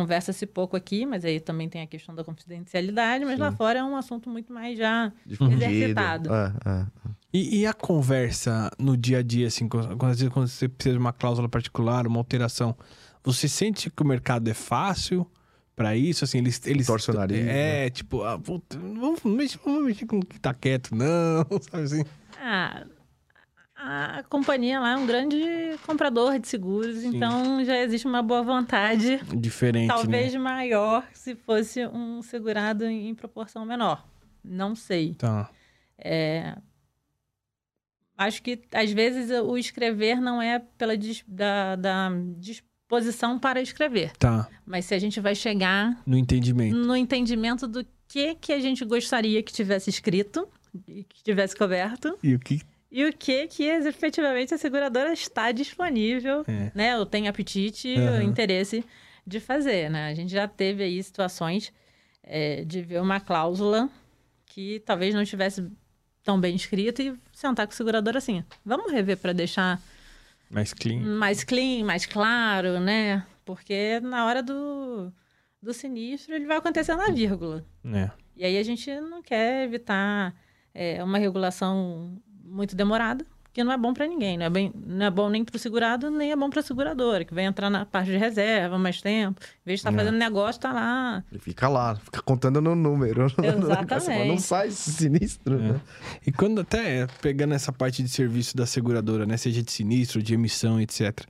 Conversa-se 0.00 0.44
pouco 0.46 0.76
aqui, 0.76 1.06
mas 1.06 1.24
aí 1.24 1.40
também 1.40 1.70
tem 1.70 1.80
a 1.80 1.86
questão 1.86 2.14
da 2.14 2.22
confidencialidade, 2.22 3.24
mas 3.24 3.38
lá 3.38 3.50
Sim. 3.50 3.56
fora 3.56 3.78
é 3.78 3.82
um 3.82 3.96
assunto 3.96 4.28
muito 4.28 4.52
mais 4.52 4.76
já 4.76 5.10
Difundido. 5.24 5.64
Exercitado. 5.64 6.30
É, 6.34 6.52
é. 6.66 6.86
E, 7.32 7.60
e 7.60 7.66
a 7.66 7.72
conversa 7.72 8.70
no 8.78 8.94
dia 8.94 9.20
a 9.20 9.22
dia, 9.22 9.46
assim, 9.46 9.66
quando, 9.66 9.96
quando- 9.96 10.10
às 10.12 10.18
vezes 10.18 10.30
quando 10.34 10.48
você 10.48 10.68
precisa 10.68 10.94
de 10.96 11.00
uma 11.00 11.14
cláusula 11.14 11.48
particular, 11.48 12.06
uma 12.06 12.18
alteração, 12.18 12.76
Você 13.24 13.48
sente 13.48 13.88
que 13.90 14.02
o 14.02 14.06
mercado 14.06 14.46
é 14.48 14.54
fácil 14.54 15.26
pra 15.74 15.96
isso? 15.96 16.24
Assim, 16.24 16.38
eles. 16.38 16.60
eles 16.66 16.86
Torce 16.86 17.10
o 17.10 17.14
nariz, 17.14 17.38
É, 17.46 17.88
tipo, 17.88 18.22
ah, 18.22 18.38
puta, 18.38 18.78
não 18.78 19.00
vamos 19.00 19.22
mexer, 19.24 19.58
vamos 19.64 19.82
mexer 19.86 20.04
com 20.04 20.18
o 20.18 20.24
que 20.26 20.38
tá 20.38 20.52
quieto, 20.52 20.94
não, 20.94 21.42
sabe 21.70 21.84
assim? 21.84 22.04
Ah, 22.38 22.84
companhia 24.28 24.78
lá 24.80 24.92
é 24.92 24.96
um 24.96 25.06
grande 25.06 25.38
comprador 25.86 26.38
de 26.38 26.48
seguros, 26.48 27.02
então 27.04 27.64
já 27.64 27.78
existe 27.78 28.06
uma 28.06 28.22
boa 28.22 28.42
vontade, 28.42 29.18
Diferente, 29.36 29.88
talvez 29.88 30.32
né? 30.32 30.38
maior 30.38 31.06
se 31.12 31.34
fosse 31.34 31.86
um 31.86 32.20
segurado 32.22 32.84
em 32.84 33.14
proporção 33.14 33.64
menor. 33.64 34.06
Não 34.44 34.74
sei. 34.74 35.14
Tá. 35.14 35.50
É, 35.98 36.56
acho 38.16 38.42
que 38.42 38.60
às 38.72 38.90
vezes 38.92 39.30
o 39.30 39.56
escrever 39.56 40.20
não 40.20 40.40
é 40.40 40.58
pela 40.78 40.96
dis- 40.96 41.24
da, 41.26 41.76
da 41.76 42.10
disposição 42.38 43.38
para 43.38 43.60
escrever, 43.60 44.12
Tá. 44.18 44.48
mas 44.64 44.84
se 44.84 44.94
a 44.94 44.98
gente 44.98 45.20
vai 45.20 45.34
chegar 45.34 46.00
No 46.06 46.16
entendimento. 46.16 46.76
no 46.76 46.96
entendimento 46.96 47.66
do 47.66 47.84
que 48.08 48.34
que 48.36 48.52
a 48.52 48.60
gente 48.60 48.84
gostaria 48.84 49.42
que 49.42 49.52
tivesse 49.52 49.90
escrito 49.90 50.48
e 50.86 51.02
que 51.04 51.22
tivesse 51.24 51.56
coberto 51.56 52.16
E 52.22 52.34
o 52.34 52.38
que. 52.38 52.60
E 52.90 53.04
o 53.04 53.12
que 53.12 53.46
que 53.48 53.64
efetivamente 53.64 54.54
a 54.54 54.58
seguradora 54.58 55.12
está 55.12 55.52
disponível, 55.52 56.44
É. 56.46 56.70
né? 56.74 56.98
Ou 56.98 57.04
tem 57.06 57.28
apetite, 57.28 57.94
ou 57.98 58.22
interesse 58.22 58.84
de 59.26 59.40
fazer, 59.40 59.90
né? 59.90 60.08
A 60.08 60.14
gente 60.14 60.30
já 60.32 60.46
teve 60.46 60.82
aí 60.82 61.02
situações 61.02 61.72
é, 62.22 62.64
de 62.64 62.82
ver 62.82 63.00
uma 63.00 63.20
cláusula 63.20 63.88
que 64.46 64.80
talvez 64.86 65.14
não 65.14 65.22
estivesse 65.22 65.66
tão 66.24 66.40
bem 66.40 66.54
escrita 66.56 67.02
e 67.02 67.14
sentar 67.32 67.66
com 67.66 67.72
o 67.72 67.76
segurador 67.76 68.16
assim, 68.16 68.42
vamos 68.64 68.90
rever 68.90 69.16
para 69.16 69.32
deixar 69.32 69.80
Mais 70.50 70.72
clean. 70.72 71.00
mais 71.00 71.44
clean, 71.44 71.84
mais 71.84 72.06
claro, 72.06 72.80
né? 72.80 73.24
Porque 73.44 74.00
na 74.00 74.26
hora 74.26 74.42
do, 74.42 75.12
do 75.62 75.72
sinistro 75.72 76.34
ele 76.34 76.46
vai 76.46 76.56
acontecer 76.56 76.94
na 76.96 77.10
vírgula. 77.10 77.64
né? 77.82 78.10
E 78.36 78.44
aí 78.44 78.58
a 78.58 78.62
gente 78.62 78.90
não 79.00 79.22
quer 79.22 79.64
evitar 79.64 80.34
é, 80.74 81.02
uma 81.02 81.16
regulação 81.18 82.20
muito 82.48 82.74
demorada, 82.76 83.24
que 83.52 83.64
não 83.64 83.72
é 83.72 83.78
bom 83.78 83.94
para 83.94 84.06
ninguém. 84.06 84.36
Não 84.36 84.44
é, 84.46 84.50
bem, 84.50 84.70
não 84.86 85.06
é 85.06 85.10
bom 85.10 85.30
nem 85.30 85.42
para 85.44 85.56
o 85.56 85.58
segurado, 85.58 86.10
nem 86.10 86.30
é 86.30 86.36
bom 86.36 86.50
para 86.50 86.60
a 86.60 86.62
seguradora, 86.62 87.24
que 87.24 87.32
vai 87.34 87.44
entrar 87.44 87.70
na 87.70 87.86
parte 87.86 88.10
de 88.10 88.16
reserva 88.18 88.78
mais 88.78 89.00
tempo. 89.00 89.40
Em 89.40 89.64
vez 89.64 89.80
de 89.80 89.88
estar 89.88 89.92
É. 89.92 89.96
fazendo 89.96 90.16
negócio, 90.18 90.60
tá 90.60 90.72
lá. 90.72 91.24
Ele 91.32 91.40
fica 91.40 91.66
lá, 91.68 91.96
fica 91.96 92.20
contando 92.22 92.60
no 92.60 92.74
número. 92.74 93.26
Exatamente. 93.42 94.28
Não 94.28 94.38
sai 94.38 94.70
sinistro, 94.70 95.58
né? 95.58 95.80
E 96.26 96.30
quando 96.32 96.60
até 96.60 97.06
pegando 97.22 97.54
essa 97.54 97.72
parte 97.72 98.02
de 98.02 98.08
serviço 98.10 98.56
da 98.56 98.66
seguradora, 98.66 99.24
né? 99.26 99.36
Seja 99.38 99.62
de 99.62 99.72
sinistro, 99.72 100.22
de 100.22 100.34
emissão, 100.34 100.78
etc. 100.80 101.20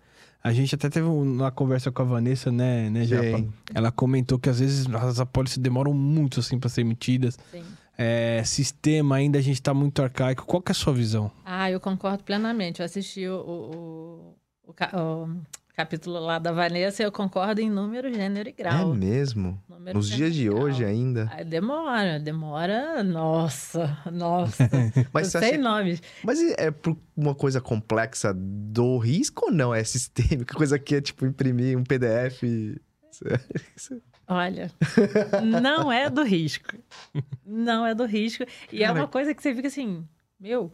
A 0.42 0.52
gente 0.52 0.74
até 0.76 0.88
teve 0.88 1.06
uma 1.06 1.50
conversa 1.50 1.90
com 1.90 2.02
a 2.02 2.04
Vanessa, 2.04 2.52
né, 2.52 2.88
né, 2.88 3.04
Japa? 3.04 3.44
Ela 3.74 3.90
comentou 3.90 4.38
que 4.38 4.48
às 4.48 4.60
vezes 4.60 4.86
as 4.94 5.18
apólices 5.18 5.58
demoram 5.58 5.92
muito, 5.92 6.38
assim, 6.38 6.56
pra 6.58 6.68
ser 6.68 6.82
emitidas. 6.82 7.36
Sim. 7.50 7.62
É, 7.98 8.42
sistema 8.44 9.16
ainda 9.16 9.38
a 9.38 9.42
gente 9.42 9.60
tá 9.62 9.72
muito 9.72 10.02
arcaico. 10.02 10.44
Qual 10.44 10.60
que 10.62 10.70
é 10.70 10.72
a 10.72 10.74
sua 10.74 10.92
visão? 10.92 11.30
Ah, 11.44 11.70
eu 11.70 11.80
concordo 11.80 12.22
plenamente. 12.24 12.80
Eu 12.80 12.86
assisti 12.86 13.26
o, 13.26 13.34
o, 13.36 13.76
o- 13.76 14.36
o 14.68 14.72
ca- 14.74 14.90
o 14.94 15.28
capítulo 15.74 16.18
lá 16.20 16.38
da 16.38 16.52
Vanessa 16.52 17.02
e 17.02 17.06
eu 17.06 17.12
concordo 17.12 17.60
em 17.60 17.70
número, 17.70 18.12
gênero 18.12 18.48
e 18.48 18.52
É 18.52 18.54
grau. 18.54 18.94
mesmo? 18.94 19.62
Número, 19.68 19.96
Nos 19.96 20.08
dias 20.08 20.34
de 20.34 20.48
grau. 20.48 20.62
hoje 20.62 20.84
ainda. 20.84 21.30
Ah, 21.32 21.42
Demora, 21.42 22.18
demora. 22.18 23.02
Nossa, 23.02 23.98
nossa. 24.12 24.68
Mas 25.12 25.28
você 25.28 25.38
Sem 25.38 25.52
acha... 25.54 25.58
nomes. 25.58 26.02
Mas 26.24 26.38
é 26.58 26.70
por 26.70 26.96
uma 27.16 27.34
coisa 27.34 27.60
complexa 27.60 28.32
do 28.34 28.98
risco 28.98 29.46
ou 29.46 29.52
não? 29.52 29.74
É 29.74 29.82
sistêmica? 29.84 30.54
Coisa 30.56 30.78
que 30.78 30.94
é 30.96 31.00
tipo 31.00 31.24
imprimir 31.26 31.78
um 31.78 31.84
PDF. 31.84 32.42
Olha, 34.28 34.70
não 35.44 35.90
é 35.92 36.10
do 36.10 36.22
risco. 36.24 36.74
Não 37.44 37.86
é 37.86 37.94
do 37.94 38.04
risco. 38.04 38.44
E 38.72 38.82
é 38.82 38.86
Cara, 38.88 38.98
uma 39.00 39.06
coisa 39.08 39.32
que 39.34 39.42
você 39.42 39.54
fica 39.54 39.68
assim, 39.68 40.04
meu, 40.38 40.72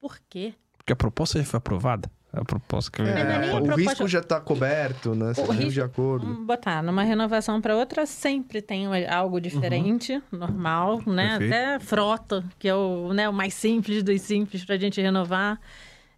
por 0.00 0.18
quê? 0.28 0.54
Porque 0.76 0.92
a 0.92 0.96
proposta 0.96 1.38
já 1.38 1.44
foi 1.44 1.58
aprovada. 1.58 2.10
A 2.32 2.44
proposta 2.44 2.90
que 2.90 3.00
é 3.00 3.04
É, 3.04 3.32
a 3.52 3.56
o 3.56 3.62
proposta- 3.64 3.80
risco 3.90 4.08
já 4.08 4.18
está 4.18 4.40
coberto, 4.40 5.14
né? 5.14 5.32
Você 5.34 5.40
O 5.40 5.44
vive 5.46 5.56
risco- 5.64 5.72
de 5.74 5.80
acordo. 5.82 6.26
Vamos 6.26 6.46
botar, 6.46 6.82
numa 6.82 7.02
renovação 7.04 7.60
para 7.60 7.76
outra 7.76 8.06
sempre 8.06 8.60
tem 8.60 8.86
algo 9.06 9.40
diferente, 9.40 10.20
normal, 10.32 11.00
né? 11.06 11.38
Perfeito. 11.38 11.54
Até 11.54 11.78
frota, 11.78 12.44
que 12.58 12.68
é 12.68 12.74
o, 12.74 13.12
né, 13.12 13.28
o 13.28 13.32
mais 13.32 13.54
simples 13.54 14.02
dos 14.02 14.20
simples 14.20 14.64
para 14.64 14.74
a 14.74 14.78
gente 14.78 15.00
renovar, 15.00 15.60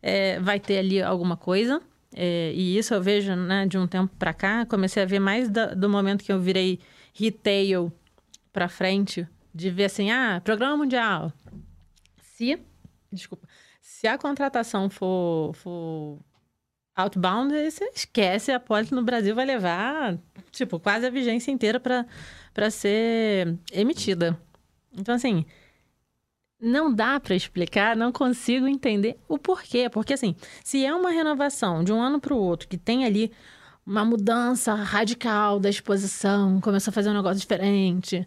é, 0.02 0.40
vai 0.40 0.58
ter 0.58 0.78
ali 0.78 1.02
alguma 1.02 1.36
coisa. 1.36 1.82
É, 2.18 2.50
e 2.54 2.78
isso 2.78 2.94
eu 2.94 3.02
vejo, 3.02 3.36
né, 3.36 3.66
de 3.66 3.76
um 3.76 3.86
tempo 3.86 4.10
para 4.18 4.32
cá, 4.32 4.64
comecei 4.64 5.02
a 5.02 5.06
ver 5.06 5.18
mais 5.20 5.50
da- 5.50 5.74
do 5.74 5.86
momento 5.88 6.24
que 6.24 6.32
eu 6.32 6.40
virei 6.40 6.80
retail 7.12 7.92
para 8.52 8.68
frente, 8.68 9.28
de 9.54 9.68
ver 9.70 9.84
assim, 9.84 10.10
ah, 10.10 10.40
programa 10.42 10.78
mundial. 10.78 11.30
Se, 12.22 12.58
desculpa, 13.12 13.46
se 13.82 14.06
a 14.08 14.16
contratação 14.16 14.88
for, 14.88 15.54
for 15.56 16.18
outbound, 16.94 17.52
você 17.70 17.84
esquece, 17.94 18.50
a 18.50 18.58
pólice 18.58 18.94
no 18.94 19.02
Brasil 19.04 19.34
vai 19.34 19.44
levar, 19.44 20.18
tipo, 20.50 20.80
quase 20.80 21.06
a 21.06 21.10
vigência 21.10 21.50
inteira 21.50 21.78
para 21.78 22.70
ser 22.70 23.58
emitida. 23.70 24.40
Então, 24.96 25.14
assim, 25.14 25.44
não 26.60 26.92
dá 26.92 27.20
para 27.20 27.34
explicar, 27.34 27.96
não 27.96 28.10
consigo 28.10 28.66
entender 28.66 29.18
o 29.28 29.38
porquê. 29.38 29.88
Porque, 29.90 30.14
assim, 30.14 30.34
se 30.64 30.84
é 30.84 30.94
uma 30.94 31.10
renovação 31.10 31.84
de 31.84 31.92
um 31.92 32.00
ano 32.00 32.20
para 32.20 32.34
o 32.34 32.38
outro, 32.38 32.68
que 32.68 32.78
tem 32.78 33.04
ali 33.04 33.32
uma 33.84 34.04
mudança 34.04 34.74
radical 34.74 35.60
da 35.60 35.70
exposição, 35.70 36.60
começou 36.60 36.90
a 36.90 36.94
fazer 36.94 37.10
um 37.10 37.14
negócio 37.14 37.38
diferente. 37.38 38.26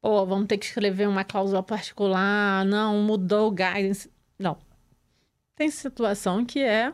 Pô, 0.00 0.24
vamos 0.24 0.46
ter 0.46 0.56
que 0.56 0.66
escrever 0.66 1.08
uma 1.08 1.24
cláusula 1.24 1.62
particular. 1.62 2.64
Não, 2.64 3.02
mudou 3.02 3.48
o 3.48 3.50
guidance. 3.50 4.10
Não. 4.38 4.56
Tem 5.54 5.70
situação 5.70 6.44
que 6.44 6.58
é 6.60 6.92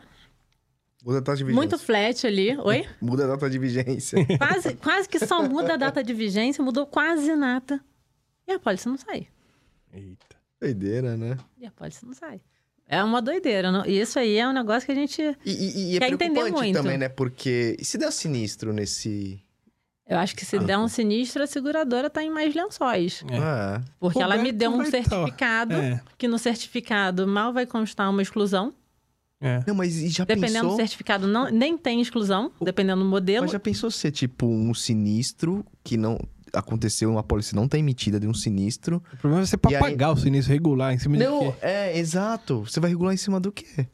Muda 1.01 1.19
a 1.19 1.21
data 1.21 1.37
de 1.37 1.43
vigência. 1.45 1.55
muito 1.55 1.77
flat 1.77 2.27
ali. 2.27 2.57
Oi? 2.57 2.85
Muda 2.99 3.23
a 3.23 3.27
data 3.27 3.49
de 3.49 3.57
vigência. 3.57 4.25
Quase, 4.37 4.75
quase 4.75 5.07
que 5.07 5.25
só 5.25 5.41
muda 5.41 5.75
a 5.75 5.77
data 5.77 6.03
de 6.03 6.13
vigência, 6.13 6.61
mudou 6.61 6.85
quase 6.85 7.33
nada. 7.33 7.79
E 8.45 8.51
a 8.51 8.59
pólice 8.59 8.89
não 8.89 8.97
sai. 8.97 9.27
Eita. 9.93 10.26
Doideira, 10.59 11.15
né? 11.17 11.37
E 11.59 11.65
a 11.65 11.71
pólice 11.71 12.05
não 12.05 12.13
sai. 12.13 12.41
É 12.87 13.03
uma 13.03 13.21
doideira. 13.21 13.71
Não? 13.71 13.85
E 13.85 13.99
isso 13.99 14.17
aí 14.17 14.37
é 14.37 14.47
um 14.47 14.53
negócio 14.53 14.85
que 14.85 14.91
a 14.91 14.95
gente. 14.95 15.21
E, 15.45 15.51
e- 15.51 15.91
e 15.93 15.95
é 15.97 15.99
Quer 15.99 16.13
entender 16.13 16.33
preocupante 16.39 16.63
muito. 16.63 16.75
também, 16.77 16.97
né? 16.97 17.09
Porque 17.09 17.75
e 17.79 17.83
se 17.85 17.97
der 17.97 18.11
sinistro 18.11 18.71
nesse... 18.73 19.41
Eu 20.09 20.17
acho 20.17 20.33
que 20.33 20.45
se 20.45 20.57
der 20.57 20.77
um 20.77 20.87
sinistro, 20.87 21.43
a 21.43 21.47
seguradora 21.47 22.09
tá 22.09 22.23
em 22.23 22.29
mais 22.29 22.55
lençóis. 22.55 23.25
É. 23.29 23.37
Ah, 23.39 23.81
Porque 23.99 24.21
ela 24.21 24.37
me 24.37 24.53
deu 24.53 24.71
um 24.71 24.77
tá. 24.77 24.85
certificado, 24.91 25.73
É, 25.75 26.01
que 26.17 26.29
no 26.29 26.39
certificado 26.39 27.27
mal 27.27 27.51
vai 27.51 27.65
constar 27.65 28.09
uma 28.09 28.21
exclusão. 28.21 28.73
é. 29.41 29.61
Não, 29.67 29.75
mas 29.75 29.97
e 29.97 30.07
já 30.07 30.23
Dependendo 30.23 30.53
do 30.59 30.61
pensou... 30.61 30.75
certificado, 30.77 31.27
não, 31.27 31.51
nem 31.51 31.77
tem 31.77 31.99
exclusão, 31.99 32.49
dependendo 32.61 33.03
do 33.03 33.09
modelo. 33.09 33.43
Mas 33.43 33.51
já 33.51 33.59
pensou 33.59 33.91
ser, 33.91 34.11
tipo, 34.11 34.47
um 34.47 34.73
sinistro 34.73 35.65
que 35.83 35.97
não... 35.97 36.17
Aconteceu, 36.53 37.09
uma 37.11 37.23
polícia 37.23 37.55
não 37.55 37.67
tá 37.67 37.77
emitida 37.77 38.19
de 38.19 38.27
um 38.27 38.33
sinistro. 38.33 39.03
O 39.13 39.17
problema 39.17 39.43
é 39.43 39.45
você 39.45 39.57
pra 39.57 39.71
E 39.71 39.75
aí- 39.75 39.81
pagar 39.81 40.11
o 40.11 40.17
sinistro 40.17 40.53
regular 40.53 40.93
em 40.93 40.99
cima 40.99 41.17
Não, 41.17 41.39
de 41.39 41.51
quê? 41.53 41.57
é, 41.61 41.97
exato. 41.97 42.61
Você 42.61 42.79
vai 42.79 42.89
regular 42.89 43.13
em 43.13 43.17
cima 43.17 43.39
do 43.39 43.51
quê? 43.51 43.87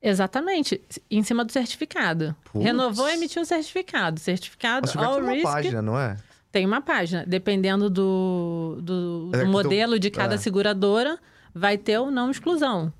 Exatamente, 0.00 0.80
em 1.10 1.22
cima 1.24 1.44
do 1.44 1.50
certificado. 1.52 2.34
Putz. 2.44 2.64
Renovou, 2.64 3.08
emitiu 3.08 3.42
o 3.42 3.44
certificado. 3.44 4.20
Certificado, 4.20 4.86
Mas 4.94 5.04
all 5.04 5.14
tem 5.14 5.22
uma 5.24 5.32
risk, 5.32 5.42
página, 5.44 5.82
não 5.82 5.98
é? 5.98 6.16
tem 6.52 6.64
uma 6.64 6.80
página. 6.80 7.24
Dependendo 7.26 7.90
do, 7.90 8.78
do, 8.80 9.30
É 9.34 9.44
do 9.44 9.50
modelo 9.50 9.98
de 9.98 10.08
cada 10.10 10.36
é. 10.36 10.38
seguradora, 10.38 11.18
vai 11.52 11.76
ter 11.76 11.98
ou 11.98 12.10
não 12.12 12.30
exclusão. 12.30 12.92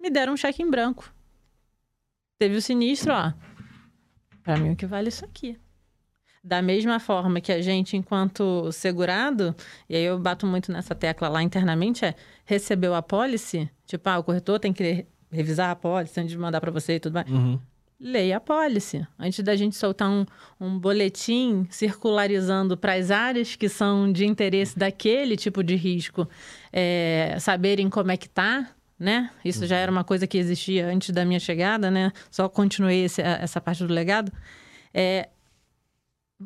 Me 0.00 0.08
deram 0.08 0.34
um 0.34 0.36
cheque 0.36 0.62
em 0.62 0.70
branco. 0.70 1.12
Teve 2.38 2.56
o 2.56 2.62
sinistro, 2.62 3.12
ó. 3.12 3.32
Pra 4.42 4.56
mim, 4.56 4.70
o 4.72 4.76
que 4.76 4.86
vale 4.86 5.06
é 5.06 5.10
isso 5.10 5.24
aqui. 5.24 5.56
Da 6.44 6.60
mesma 6.60 6.98
forma 6.98 7.40
que 7.40 7.52
a 7.52 7.62
gente, 7.62 7.96
enquanto 7.96 8.70
segurado, 8.72 9.54
e 9.88 9.94
aí 9.94 10.02
eu 10.02 10.18
bato 10.18 10.44
muito 10.46 10.72
nessa 10.72 10.92
tecla 10.94 11.28
lá 11.28 11.40
internamente, 11.42 12.04
é 12.04 12.14
recebeu 12.44 12.94
a 12.94 13.02
pólice, 13.02 13.70
tipo, 13.86 14.08
ah, 14.08 14.18
o 14.18 14.24
corretor 14.24 14.58
tem 14.58 14.72
que 14.72 15.06
revisar 15.30 15.70
a 15.70 15.76
pólice 15.76 16.18
antes 16.18 16.32
de 16.32 16.38
mandar 16.38 16.60
para 16.60 16.72
você 16.72 16.96
e 16.96 17.00
tudo 17.00 17.14
mais. 17.14 17.30
Uhum. 17.30 17.60
Leia 18.00 18.38
a 18.38 18.40
pólice. 18.40 19.06
Antes 19.16 19.44
da 19.44 19.54
gente 19.54 19.76
soltar 19.76 20.10
um, 20.10 20.26
um 20.60 20.76
boletim 20.76 21.68
circularizando 21.70 22.76
para 22.76 22.94
as 22.94 23.12
áreas 23.12 23.54
que 23.54 23.68
são 23.68 24.10
de 24.12 24.26
interesse 24.26 24.76
daquele 24.76 25.36
tipo 25.36 25.62
de 25.62 25.76
risco, 25.76 26.28
é, 26.72 27.36
saberem 27.38 27.88
como 27.88 28.10
é 28.10 28.16
que 28.16 28.28
tá, 28.28 28.68
né? 28.98 29.30
Isso 29.44 29.64
já 29.66 29.76
era 29.76 29.92
uma 29.92 30.02
coisa 30.02 30.26
que 30.26 30.36
existia 30.36 30.88
antes 30.88 31.10
da 31.10 31.24
minha 31.24 31.38
chegada, 31.38 31.88
né? 31.88 32.12
Só 32.28 32.48
continuei 32.48 33.04
esse- 33.04 33.22
essa 33.22 33.60
parte 33.60 33.84
do 33.84 33.94
legado. 33.94 34.32
É, 34.92 35.28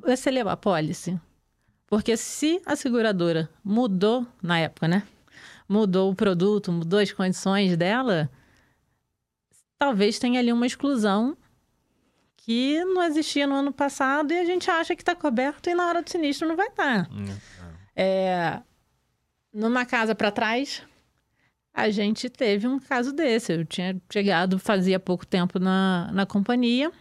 você 0.04 0.30
leu 0.30 0.48
a 0.48 0.56
pólice? 0.56 1.18
Porque 1.86 2.16
se 2.16 2.60
a 2.66 2.74
seguradora 2.74 3.48
mudou 3.64 4.26
na 4.42 4.58
época, 4.58 4.88
né? 4.88 5.02
Mudou 5.68 6.10
o 6.10 6.14
produto, 6.14 6.72
mudou 6.72 6.98
as 6.98 7.12
condições 7.12 7.76
dela, 7.76 8.30
talvez 9.78 10.18
tenha 10.18 10.40
ali 10.40 10.52
uma 10.52 10.66
exclusão 10.66 11.36
que 12.36 12.84
não 12.84 13.02
existia 13.02 13.46
no 13.46 13.54
ano 13.56 13.72
passado 13.72 14.32
e 14.32 14.38
a 14.38 14.44
gente 14.44 14.70
acha 14.70 14.94
que 14.94 15.02
está 15.02 15.14
coberto 15.14 15.68
e 15.68 15.74
na 15.74 15.86
hora 15.86 16.02
do 16.02 16.10
sinistro 16.10 16.46
não 16.46 16.56
vai 16.56 16.68
estar. 16.68 17.08
É, 17.94 18.60
numa 19.52 19.84
casa 19.84 20.14
para 20.14 20.30
trás, 20.30 20.82
a 21.74 21.90
gente 21.90 22.30
teve 22.30 22.66
um 22.66 22.78
caso 22.78 23.12
desse. 23.12 23.52
Eu 23.52 23.64
tinha 23.64 24.00
chegado 24.12 24.58
fazia 24.58 24.98
pouco 25.00 25.26
tempo 25.26 25.58
na, 25.58 26.10
na 26.12 26.24
companhia 26.24 26.92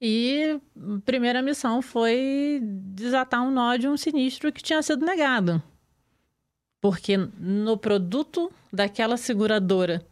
e 0.00 0.58
a 0.76 1.00
primeira 1.04 1.42
missão 1.42 1.82
foi 1.82 2.60
desatar 2.62 3.42
um 3.42 3.50
nó 3.50 3.76
de 3.76 3.86
um 3.86 3.96
sinistro 3.96 4.52
que 4.52 4.62
tinha 4.62 4.82
sido 4.82 5.04
negado. 5.04 5.62
Porque 6.80 7.16
no 7.16 7.76
produto 7.76 8.50
daquela 8.72 9.18
seguradora 9.18 10.02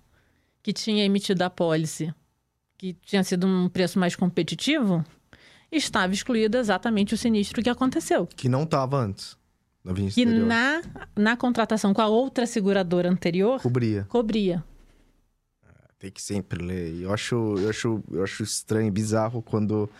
que 0.63 0.73
tinha 0.73 1.05
emitido 1.05 1.43
a 1.43 1.49
pólice, 1.49 2.13
que 2.77 2.93
tinha 2.93 3.25
sido 3.25 3.47
um 3.47 3.69
preço 3.71 3.99
mais 3.99 4.15
competitivo, 4.15 5.03
estava 5.73 6.13
excluído 6.13 6.59
exatamente 6.59 7.15
o 7.15 7.19
sinistro 7.19 7.63
que 7.63 7.71
aconteceu. 7.71 8.27
Que 8.27 8.49
não 8.49 8.65
estava 8.65 8.99
antes. 8.99 9.39
Na 9.83 9.95
Que 9.95 10.27
na, 10.27 10.83
na 11.17 11.37
contratação 11.37 11.95
com 11.95 12.03
a 12.03 12.07
outra 12.09 12.47
seguradora 12.47 13.09
anterior, 13.09 13.61
Cobria. 13.63 14.05
cobria. 14.09 14.63
Tem 15.99 16.11
que 16.11 16.23
sempre 16.23 16.65
ler. 16.65 16.95
E 16.95 17.03
Eu 17.03 17.13
acho, 17.13 17.35
eu 17.59 17.71
acho, 17.71 18.03
eu 18.13 18.23
acho 18.23 18.43
estranho, 18.43 18.91
bizarro 18.93 19.43
quando. 19.43 19.91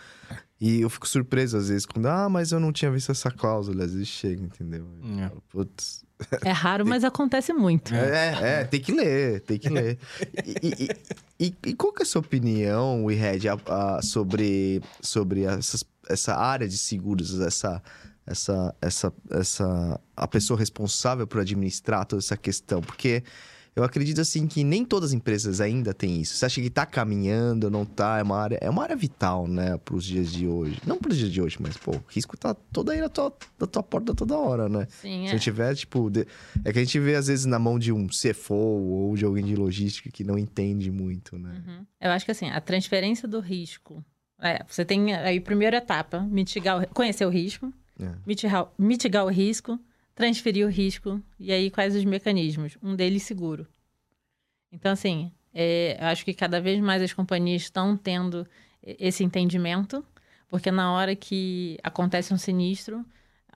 E 0.61 0.81
eu 0.81 0.91
fico 0.91 1.07
surpreso 1.09 1.57
às 1.57 1.69
vezes 1.69 1.87
quando, 1.87 2.07
ah, 2.07 2.29
mas 2.29 2.51
eu 2.53 2.59
não 2.61 2.73
tinha 2.73 2.91
visto 2.91 3.11
essa 3.13 3.31
cláusula. 3.31 3.85
Às 3.85 3.93
vezes 3.93 4.09
chega, 4.09 4.43
entendeu? 4.43 4.87
Eu 5.03 5.19
É. 5.25 5.29
falo, 5.29 5.43
Putz. 5.49 6.05
É 6.45 6.51
raro, 6.51 6.85
mas 6.87 7.05
acontece 7.05 7.53
muito. 7.53 7.95
É, 7.95 8.61
é, 8.61 8.65
tem 8.65 8.81
que 8.81 8.93
ler, 8.93 9.41
tem 9.43 9.59
que 9.59 9.69
ler. 9.69 9.99
E, 10.63 10.89
e- 11.41 11.47
e- 11.47 11.55
e 11.67 11.75
qual 11.75 11.93
que 11.93 12.03
é 12.03 12.05
a 12.05 12.07
sua 12.07 12.21
opinião, 12.21 13.05
Wired, 13.05 13.49
a- 13.49 13.59
a- 13.67 14.03
sobre, 14.03 14.81
sobre 15.01 15.43
essas- 15.45 15.85
essa 16.09 16.35
área 16.35 16.67
de 16.69 16.77
seguros, 16.77 17.41
essa, 17.41 17.81
essa, 18.27 18.75
essa, 18.83 19.13
essa, 19.31 20.01
a 20.17 20.27
pessoa 20.29 20.59
responsável 20.59 21.25
por 21.27 21.41
administrar 21.41 22.05
toda 22.05 22.21
essa 22.21 22.37
questão? 22.37 22.81
Porque 22.81 23.23
eu 23.79 23.85
acredito, 23.85 24.21
assim, 24.21 24.47
que 24.47 24.63
nem 24.65 24.85
todas 24.85 25.11
as 25.11 25.15
empresas 25.15 25.61
ainda 25.61 25.95
têm 25.95 26.21
isso. 26.21 26.35
Você 26.37 26.47
acha 26.47 26.61
que 26.61 26.69
tá 26.71 26.85
caminhando, 26.85 27.71
não 27.71 27.85
tá? 27.85 28.19
É 28.19 28.23
uma 28.23 28.37
área, 28.37 28.59
é 28.61 28.69
uma 28.69 28.83
área 28.83 28.97
vital, 28.97 29.47
né, 29.47 29.79
pros 29.79 30.05
dias 30.05 30.33
de 30.33 30.47
hoje. 30.47 30.79
Não 30.87 30.99
pros 30.99 31.17
dias 31.17 31.31
de 31.31 31.41
hoje, 31.41 31.57
mas, 31.61 31.77
pô, 31.77 31.93
o 31.93 32.03
risco 32.09 32.37
tá 32.37 32.55
todo 32.55 32.91
aí 32.91 33.01
na 33.01 33.09
tua, 33.09 33.33
na 33.59 33.67
tua 33.67 33.83
porta 33.83 34.15
toda 34.15 34.37
hora, 34.37 34.69
né? 34.69 34.87
Sim, 35.01 35.23
Se 35.25 35.29
é. 35.29 35.33
não 35.33 35.39
tiver, 35.39 35.75
tipo. 35.75 36.11
de- 36.11 36.27
É 36.65 36.73
que 36.73 36.79
a 36.79 36.85
gente 36.85 36.99
vê, 36.99 37.15
às 37.15 37.27
vezes, 37.29 37.47
na 37.47 37.59
mão 37.59 37.79
de 37.79 37.93
um 37.93 38.07
CFO 38.09 38.55
ou 38.55 39.17
de 39.17 39.25
alguém 39.25 39.45
de 39.45 39.55
logística 39.57 40.11
que 40.11 40.25
não 40.25 40.37
entende 40.39 40.91
muito, 40.91 41.39
né? 41.39 41.63
Uhum. 41.67 41.87
Eu 42.01 42.11
acho 42.11 42.25
que 42.25 42.31
assim, 42.31 42.51
a 42.51 42.61
transferência 42.61 43.27
do 43.29 43.41
risco. 43.41 44.05
É, 44.41 44.65
você 44.69 44.85
tem 44.85 45.15
aí, 45.15 45.41
primeira 45.41 45.79
etapa, 45.79 46.21
mitigar 46.21 46.81
o, 46.83 46.87
conhecer 46.95 47.25
o 47.27 47.29
risco, 47.31 47.73
É. 48.01 48.13
mitigar, 48.27 48.69
mitigar 48.79 49.25
o 49.25 49.29
risco, 49.29 49.79
transferir 50.19 50.67
o 50.67 50.69
risco, 50.69 51.23
e 51.39 51.53
aí 51.53 51.71
quais 51.71 51.95
os 51.95 52.05
mecanismos? 52.05 52.77
Um 52.83 52.97
deles 52.97 53.23
seguro. 53.23 53.69
Então, 54.73 54.91
assim, 54.91 55.31
é, 55.55 55.97
eu 56.01 56.09
acho 56.09 56.25
que 56.25 56.35
cada 56.35 56.61
vez 56.61 56.81
mais 56.81 57.01
as 57.01 57.13
companhias 57.13 57.63
estão 57.63 57.97
tendo 57.97 58.45
esse 58.83 59.23
entendimento, 59.23 60.05
porque 60.49 60.73
na 60.73 60.93
hora 60.93 61.15
que 61.15 61.79
acontece 61.85 62.35
um 62.35 62.37
sinistro, 62.37 63.07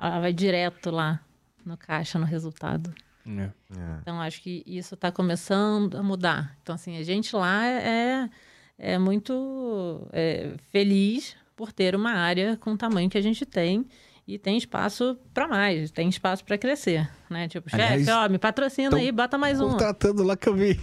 ela 0.00 0.20
vai 0.20 0.32
direto 0.32 0.92
lá 0.92 1.20
no 1.66 1.76
caixa, 1.76 2.16
no 2.16 2.24
resultado. 2.24 2.94
É. 3.26 3.42
É. 3.42 3.52
Então, 4.00 4.20
acho 4.20 4.40
que 4.40 4.62
isso 4.64 4.94
está 4.94 5.10
começando 5.10 5.96
a 5.96 6.02
mudar. 6.02 6.56
Então, 6.62 6.76
assim, 6.76 6.96
a 6.96 7.02
gente 7.02 7.34
lá 7.34 7.66
é, 7.66 8.30
é 8.78 8.98
muito 8.98 10.06
é, 10.12 10.54
feliz 10.70 11.36
por 11.56 11.72
ter 11.72 11.96
uma 11.96 12.12
área 12.12 12.56
com 12.56 12.74
o 12.74 12.78
tamanho 12.78 13.10
que 13.10 13.18
a 13.18 13.22
gente 13.22 13.44
tem 13.44 13.84
e 14.26 14.38
tem 14.38 14.56
espaço 14.56 15.18
para 15.34 15.48
mais, 15.48 15.90
tem 15.90 16.08
espaço 16.08 16.44
para 16.44 16.56
crescer, 16.56 17.10
né? 17.28 17.48
Tipo, 17.48 17.68
chefe, 17.68 18.08
ó, 18.10 18.28
me 18.28 18.38
patrocina 18.38 18.90
tão 18.90 18.98
aí, 18.98 19.10
bota 19.10 19.36
mais 19.36 19.60
um. 19.60 19.70
Contratando 19.70 20.22
lá 20.22 20.36
que 20.36 20.48
eu 20.48 20.54
vi. 20.54 20.78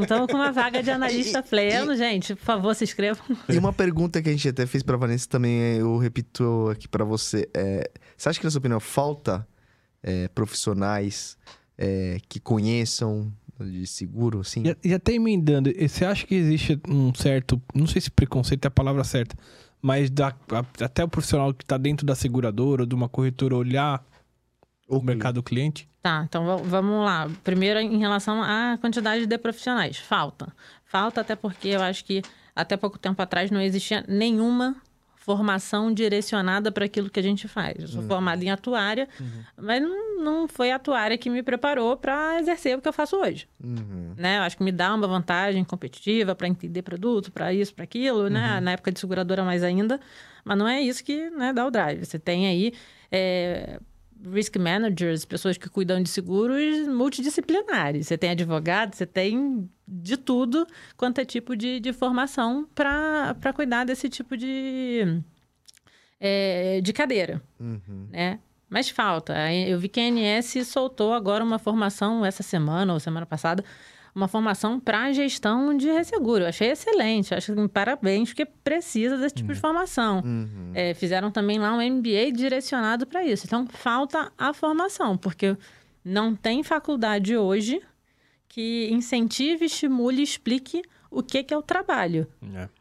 Estamos 0.00 0.26
com 0.26 0.36
uma 0.36 0.50
vaga 0.50 0.82
de 0.82 0.90
analista 0.92 1.42
pleno, 1.42 1.94
gente. 1.94 2.34
Por 2.34 2.44
favor, 2.44 2.74
se 2.74 2.82
inscrevam. 2.82 3.24
E 3.48 3.56
uma 3.56 3.72
pergunta 3.72 4.20
que 4.20 4.28
a 4.28 4.32
gente 4.32 4.48
até 4.48 4.66
fez 4.66 4.82
pra 4.82 4.96
Vanessa 4.96 5.28
também, 5.28 5.76
eu 5.76 5.96
repito 5.96 6.68
aqui 6.70 6.88
pra 6.88 7.04
você. 7.04 7.48
É, 7.54 7.88
você 8.16 8.28
acha 8.28 8.40
que, 8.40 8.44
na 8.44 8.50
sua 8.50 8.58
opinião, 8.58 8.80
falta 8.80 9.46
é, 10.02 10.26
profissionais 10.28 11.38
é, 11.78 12.18
que 12.28 12.40
conheçam 12.40 13.32
de 13.60 13.86
seguro, 13.86 14.40
assim? 14.40 14.64
E, 14.66 14.88
e 14.88 14.94
até 14.94 15.12
emendando, 15.12 15.70
e 15.70 15.88
você 15.88 16.04
acha 16.04 16.26
que 16.26 16.34
existe 16.34 16.80
um 16.88 17.14
certo, 17.14 17.62
não 17.72 17.86
sei 17.86 18.00
se 18.00 18.10
preconceito 18.10 18.64
é 18.64 18.68
a 18.68 18.70
palavra 18.70 19.04
certa, 19.04 19.36
mas 19.82 20.08
da, 20.08 20.28
a- 20.28 20.84
até 20.84 21.02
o 21.04 21.08
profissional 21.08 21.52
que 21.52 21.64
está 21.64 21.76
dentro 21.76 22.06
da 22.06 22.14
seguradora 22.14 22.82
ou 22.82 22.86
de 22.86 22.94
uma 22.94 23.08
corretora 23.08 23.56
olhar 23.56 24.02
o 24.88 25.00
mercado 25.02 25.34
do 25.36 25.42
cliente? 25.42 25.88
Tá, 26.02 26.24
então 26.26 26.46
va- 26.46 26.56
vamos 26.56 27.04
lá. 27.04 27.28
Primeiro, 27.44 27.78
em 27.80 27.98
relação 27.98 28.42
à 28.42 28.78
quantidade 28.80 29.26
de 29.26 29.38
profissionais. 29.38 29.98
Falta. 29.98 30.52
Falta 30.84 31.20
até 31.20 31.34
porque 31.34 31.68
eu 31.68 31.82
acho 31.82 32.04
que 32.04 32.22
até 32.54 32.76
pouco 32.76 32.98
tempo 32.98 33.20
atrás 33.20 33.50
não 33.50 33.60
existia 33.60 34.04
nenhuma 34.08 34.76
formação 35.24 35.94
direcionada 35.94 36.72
para 36.72 36.84
aquilo 36.84 37.08
que 37.08 37.20
a 37.20 37.22
gente 37.22 37.46
faz. 37.46 37.76
Eu 37.78 37.88
sou 37.88 38.02
formada 38.02 38.44
em 38.44 38.50
atuária, 38.50 39.08
mas 39.56 39.80
não, 39.80 40.20
não 40.20 40.48
foi 40.48 40.72
a 40.72 40.76
atuária 40.76 41.16
que 41.16 41.30
me 41.30 41.42
preparou 41.44 41.96
para 41.96 42.40
exercer 42.40 42.76
o 42.76 42.82
que 42.82 42.88
eu 42.88 42.92
faço 42.92 43.16
hoje. 43.16 43.48
Uhum. 43.62 44.14
Né? 44.16 44.38
Eu 44.38 44.42
acho 44.42 44.56
que 44.56 44.64
me 44.64 44.72
dá 44.72 44.92
uma 44.92 45.06
vantagem 45.06 45.62
competitiva 45.62 46.34
para 46.34 46.48
entender 46.48 46.82
produto, 46.82 47.30
para 47.30 47.54
isso, 47.54 47.72
para 47.72 47.84
aquilo, 47.84 48.28
né? 48.28 48.60
Na 48.60 48.72
época 48.72 48.90
de 48.90 48.98
seguradora 48.98 49.44
mais 49.44 49.62
ainda. 49.62 50.00
Mas 50.44 50.58
não 50.58 50.66
é 50.66 50.80
isso 50.80 51.04
que 51.04 51.30
né, 51.30 51.52
dá 51.52 51.64
o 51.64 51.70
drive. 51.70 52.04
Você 52.04 52.18
tem 52.18 52.48
aí 52.48 52.72
é, 53.10 53.78
risk 54.30 54.56
managers, 54.56 55.24
pessoas 55.24 55.56
que 55.56 55.68
cuidam 55.68 56.02
de 56.02 56.08
seguros 56.08 56.86
multidisciplinares. 56.88 58.06
Você 58.06 58.18
tem 58.18 58.30
advogado, 58.30 58.94
você 58.94 59.06
tem 59.06 59.68
de 59.86 60.16
tudo 60.16 60.66
quanto 60.96 61.20
é 61.20 61.24
tipo 61.24 61.56
de, 61.56 61.80
de 61.80 61.92
formação 61.92 62.66
para 62.74 63.52
cuidar 63.54 63.84
desse 63.84 64.08
tipo 64.08 64.36
de, 64.36 65.20
é, 66.20 66.80
de 66.80 66.92
cadeira 66.92 67.42
Uhum. 67.58 68.08
né? 68.10 68.38
Mas 68.68 68.88
falta. 68.88 69.34
Eu 69.52 69.78
vi 69.78 69.86
que 69.86 70.00
a 70.00 70.04
ANS 70.04 70.66
soltou 70.66 71.12
agora 71.12 71.44
uma 71.44 71.58
formação 71.58 72.24
essa 72.24 72.42
semana 72.42 72.94
ou 72.94 72.98
semana 72.98 73.26
passada, 73.26 73.62
uma 74.14 74.28
formação 74.28 74.78
para 74.78 75.10
gestão 75.12 75.76
de 75.76 75.90
resseguro. 75.90 76.44
Eu 76.44 76.48
achei 76.48 76.70
excelente. 76.70 77.34
Acho 77.34 77.54
que 77.54 77.68
parabéns, 77.68 78.28
porque 78.30 78.44
precisa 78.44 79.16
desse 79.16 79.36
tipo 79.36 79.52
de 79.52 79.58
formação. 79.58 80.20
Uhum. 80.24 80.72
É, 80.74 80.92
fizeram 80.94 81.30
também 81.30 81.58
lá 81.58 81.74
um 81.74 81.80
MBA 81.80 82.30
direcionado 82.34 83.06
para 83.06 83.24
isso. 83.24 83.46
Então, 83.46 83.66
falta 83.68 84.30
a 84.36 84.52
formação, 84.52 85.16
porque 85.16 85.56
não 86.04 86.34
tem 86.34 86.62
faculdade 86.62 87.36
hoje 87.36 87.80
que 88.48 88.88
incentive, 88.92 89.64
estimule 89.64 90.20
e 90.20 90.24
explique 90.24 90.82
o 91.10 91.22
que, 91.22 91.42
que 91.42 91.54
é 91.54 91.56
o 91.56 91.62
trabalho 91.62 92.26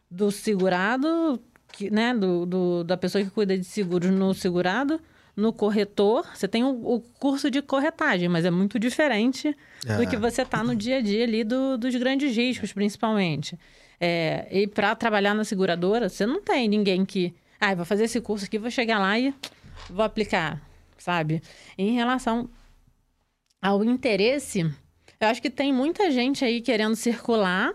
do 0.09 0.29
segurado, 0.31 1.39
que, 1.71 1.89
né, 1.89 2.13
do, 2.13 2.45
do- 2.45 2.83
da 2.83 2.97
pessoa 2.97 3.23
que 3.23 3.29
cuida 3.29 3.57
de 3.57 3.63
seguros 3.63 4.09
no 4.11 4.33
segurado, 4.33 4.99
no 5.35 5.51
corretor. 5.53 6.25
Você 6.33 6.47
tem 6.47 6.63
o, 6.63 6.69
o 6.69 6.99
curso 7.19 7.49
de 7.49 7.61
corretagem, 7.61 8.27
mas 8.29 8.45
é 8.45 8.51
muito 8.51 8.77
diferente 8.79 9.55
do 9.85 10.03
É. 10.03 10.05
que 10.05 10.17
você 10.17 10.43
tá 10.45 10.63
no 10.63 10.75
dia 10.75 10.97
a 10.97 11.01
dia 11.01 11.23
ali 11.23 11.43
do- 11.43 11.77
dos 11.77 11.95
grandes 11.95 12.35
riscos, 12.35 12.73
principalmente. 12.73 13.57
É, 13.99 14.47
e 14.51 14.67
para 14.67 14.95
trabalhar 14.95 15.33
na 15.33 15.43
seguradora, 15.43 16.09
você 16.09 16.25
não 16.25 16.41
tem 16.41 16.67
ninguém 16.67 17.05
que, 17.05 17.33
ah, 17.59 17.73
vou 17.75 17.85
fazer 17.85 18.05
esse 18.05 18.19
curso 18.19 18.45
aqui, 18.45 18.57
vou 18.57 18.71
chegar 18.71 18.99
lá 18.99 19.17
e 19.19 19.33
vou 19.89 20.03
aplicar, 20.03 20.59
sabe? 20.97 21.41
Em 21.77 21.93
relação 21.93 22.49
ao 23.61 23.83
interesse, 23.83 24.61
eu 25.19 25.27
acho 25.27 25.41
que 25.41 25.49
tem 25.49 25.71
muita 25.71 26.09
gente 26.11 26.43
aí 26.43 26.61
querendo 26.61 26.95
circular. 26.95 27.71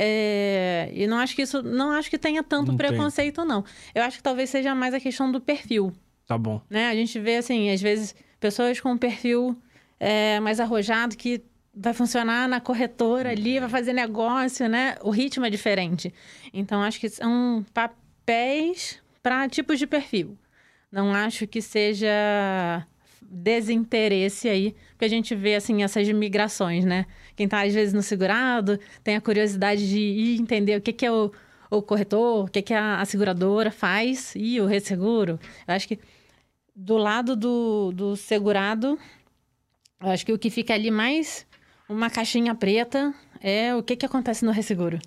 é, 0.00 0.90
e 0.94 1.08
não 1.08 1.18
acho 1.18 1.34
que 1.34 1.42
isso. 1.42 1.60
Não 1.60 1.90
acho 1.90 2.08
que 2.08 2.16
tenha 2.16 2.40
tanto 2.40 2.70
Não 2.70 2.76
tem. 2.78 2.86
preconceito, 2.86 3.44
não. 3.44 3.64
Eu 3.92 4.04
acho 4.04 4.18
que 4.18 4.22
talvez 4.22 4.48
seja 4.48 4.72
mais 4.72 4.94
a 4.94 5.00
questão 5.00 5.32
do 5.32 5.40
perfil. 5.40 5.92
Tá 6.28 6.36
bom. 6.36 6.60
Né? 6.68 6.90
A 6.90 6.94
gente 6.94 7.18
vê, 7.18 7.36
assim, 7.38 7.70
às 7.70 7.80
vezes, 7.80 8.14
pessoas 8.38 8.78
com 8.78 8.92
um 8.92 8.98
perfil 8.98 9.56
é, 9.98 10.38
mais 10.40 10.60
arrojado 10.60 11.16
que 11.16 11.42
vai 11.74 11.94
funcionar 11.94 12.46
na 12.46 12.60
corretora 12.60 13.30
ali, 13.30 13.58
vai 13.58 13.68
fazer 13.70 13.94
negócio, 13.94 14.68
né? 14.68 14.96
O 15.00 15.08
ritmo 15.08 15.46
é 15.46 15.50
diferente. 15.50 16.12
Então, 16.52 16.82
acho 16.82 17.00
que 17.00 17.08
são 17.08 17.64
papéis 17.72 19.00
para 19.22 19.48
tipos 19.48 19.78
de 19.78 19.86
perfil. 19.86 20.36
Não 20.92 21.14
acho 21.14 21.46
que 21.46 21.62
seja 21.62 22.86
desinteresse 23.22 24.50
aí, 24.50 24.76
porque 24.90 25.06
a 25.06 25.08
gente 25.08 25.34
vê, 25.34 25.54
assim, 25.54 25.82
essas 25.82 26.06
migrações, 26.10 26.84
né? 26.84 27.06
Quem 27.34 27.48
tá, 27.48 27.62
às 27.62 27.72
vezes, 27.72 27.94
no 27.94 28.02
segurado 28.02 28.78
tem 29.02 29.16
a 29.16 29.20
curiosidade 29.20 29.88
de 29.88 29.98
ir 29.98 30.38
entender 30.38 30.76
o 30.76 30.80
que, 30.82 30.92
que 30.92 31.06
é 31.06 31.10
o, 31.10 31.32
o 31.70 31.80
corretor, 31.80 32.44
o 32.44 32.48
que, 32.48 32.60
que 32.60 32.74
a, 32.74 33.00
a 33.00 33.04
seguradora 33.06 33.70
faz 33.70 34.34
e 34.36 34.60
o 34.60 34.66
resseguro. 34.66 35.40
Eu 35.66 35.74
acho 35.74 35.88
que 35.88 35.98
do 36.80 36.96
lado 36.96 37.34
do, 37.34 37.90
do 37.92 38.16
segurado, 38.16 38.96
eu 40.00 40.10
acho 40.10 40.24
que 40.24 40.32
o 40.32 40.38
que 40.38 40.48
fica 40.48 40.72
ali 40.74 40.92
mais 40.92 41.44
uma 41.88 42.08
caixinha 42.08 42.54
preta 42.54 43.12
é 43.40 43.74
o 43.74 43.82
que, 43.82 43.96
que 43.96 44.06
acontece 44.06 44.44
no 44.44 44.52
resseguro. 44.52 45.00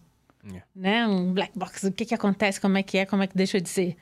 É. 0.54 0.62
né? 0.76 1.08
Um 1.08 1.34
black 1.34 1.58
box, 1.58 1.86
o 1.86 1.92
que 1.92 2.04
que 2.04 2.14
acontece, 2.14 2.60
como 2.60 2.78
é 2.78 2.84
que 2.84 2.98
é, 2.98 3.06
como 3.06 3.24
é 3.24 3.28
que 3.28 3.38
deixa 3.38 3.62
de 3.62 3.70
ser. 3.70 3.96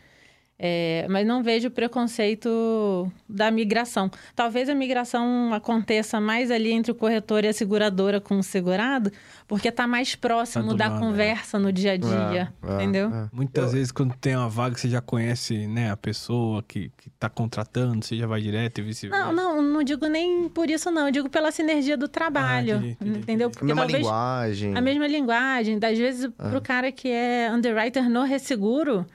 É, 0.61 1.07
mas 1.09 1.25
não 1.25 1.41
vejo 1.41 1.71
preconceito 1.71 3.09
da 3.27 3.49
migração. 3.49 4.11
Talvez 4.35 4.67
a 4.67 4.75
migração 4.75 5.53
aconteça 5.53 6.19
mais 6.19 6.51
ali 6.51 6.71
entre 6.71 6.91
o 6.91 6.95
corretor 6.95 7.45
e 7.45 7.47
a 7.47 7.53
seguradora 7.53 8.19
com 8.19 8.39
o 8.39 8.43
segurado, 8.43 9.09
porque 9.47 9.69
está 9.69 9.87
mais 9.87 10.15
próximo 10.15 10.71
Tá 10.75 10.75
da 10.75 10.87
lado, 10.89 10.99
conversa 10.99 11.57
no 11.57 11.71
dia 11.71 11.93
a 11.93 11.97
dia, 11.97 12.53
É, 12.61 12.71
é, 12.71 12.75
entendeu? 12.75 13.07
é. 13.09 13.29
Muitas 13.31 13.71
vezes, 13.71 13.91
quando 13.91 14.13
tem 14.15 14.35
uma 14.35 14.49
vaga, 14.49 14.75
você 14.77 14.89
já 14.89 14.99
conhece 15.01 15.65
né, 15.67 15.91
a 15.91 15.97
pessoa 15.97 16.61
que, 16.61 16.91
que 16.97 17.09
tá 17.11 17.29
contratando, 17.29 18.03
você 18.05 18.17
já 18.17 18.27
vai 18.27 18.41
direto 18.41 18.79
e 18.79 18.81
vice-versa. 18.81 19.31
Não, 19.31 19.33
não, 19.33 19.61
não 19.61 19.83
digo 19.83 20.07
nem 20.07 20.49
por 20.49 20.69
isso, 20.69 20.91
não. 20.91 21.05
Eu 21.07 21.11
digo 21.11 21.29
pela 21.29 21.51
sinergia 21.51 21.95
do 21.95 22.07
trabalho, 22.09 22.75
Ah, 22.75 22.77
entendi, 22.79 22.97
entendi, 23.01 23.19
entendeu? 23.19 23.47
A 23.47 23.51
Porque 23.51 23.65
mesma 23.65 23.81
talvez 23.83 23.99
linguagem. 24.03 24.77
a 24.77 24.81
mesma 24.81 25.07
linguagem. 25.07 25.79
Das 25.79 25.97
vezes, 25.97 26.29
pro 26.37 26.59
cara 26.61 26.91
que 26.91 27.07
é 27.09 27.49
underwriter 27.51 28.09
no 28.09 28.23
resseguro, 28.23 29.05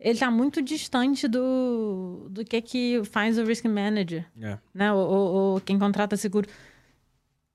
ele 0.00 0.18
tá 0.18 0.30
muito 0.30 0.62
distante 0.62 1.26
do, 1.26 2.28
do 2.30 2.44
que 2.44 2.60
que 2.62 3.02
faz 3.04 3.38
o 3.38 3.44
risk 3.44 3.64
manager, 3.66 4.24
É. 4.40 4.58
né? 4.72 4.92
Ou 4.92 5.60
quem 5.60 5.78
contrata 5.78 6.16
seguro. 6.16 6.48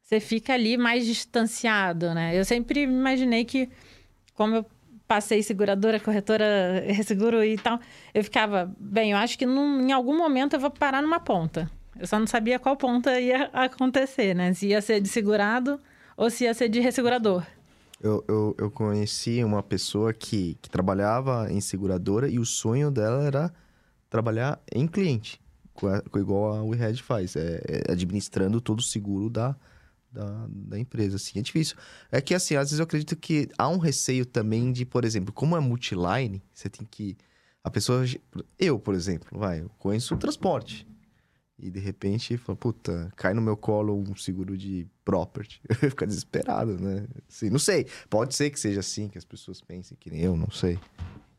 Você 0.01 0.19
fica 0.19 0.53
ali 0.53 0.77
mais 0.77 1.05
distanciado, 1.05 2.13
né? 2.13 2.37
Eu 2.37 2.43
sempre 2.45 2.81
imaginei 2.81 3.45
que, 3.45 3.69
como 4.33 4.57
eu 4.57 4.65
passei 5.07 5.41
seguradora, 5.41 5.99
corretora, 5.99 6.83
resseguro 6.87 7.43
e 7.43 7.57
tal, 7.57 7.79
eu 8.13 8.23
ficava, 8.23 8.73
bem, 8.79 9.11
eu 9.11 9.17
acho 9.17 9.37
que 9.37 9.45
num- 9.45 9.81
em 9.87 9.91
algum 9.91 10.17
momento 10.17 10.53
eu 10.55 10.59
vou 10.59 10.69
parar 10.71 11.01
numa 11.01 11.19
ponta. 11.19 11.69
Eu 11.97 12.05
só 12.07 12.19
não 12.19 12.27
sabia 12.27 12.59
qual 12.59 12.75
ponta 12.75 13.19
ia 13.19 13.45
acontecer, 13.53 14.33
né? 14.35 14.53
Se 14.53 14.67
ia 14.67 14.81
ser 14.81 14.99
de 14.99 15.07
segurado 15.07 15.79
ou 16.17 16.29
se 16.29 16.43
ia 16.43 16.53
ser 16.53 16.67
de 16.67 16.79
ressegurador. 16.79 17.45
Eu, 18.03 18.21
eu, 18.27 18.55
eu 18.59 18.69
conheci 18.69 19.41
uma 19.45 19.63
pessoa 19.63 20.13
que, 20.13 20.57
que 20.61 20.69
trabalhava 20.69 21.49
em 21.49 21.61
seguradora 21.61 22.27
e 22.27 22.37
o 22.37 22.45
sonho 22.45 22.91
dela 22.91 23.23
era 23.23 23.53
trabalhar 24.09 24.61
em 24.69 24.85
cliente, 24.85 25.41
com 25.73 26.19
igual 26.19 26.53
a 26.53 26.63
WeHead 26.63 27.01
faz, 27.01 27.37
é, 27.37 27.63
é 27.65 27.91
administrando 27.93 28.59
todo 28.59 28.79
o 28.79 28.83
seguro 28.83 29.29
da, 29.29 29.55
da, 30.11 30.45
da 30.49 30.77
empresa, 30.77 31.15
assim, 31.15 31.39
é 31.39 31.41
difícil. 31.41 31.77
É 32.11 32.19
que, 32.19 32.35
assim, 32.35 32.57
às 32.57 32.65
vezes 32.65 32.79
eu 32.79 32.83
acredito 32.83 33.15
que 33.15 33.47
há 33.57 33.69
um 33.69 33.77
receio 33.77 34.25
também 34.25 34.73
de, 34.73 34.85
por 34.85 35.05
exemplo, 35.05 35.31
como 35.31 35.55
é 35.55 35.61
multiline, 35.61 36.43
você 36.53 36.69
tem 36.69 36.85
que... 36.85 37.15
A 37.63 37.71
pessoa... 37.71 38.03
Eu, 38.59 38.77
por 38.77 38.93
exemplo, 38.95 39.39
vai, 39.39 39.61
eu 39.61 39.69
conheço 39.79 40.13
o 40.13 40.17
transporte. 40.17 40.85
E 41.63 41.69
de 41.71 41.79
repente, 41.79 42.35
fala, 42.35 42.57
puta, 42.57 43.09
cai 43.15 43.33
no 43.33 43.41
meu 43.41 43.55
colo 43.55 43.95
um 43.95 44.15
seguro 44.17 44.57
de 44.57 44.85
property. 45.05 45.61
Eu 45.69 45.77
ia 45.83 45.89
ficar 45.89 46.05
desesperado, 46.05 46.77
né? 46.77 47.05
Assim, 47.29 47.49
não 47.49 47.57
sei. 47.57 47.87
Pode 48.09 48.35
ser 48.35 48.49
que 48.49 48.59
seja 48.59 48.81
assim, 48.81 49.07
que 49.07 49.17
as 49.17 49.23
pessoas 49.23 49.61
pensem 49.61 49.97
que 49.97 50.11
nem 50.11 50.21
eu, 50.21 50.35
não 50.35 50.51
sei. 50.51 50.77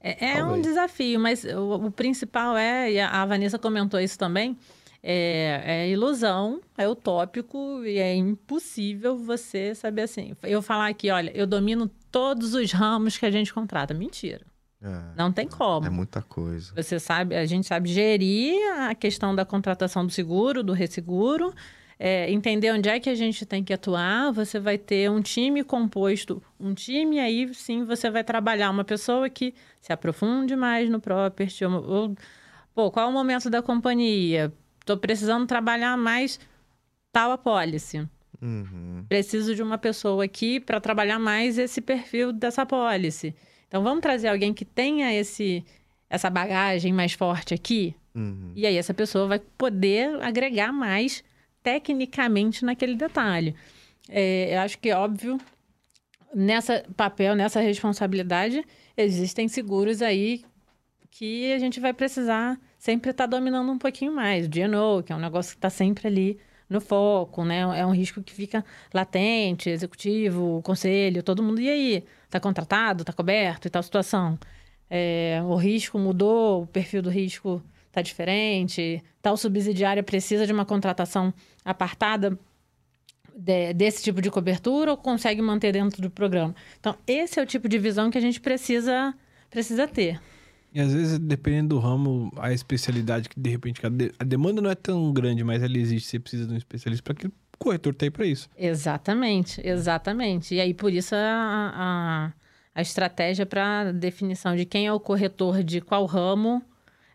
É, 0.01 0.37
é 0.39 0.45
um 0.45 0.61
desafio, 0.61 1.21
mas 1.21 1.45
o, 1.45 1.87
o 1.87 1.91
principal 1.91 2.57
é, 2.57 2.91
e 2.91 3.01
a 3.01 3.11
a 3.11 3.27
Vanessa 3.27 3.59
comentou 3.59 4.01
isso 4.01 4.19
também, 4.19 4.57
é, 5.03 5.63
é 5.65 5.89
ilusão, 5.91 6.61
é 6.79 6.89
utópico 6.89 7.85
e 7.85 7.99
é 7.99 8.15
impossível 8.15 9.19
você 9.19 9.75
saber 9.75 10.03
assim. 10.03 10.35
Eu 10.43 10.63
falar 10.63 10.89
aqui, 10.89 11.11
olha, 11.11 11.31
eu 11.37 11.47
domino 11.47 11.91
todos 12.11 12.55
os 12.55 12.73
ramos 12.73 13.19
que 13.19 13.27
a 13.27 13.31
gente 13.31 13.53
contrata. 13.53 13.93
Mentira. 13.93 14.47
É, 14.85 15.17
Não 15.17 15.33
tem 15.33 15.49
como. 15.49 15.87
é 15.87 15.91
muita 15.91 16.21
coisa. 16.21 16.75
Você 16.77 17.01
sabe, 17.01 17.35
a 17.35 17.47
gente 17.47 17.67
sabe 17.67 17.89
gerir 17.89 18.55
a 18.83 18.95
questão 18.95 19.35
da 19.35 19.43
contratação 19.43 20.05
do 20.05 20.13
seguro, 20.13 20.63
do 20.63 20.75
resseguro, 20.75 21.55
é, 21.99 22.31
entender 22.31 22.71
onde 22.71 22.91
é 22.91 23.01
que 23.01 23.09
a 23.09 23.15
gente 23.15 23.47
tem 23.47 23.65
que 23.65 23.73
atuar. 23.73 24.31
Você 24.33 24.61
vai 24.61 24.77
ter 24.77 25.11
um 25.11 25.23
time 25.23 25.65
composto, 25.65 26.43
um 26.61 26.75
time 26.75 27.19
aí 27.19 27.53
sim 27.55 27.85
você 27.85 28.11
vai 28.11 28.23
trabalhar 28.23 28.71
uma 28.71 28.85
pessoa 28.85 29.31
que 29.31 29.55
se 29.81 29.91
aprofunde 29.91 30.55
mais 30.55 30.91
no 30.91 31.01
property. 31.01 31.65
Ou, 31.65 31.73
ou, 31.73 32.17
pô, 32.75 32.91
qual 32.91 33.07
é 33.07 33.09
o 33.09 33.13
momento 33.13 33.49
da 33.49 33.63
companhia? 33.63 34.53
Estou 34.81 34.99
precisando 34.99 35.47
trabalhar 35.47 35.97
mais 35.97 36.39
tal 37.11 37.33
apólice. 37.33 38.07
Uhum. 38.43 39.07
Preciso 39.09 39.55
de 39.55 39.63
uma 39.63 39.79
pessoa 39.79 40.25
aqui 40.25 40.61
para 40.61 40.79
trabalhar 40.79 41.19
mais 41.19 41.57
esse 41.57 41.81
perfil 41.81 42.35
dessa 42.35 42.63
apólice. 42.63 43.35
Então 43.75 43.83
vamos 43.83 44.03
trazer 44.03 44.29
alguém 44.29 44.55
que 44.55 44.65
tenha 44.65 45.13
esse 45.13 45.65
essa 46.09 46.31
bagagem 46.31 46.93
mais 46.93 47.13
forte 47.13 47.53
aqui, 47.53 47.93
Uhum. 48.15 48.53
e 48.55 48.65
aí 48.65 48.77
essa 48.77 48.95
pessoa 48.95 49.27
vai 49.27 49.41
poder 49.59 50.23
agregar 50.23 50.73
mais 50.73 51.25
tecnicamente 51.61 52.65
naquele 52.65 52.95
detalhe. 52.95 53.57
É, 54.09 54.55
eu 54.55 54.61
acho 54.61 54.79
que 54.79 54.93
óbvio 54.93 55.41
nessa 56.33 56.85
papel, 56.97 57.35
nessa 57.35 57.61
responsabilidade, 57.61 58.65
existem 58.97 59.49
seguros 59.49 60.01
aí 60.03 60.45
que 61.11 61.53
a 61.53 61.59
gente 61.59 61.81
vai 61.81 61.93
precisar 61.93 62.57
sempre 62.79 63.11
estar 63.11 63.27
dominando 63.27 63.73
um 63.73 63.79
pouquinho 63.79 64.13
mais. 64.15 64.47
O 64.47 64.49
DNO, 64.49 65.03
que 65.03 65.13
é 65.13 65.17
um 65.17 65.21
negócio 65.21 65.51
que 65.51 65.59
está 65.59 65.71
sempre 65.71 66.07
ali 66.07 66.39
no 66.69 66.81
foco, 66.81 67.45
né? 67.45 67.61
É 67.77 67.85
um 67.85 67.93
risco 67.93 68.23
que 68.23 68.33
fica 68.33 68.65
latente, 68.93 69.69
executivo, 69.69 70.63
conselho, 70.63 71.25
todo 71.25 71.43
mundo. 71.43 71.61
E 71.61 71.69
aí? 71.69 72.05
Está 72.35 72.41
contratado? 72.41 73.03
Está 73.03 73.13
coberto? 73.13 73.69
E 73.69 73.71
tal 73.71 73.81
situação? 73.81 74.37
É, 74.91 75.41
o 75.45 75.55
risco 75.55 75.97
mudou? 76.01 76.63
O 76.65 76.67
perfil 76.67 77.01
do 77.01 77.09
risco 77.09 77.63
está 77.87 78.03
diferente? 78.03 79.01
Tal 79.23 79.37
subsidiária 79.37 80.03
precisa 80.03 80.45
de 80.45 80.53
uma 80.53 80.65
contratação 80.65 81.33
apartada 81.65 82.37
de- 83.37 83.73
desse 83.75 84.03
tipo 84.03 84.21
de 84.21 84.33
cobertura 84.33 84.91
ou 84.91 84.97
consegue 84.97 85.41
manter 85.41 85.73
dentro 85.75 86.03
do 86.03 86.11
programa? 86.11 86.53
Então, 86.81 86.97
esse 87.07 87.39
é 87.39 87.43
o 87.45 87.47
tipo 87.47 87.69
de 87.69 87.79
visão 87.79 88.11
que 88.11 88.19
a 88.19 88.21
gente 88.21 88.41
precisa, 88.41 89.15
precisa 89.49 89.87
ter. 89.87 90.21
E 90.73 90.81
às 90.81 90.93
vezes, 90.93 91.21
dependendo 91.21 91.77
do 91.77 91.79
ramo, 91.79 92.33
a 92.37 92.53
especialidade 92.53 93.29
que 93.29 93.39
de 93.39 93.49
repente 93.49 93.87
a, 93.87 93.89
de- 93.89 94.11
a 94.19 94.25
demanda 94.25 94.61
não 94.61 94.71
é 94.71 94.75
tão 94.75 95.13
grande, 95.13 95.45
mas 95.45 95.63
ela 95.63 95.79
existe, 95.79 96.09
você 96.11 96.19
precisa 96.19 96.49
de 96.49 96.55
um 96.55 96.57
especialista 96.57 97.01
para 97.05 97.15
que 97.15 97.29
o 97.29 97.33
corretor 97.59 97.95
aí 98.01 98.11
para 98.11 98.27
isso. 98.27 98.49
Exatamente, 98.57 99.61
exatamente. 99.67 100.55
E 100.55 100.61
aí, 100.61 100.73
por 100.75 100.93
isso, 100.93 101.15
a, 101.15 101.73
a, 101.75 102.33
a 102.75 102.83
estratégia 102.83 103.47
para 103.47 103.93
definição 103.93 104.55
de 104.57 104.65
quem 104.65 104.87
é 104.87 104.93
o 104.93 105.01
corretor 105.01 105.63
de 105.63 105.81
qual 105.81 106.05
ramo 106.07 106.63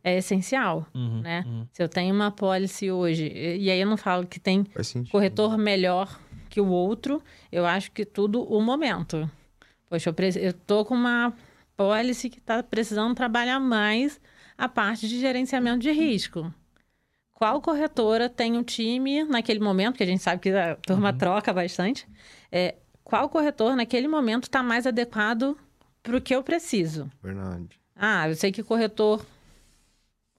é 0.03 0.17
essencial, 0.17 0.87
Uhum, 0.95 1.21
né? 1.21 1.43
uhum. 1.45 1.67
Se 1.73 1.83
eu 1.83 1.89
tenho 1.89 2.15
uma 2.15 2.31
policy 2.31 2.89
hoje, 2.89 3.27
e 3.33 3.69
aí 3.69 3.79
eu 3.81 3.87
não 3.87 3.97
falo 3.97 4.25
que 4.25 4.39
tem 4.39 4.65
corretor 5.11 5.57
melhor 5.57 6.19
que 6.49 6.61
o 6.61 6.67
outro, 6.67 7.21
eu 7.51 7.65
acho 7.65 7.91
que 7.91 8.05
tudo 8.05 8.41
o 8.41 8.61
momento. 8.61 9.29
Poxa, 9.89 10.09
eu, 10.09 10.13
pre- 10.13 10.31
eu 10.37 10.53
tô 10.53 10.85
com 10.85 10.95
uma 10.95 11.33
policy 11.75 12.29
que 12.29 12.39
está 12.39 12.63
precisando 12.63 13.13
trabalhar 13.13 13.59
mais 13.59 14.19
a 14.57 14.67
parte 14.69 15.07
de 15.07 15.19
gerenciamento 15.19 15.79
de 15.79 15.91
risco. 15.91 16.53
Qual 17.39 17.61
corretora 17.61 18.27
tem 18.27 18.57
um 18.57 18.63
time 18.63 19.23
naquele 19.23 19.61
momento, 19.61 19.95
que 19.95 20.03
a 20.03 20.05
gente 20.05 20.21
sabe 20.21 20.41
que 20.41 20.49
a 20.49 20.75
turma 20.75 21.13
troca 21.13 21.53
bastante, 21.53 22.05
é, 22.51 22.75
qual 23.01 23.29
corretor 23.29 23.77
naquele 23.77 24.09
momento 24.09 24.43
está 24.43 24.61
mais 24.61 24.85
adequado 24.85 25.57
para 26.03 26.17
o 26.17 26.21
que 26.21 26.35
eu 26.35 26.43
preciso? 26.43 27.09
Verdade. 27.23 27.79
Ah, 27.95 28.27
eu 28.27 28.35
sei 28.35 28.51
que 28.51 28.61
corretor 28.61 29.25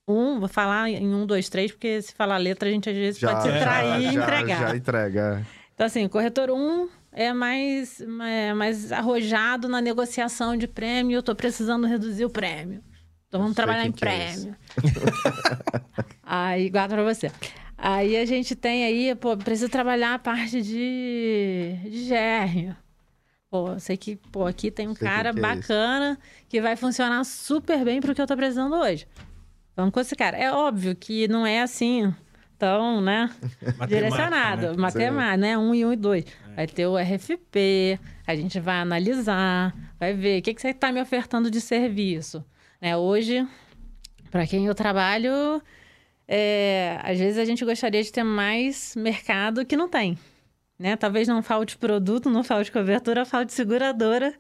um, 0.07 0.41
vou 0.41 0.49
falar 0.49 0.91
em 0.91 1.15
um, 1.15 1.25
dois, 1.25 1.49
três, 1.49 1.73
porque 1.73 2.03
se 2.03 2.13
falar 2.15 2.37
letra 2.37 2.69
a 2.69 2.73
gente 2.73 2.91
às 2.91 2.97
vezes 2.97 3.19
pode 3.19 3.45
se 3.45 3.49
trair 3.49 4.01
e 4.01 4.13
já, 4.13 4.23
entregar. 4.23 4.61
Já 4.61 4.77
entrega. 4.77 5.47
Então, 5.75 5.87
assim, 5.87 6.07
corretor 6.07 6.51
1 6.51 6.89
é 7.13 7.33
mais, 7.33 8.03
é 8.03 8.53
mais 8.53 8.93
arrojado 8.93 9.69
na 9.69 9.81
negociação 9.81 10.55
de 10.55 10.69
prêmio. 10.69 11.17
Eu 11.17 11.23
tô 11.23 11.35
precisando 11.35 11.87
reduzir 11.87 12.27
o 12.27 12.31
prêmio. 12.31 12.83
Então, 13.31 13.43
vamos 13.43 13.55
trabalhar 13.55 13.87
em 13.87 13.91
é 13.91 13.93
prêmio. 13.93 14.57
aí, 16.20 16.68
guarda 16.68 16.97
pra 16.97 17.05
você. 17.05 17.31
Aí, 17.78 18.16
a 18.16 18.24
gente 18.26 18.57
tem 18.57 18.85
aí, 18.85 19.14
pô, 19.14 19.37
precisa 19.37 19.68
trabalhar 19.68 20.14
a 20.14 20.18
parte 20.18 20.61
de, 20.61 21.76
de 21.85 22.09
GR. 22.09 22.74
Pô, 23.49 23.78
sei 23.78 23.97
que, 23.97 24.16
pô, 24.16 24.47
aqui 24.47 24.68
tem 24.68 24.89
um 24.89 24.97
Sei 24.97 25.07
cara 25.07 25.33
que 25.33 25.39
é 25.39 25.43
bacana 25.43 26.18
que 26.49 26.61
vai 26.61 26.74
funcionar 26.74 27.22
super 27.24 27.85
bem 27.85 28.01
pro 28.01 28.16
que 28.16 28.20
eu 28.20 28.26
tô 28.26 28.37
precisando 28.37 28.74
hoje. 28.74 29.07
Vamos 29.76 29.95
com 29.95 30.01
esse 30.01 30.16
cara. 30.16 30.37
É 30.37 30.51
óbvio 30.51 30.97
que 30.97 31.28
não 31.28 31.47
é 31.47 31.62
assim, 31.62 32.12
tão, 32.59 33.01
né? 33.01 33.31
direcionado, 33.87 34.72
né? 34.72 34.76
matemática, 34.76 35.37
né? 35.37 35.57
Um 35.57 35.72
e 35.72 35.87
um 35.87 35.93
e 35.93 35.97
dois. 35.97 36.24
Vai 36.57 36.66
ter 36.66 36.89
o 36.89 36.99
RFP, 36.99 37.97
a 38.26 38.35
gente 38.35 38.59
vai 38.59 38.81
analisar, 38.81 39.72
vai 40.01 40.14
ver 40.14 40.41
o 40.41 40.43
que, 40.43 40.53
que 40.53 40.61
você 40.61 40.70
está 40.70 40.91
me 40.91 41.01
ofertando 41.01 41.49
de 41.49 41.61
serviço. 41.61 42.45
Né? 42.81 42.97
Hoje, 42.97 43.47
para 44.31 44.47
quem 44.47 44.66
eu 44.66 44.74
trabalho, 44.74 45.62
é, 46.26 46.99
às 47.03 47.18
vezes 47.18 47.39
a 47.39 47.45
gente 47.45 47.64
gostaria 47.64 48.03
de 48.03 48.12
ter 48.12 48.22
mais 48.22 48.95
mercado 48.97 49.64
que 49.64 49.76
não 49.76 49.89
tem. 49.89 50.18
Né? 50.78 50.97
Talvez 50.97 51.28
não 51.28 51.43
falte 51.43 51.76
produto, 51.76 52.31
não 52.31 52.43
falte 52.43 52.72
cobertura, 52.72 53.24
falte 53.24 53.53
seguradora 53.53 54.35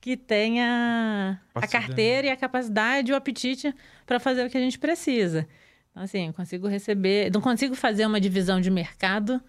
que 0.00 0.16
tenha 0.16 1.40
a 1.54 1.66
carteira 1.66 2.28
e 2.28 2.30
a 2.30 2.36
capacidade 2.36 3.10
e 3.10 3.12
o 3.12 3.16
apetite 3.16 3.74
para 4.06 4.18
fazer 4.18 4.46
o 4.46 4.50
que 4.50 4.56
a 4.56 4.60
gente 4.60 4.78
precisa. 4.78 5.46
Então, 5.90 6.02
assim, 6.02 6.28
eu 6.28 6.32
consigo 6.32 6.66
receber. 6.66 7.30
Não 7.32 7.40
consigo 7.40 7.74
fazer 7.74 8.06
uma 8.06 8.20
divisão 8.20 8.60
de 8.60 8.70
mercado 8.70 9.42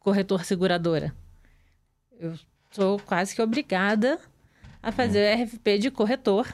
corretor 0.00 0.44
seguradora. 0.44 1.14
Eu 2.18 2.34
sou 2.70 2.98
quase 2.98 3.34
que 3.34 3.42
obrigada 3.42 4.18
a 4.82 4.90
fazer 4.90 5.38
o 5.38 5.44
RFP 5.44 5.78
de 5.78 5.90
corretor. 5.90 6.52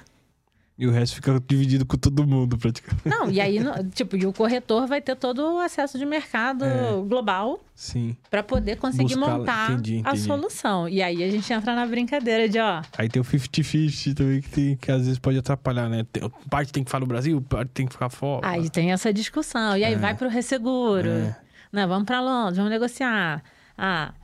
E 0.81 0.87
o 0.87 0.93
resto 0.93 1.17
fica 1.17 1.43
dividido 1.45 1.85
com 1.85 1.97
todo 1.97 2.25
mundo, 2.25 2.57
praticamente. 2.57 3.09
Não, 3.09 3.29
e 3.29 3.41
aí, 3.41 3.59
tipo, 3.95 4.17
e 4.17 4.25
o 4.25 4.33
corretor 4.33 4.87
vai 4.87 5.01
ter 5.01 5.17
todo 5.17 5.41
o 5.55 5.59
acesso 5.59 5.99
de 5.99 6.07
mercado 6.07 6.65
É. 6.65 6.93
global 7.05 7.59
Sim. 7.75 8.17
para 8.31 8.45
poder 8.45 8.77
conseguir 8.77 9.17
Buscar- 9.17 9.39
montar 9.39 9.73
entendi, 9.73 9.97
a 9.97 10.11
entendi. 10.11 10.21
solução. 10.21 10.89
E 10.89 11.03
aí 11.03 11.25
a 11.25 11.29
gente 11.33 11.53
entra 11.53 11.75
na 11.75 11.85
brincadeira 11.85 12.49
de, 12.49 12.61
ó, 12.61 12.81
Aí 12.97 13.09
tem 13.09 13.21
o 13.21 13.25
50-50 13.25 14.15
também, 14.15 14.41
que, 14.41 14.49
tem, 14.51 14.77
que 14.77 14.93
às 14.93 15.03
vezes 15.03 15.19
pode 15.19 15.37
atrapalhar, 15.37 15.89
né? 15.89 16.07
Tem- 16.13 16.31
parte 16.49 16.73
tem 16.73 16.85
que 16.85 16.91
ficar 16.91 17.01
no 17.01 17.07
Brasil, 17.07 17.43
parte 17.43 17.71
tem 17.73 17.85
que 17.87 17.93
ficar 17.93 18.09
fora. 18.09 18.47
aí 18.49 18.71
tem 18.71 18.93
essa 18.93 19.13
discussão. 19.13 19.77
E 19.77 19.83
aí 19.85 19.97
vai 19.97 20.15
pro 20.15 20.29
resseguro. 20.29 21.09
É. 21.09 21.37
Né, 21.73 21.87
vamos 21.89 22.05
para 22.07 22.21
Londres, 22.21 22.57
vamos 22.57 22.71
negociar. 22.71 23.43
Ah, 23.77 24.15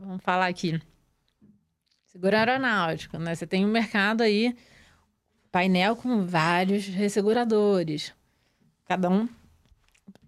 vamos 0.00 0.22
falar 0.22 0.46
aqui. 0.46 0.80
Seguro 2.06 2.34
aeronáutico, 2.36 3.18
né? 3.18 3.34
Você 3.34 3.46
tem 3.46 3.64
um 3.66 3.68
mercado 3.70 4.22
aí, 4.22 4.56
painel 5.54 5.94
com 5.94 6.26
vários 6.26 6.88
resseguradores. 6.88 8.12
Cada 8.88 9.08
um 9.08 9.28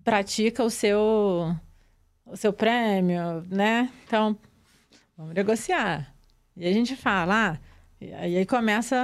pratica 0.05 0.63
o 0.63 0.71
seu 0.71 1.53
o 2.25 2.37
seu 2.37 2.53
prêmio, 2.53 3.45
né? 3.51 3.91
Então, 4.05 4.39
vamos 5.19 5.35
negociar. 5.35 6.15
E 6.57 6.65
a 6.65 6.73
gente 6.73 6.95
fala, 6.95 7.55
ah, 7.55 7.59
e 8.01 8.37
aí 8.37 8.47
começa 8.47 8.97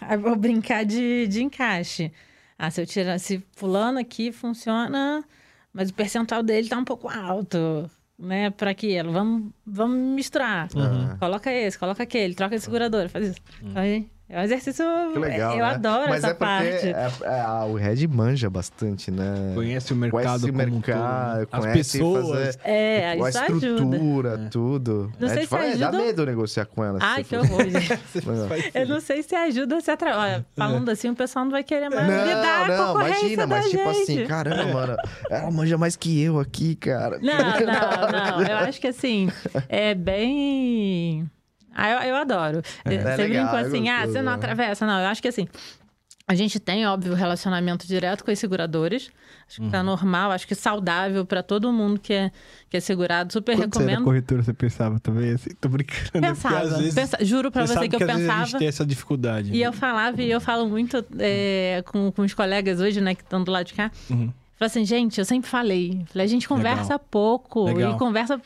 a, 0.00 0.14
a 0.14 0.16
brincar 0.36 0.86
de, 0.86 1.26
de 1.26 1.42
encaixe. 1.42 2.10
Ah, 2.58 2.70
se 2.70 2.80
eu 2.80 2.86
tirar, 2.86 3.18
se 3.18 3.44
fulano 3.54 3.98
aqui 3.98 4.32
funciona, 4.32 5.22
mas 5.70 5.90
o 5.90 5.94
percentual 5.94 6.42
dele 6.42 6.66
tá 6.66 6.78
um 6.78 6.84
pouco 6.84 7.10
alto, 7.10 7.90
né? 8.18 8.48
Para 8.48 8.70
aquilo. 8.70 9.12
Vamos, 9.12 9.52
vamos 9.66 9.98
misturar. 10.14 10.70
Uhum. 10.74 11.18
Coloca 11.18 11.52
esse, 11.52 11.78
coloca 11.78 12.02
aquele, 12.02 12.34
troca 12.34 12.56
de 12.56 12.62
seguradora, 12.62 13.10
faz 13.10 13.28
isso. 13.28 13.40
Aí, 13.74 14.08
é 14.32 14.40
um 14.40 14.42
exercício. 14.42 14.84
Que 15.12 15.18
legal, 15.18 15.52
eu 15.52 15.58
né? 15.58 15.70
adoro 15.74 16.08
Mas 16.08 16.18
essa 16.24 16.28
é 16.28 16.34
parte. 16.34 16.86
é- 16.88 17.08
é- 17.22 17.40
a- 17.40 17.64
o 17.66 17.74
Red 17.74 18.06
manja 18.08 18.48
bastante, 18.50 19.10
né? 19.10 19.52
Conhece 19.54 19.92
o 19.92 19.96
mercado 19.96 20.22
Conhece 20.22 20.44
o 20.46 20.52
como 20.52 20.62
um 20.62 20.80
todo, 20.80 20.86
mercado, 20.86 21.38
né? 21.38 21.46
As 21.52 21.66
pessoas. 21.66 22.28
fazer- 22.56 22.58
É, 22.64 23.08
a 23.10 23.16
isso 23.16 23.38
ajuda. 23.38 23.66
estrutura, 23.66 24.48
tudo. 24.50 25.12
Não 25.20 25.28
É, 25.28 25.34
sei 25.34 25.46
se 25.46 25.54
é, 25.54 25.58
Dá 25.76 25.88
ajuda- 25.88 25.92
medo 26.04 26.26
negociar 26.26 26.64
com 26.66 26.82
ela. 26.82 26.98
Ai, 27.00 27.22
que 27.22 27.36
horror, 27.36 27.62
gente. 27.68 28.00
Eu 28.74 28.88
não 28.88 29.00
sei 29.00 29.22
se 29.22 29.34
ajuda 29.34 29.74
ou 29.74 29.80
se 29.80 29.90
atrapalha. 29.90 30.46
Falando 30.56 30.88
assim, 30.88 31.10
o 31.10 31.14
pessoal 31.14 31.44
não 31.44 31.52
vai 31.52 31.62
querer 31.62 31.90
mais 31.90 32.06
Não, 32.08 32.24
lidar 32.26 32.66
com 32.66 32.72
a 32.72 32.76
não, 32.76 32.86
concorrência 32.94 33.18
imagina, 33.20 33.46
da 33.46 33.56
mas 33.56 33.70
tipo 33.70 33.92
gente. 33.92 34.02
assim, 34.02 34.26
caramba, 34.26 34.64
mano, 34.72 34.96
ela 35.30 35.50
manja 35.50 35.76
mais 35.78 35.94
que 35.96 36.22
eu 36.22 36.40
aqui, 36.40 36.74
cara. 36.74 37.18
Não, 37.20 37.32
não, 37.66 38.38
não. 38.40 38.46
Eu 38.46 38.56
acho 38.58 38.80
que 38.80 38.88
assim, 38.88 39.28
é 39.68 39.94
bem. 39.94 41.28
Ah, 41.74 41.90
eu, 42.04 42.10
eu 42.10 42.16
adoro. 42.16 42.62
É 42.84 42.98
Você 42.98 43.16
legal, 43.22 43.26
brincou 43.46 43.58
é 43.58 43.62
assim, 43.62 43.88
ah, 43.88 44.06
você 44.06 44.18
não 44.22 44.30
né? 44.32 44.34
atravessa. 44.36 44.86
Não, 44.86 45.00
eu 45.00 45.06
acho 45.08 45.22
que 45.22 45.28
assim. 45.28 45.48
A 46.28 46.34
gente 46.36 46.60
tem, 46.60 46.86
óbvio, 46.86 47.14
relacionamento 47.14 47.84
direto 47.86 48.24
com 48.24 48.30
as 48.30 48.38
seguradoras. 48.38 49.10
Acho 49.46 49.56
que 49.56 49.62
Uhum. 49.66 49.70
tá 49.70 49.82
normal, 49.82 50.30
acho 50.30 50.46
que 50.46 50.54
saudável 50.54 51.26
para 51.26 51.42
todo 51.42 51.70
mundo 51.72 51.98
que 51.98 52.12
é, 52.12 52.30
que 52.70 52.76
é 52.76 52.80
segurado. 52.80 53.32
Super 53.32 53.56
Quando 53.56 53.74
você 53.74 53.80
era 53.82 53.88
recomendo. 53.90 54.04
corretora, 54.04 54.42
você 54.42 54.52
pensava 54.54 55.00
também 55.00 55.32
assim? 55.32 55.50
Tô 55.60 55.68
brincando. 55.68 56.00
porque 56.12 56.20
Pensava. 56.20 56.78
vezes 56.78 56.94
pensa- 56.94 57.18
juro 57.22 57.50
pra 57.50 57.66
você 57.66 57.74
sabe 57.74 57.88
que 57.88 57.96
eu 57.96 57.98
vezes 57.98 58.14
a 58.14 58.18
gente 58.18 58.28
pensava. 58.38 58.58
tem 58.60 58.68
essa 58.68 58.86
dificuldade. 58.86 59.50
E 59.52 59.60
eu 59.60 59.72
falava, 59.72 60.22
e 60.22 60.30
eu 60.30 60.40
falo 60.40 60.68
muito 60.68 61.04
é, 61.18 61.82
com, 61.86 62.12
com 62.12 62.22
os 62.22 62.32
colegas 62.32 62.80
hoje, 62.80 63.00
né, 63.00 63.14
que 63.16 63.22
estão 63.22 63.42
do 63.42 63.50
lado 63.50 63.66
de 63.66 63.74
cá. 63.74 63.90
Uhum. 64.08 64.32
Falei 64.56 64.70
assim, 64.70 64.84
gente, 64.86 65.18
eu 65.18 65.24
sempre 65.24 65.50
falei. 65.50 66.02
Falei, 66.12 66.24
a 66.24 66.30
gente 66.30 66.46
conversa 66.48 66.82
Legal. 66.94 67.06
pouco 67.10 67.64
Legal. 67.64 67.96
e 67.96 67.98
conversa 67.98 68.40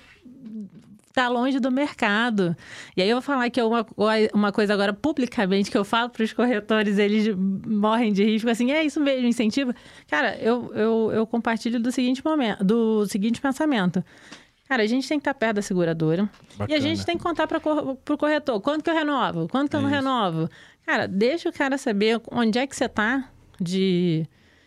tá 1.17 1.29
longe 1.29 1.59
do 1.59 1.71
mercado. 1.73 2.55
E 2.97 3.01
aí 3.03 3.09
eu 3.09 3.17
vou 3.17 3.23
falar 3.23 3.49
que 3.51 3.61
uma, 3.63 3.87
uma 4.35 4.53
coisa 4.53 4.75
agora 4.75 4.93
publicamente 4.93 5.71
que 5.71 5.77
eu 5.79 5.85
falo 5.85 6.11
para 6.11 6.23
os 6.23 6.33
corretores, 6.33 6.99
eles 6.99 7.35
morrem 7.67 8.13
de 8.13 8.39
ficam 8.39 8.53
assim, 8.53 8.71
é 8.71 8.85
isso 8.85 9.01
mesmo, 9.01 9.27
incentiva. 9.27 9.75
Cara, 10.09 10.37
eu, 10.37 10.71
eu, 10.75 11.11
eu 11.13 11.27
compartilho 11.27 11.81
do 11.81 11.91
seguinte 11.91 12.23
momento, 12.25 12.63
do 12.63 13.07
seguinte 13.07 13.41
pensamento. 13.41 14.05
Cara, 14.69 14.83
a 14.83 14.87
gente 14.87 15.09
tem 15.09 15.19
que 15.19 15.23
estar 15.23 15.33
perto 15.35 15.57
da 15.57 15.63
seguradora. 15.63 16.29
E 16.55 16.59
Bacana. 16.59 16.77
a 16.79 16.81
gente 16.81 17.07
tem 17.07 17.17
que 17.17 17.23
contar 17.23 17.47
para 17.47 17.59
o 17.59 18.19
corretor. 18.19 18.61
Quando 18.61 18.83
que 18.83 18.91
eu 18.91 18.95
renovo? 18.95 19.49
Quando 19.49 19.71
que 19.71 19.77
eu 19.77 19.81
É 19.81 19.83
não 19.83 19.89
isso. 19.89 19.97
renovo? 19.97 20.49
Cara, 20.85 21.07
deixa 21.09 21.49
o 21.49 21.53
cara 21.53 21.79
saber 21.79 22.21
onde 22.31 22.59
é 22.59 22.67
que 22.67 22.75
você 22.77 22.89
tá 22.89 23.31
de, 23.61 24.27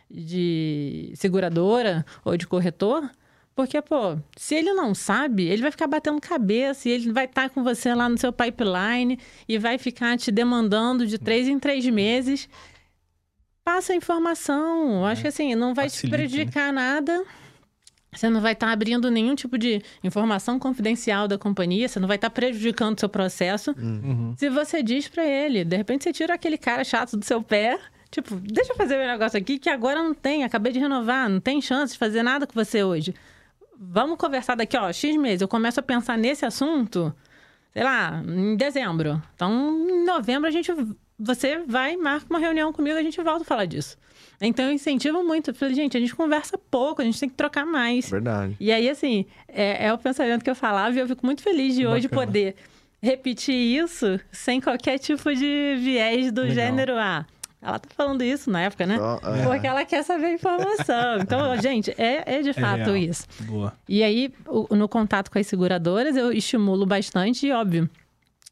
de 0.09 1.11
seguradora 1.15 2.05
ou 2.25 2.35
de 2.37 2.47
corretor. 2.47 3.09
Porque, 3.59 3.81
pô, 3.81 4.17
se 4.37 4.55
ele 4.55 4.71
não 4.71 4.95
sabe, 4.95 5.49
ele 5.49 5.61
vai 5.61 5.69
ficar 5.69 5.85
batendo 5.85 6.21
cabeça 6.21 6.87
e 6.87 6.93
ele 6.93 7.11
vai 7.11 7.25
estar 7.25 7.49
com 7.49 7.61
você 7.61 7.93
lá 7.93 8.07
no 8.07 8.17
seu 8.17 8.31
pipeline 8.31 9.19
e 9.49 9.57
vai 9.57 9.77
ficar 9.77 10.17
te 10.17 10.31
demandando 10.31 11.05
de 11.05 11.17
três 11.17 11.45
em 11.45 11.59
três 11.59 11.85
meses. 11.87 12.47
Passa 13.61 13.91
a 13.91 13.97
informação. 13.97 14.99
Eu 14.99 15.05
Acho 15.07 15.23
que 15.23 15.27
assim, 15.27 15.55
não 15.55 15.73
vai 15.73 15.89
Facilita, 15.89 16.17
né? 16.17 16.23
te 16.23 16.29
prejudicar 16.29 16.71
nada. 16.71 17.25
Você 18.13 18.29
não 18.29 18.39
vai 18.39 18.53
estar 18.53 18.71
abrindo 18.71 19.11
nenhum 19.11 19.35
tipo 19.35 19.57
de 19.57 19.81
informação 20.01 20.57
confidencial 20.57 21.27
da 21.27 21.37
companhia, 21.37 21.89
você 21.89 21.99
não 21.99 22.07
vai 22.07 22.15
estar 22.15 22.29
prejudicando 22.29 22.95
o 22.95 22.99
seu 23.01 23.09
processo. 23.09 23.75
Uhum. 23.77 24.35
Se 24.37 24.49
você 24.49 24.81
diz 24.81 25.09
pra 25.09 25.25
ele, 25.25 25.65
de 25.65 25.75
repente 25.75 26.05
você 26.05 26.13
tira 26.13 26.33
aquele 26.33 26.57
cara 26.57 26.85
chato 26.85 27.17
do 27.17 27.25
seu 27.25 27.43
pé, 27.43 27.77
tipo, 28.09 28.35
deixa 28.35 28.71
eu 28.71 28.77
fazer 28.77 28.97
meu 28.97 29.07
negócio 29.07 29.37
aqui 29.37 29.59
que 29.59 29.69
agora 29.69 30.01
não 30.01 30.13
tem, 30.13 30.45
acabei 30.45 30.71
de 30.71 30.79
renovar, 30.79 31.27
não 31.27 31.41
tem 31.41 31.61
chance 31.61 31.91
de 31.91 31.99
fazer 31.99 32.23
nada 32.23 32.47
com 32.47 32.53
você 32.53 32.85
hoje. 32.85 33.13
Vamos 33.81 34.17
conversar 34.17 34.55
daqui, 34.55 34.75
ó, 34.77 34.91
X 34.91 35.15
meses. 35.15 35.41
Eu 35.41 35.47
começo 35.47 35.79
a 35.79 35.83
pensar 35.83 36.17
nesse 36.17 36.45
assunto, 36.45 37.13
sei 37.71 37.83
lá, 37.83 38.21
em 38.27 38.57
dezembro. 38.57 39.21
Então, 39.33 39.87
em 39.89 40.05
novembro 40.05 40.47
a 40.47 40.51
gente 40.51 40.69
você 41.19 41.59
vai, 41.67 41.97
marca 41.97 42.25
uma 42.29 42.39
reunião 42.39 42.71
comigo, 42.71 42.97
a 42.97 43.03
gente 43.03 43.21
volta 43.21 43.41
a 43.41 43.45
falar 43.45 43.65
disso. 43.65 43.97
Então 44.41 44.65
eu 44.65 44.71
incentivo 44.71 45.21
muito. 45.21 45.51
Eu 45.51 45.55
falei, 45.55 45.75
gente, 45.75 45.97
a 45.97 45.99
gente 45.99 46.15
conversa 46.15 46.57
pouco, 46.57 47.01
a 47.01 47.05
gente 47.05 47.19
tem 47.19 47.27
que 47.27 47.35
trocar 47.35 47.65
mais. 47.65 48.09
Verdade. 48.09 48.55
E 48.59 48.71
aí, 48.71 48.89
assim, 48.89 49.25
é, 49.47 49.87
é 49.87 49.93
o 49.93 49.97
pensamento 49.97 50.43
que 50.43 50.49
eu 50.49 50.55
falava 50.55 50.95
e 50.95 50.99
eu 50.99 51.07
fico 51.07 51.25
muito 51.25 51.43
feliz 51.43 51.75
de 51.75 51.85
hoje 51.85 52.07
Bacana. 52.07 52.25
poder 52.27 52.55
repetir 53.01 53.55
isso 53.55 54.19
sem 54.31 54.61
qualquer 54.61 54.97
tipo 54.97 55.33
de 55.33 55.75
viés 55.79 56.31
do 56.31 56.41
Legal. 56.41 56.55
gênero 56.55 56.97
A. 56.97 57.25
Ela 57.61 57.77
tá 57.77 57.89
falando 57.93 58.23
isso 58.23 58.49
na 58.49 58.61
época, 58.61 58.85
né? 58.85 58.97
Só, 58.97 59.19
é. 59.23 59.43
Porque 59.45 59.67
ela 59.67 59.83
quer 59.83 60.01
saber 60.03 60.27
a 60.27 60.33
informação. 60.33 61.19
Então, 61.21 61.57
gente, 61.61 61.91
é, 61.97 62.37
é 62.37 62.41
de 62.41 62.53
fato 62.53 62.85
real. 62.91 62.95
isso. 62.97 63.27
Boa. 63.41 63.73
E 63.87 64.01
aí, 64.01 64.33
o- 64.47 64.73
no 64.75 64.87
contato 64.87 65.29
com 65.29 65.37
as 65.37 65.45
seguradoras, 65.47 66.15
eu 66.15 66.31
estimulo 66.31 66.85
bastante 66.85 67.47
e, 67.47 67.51
óbvio, 67.51 67.89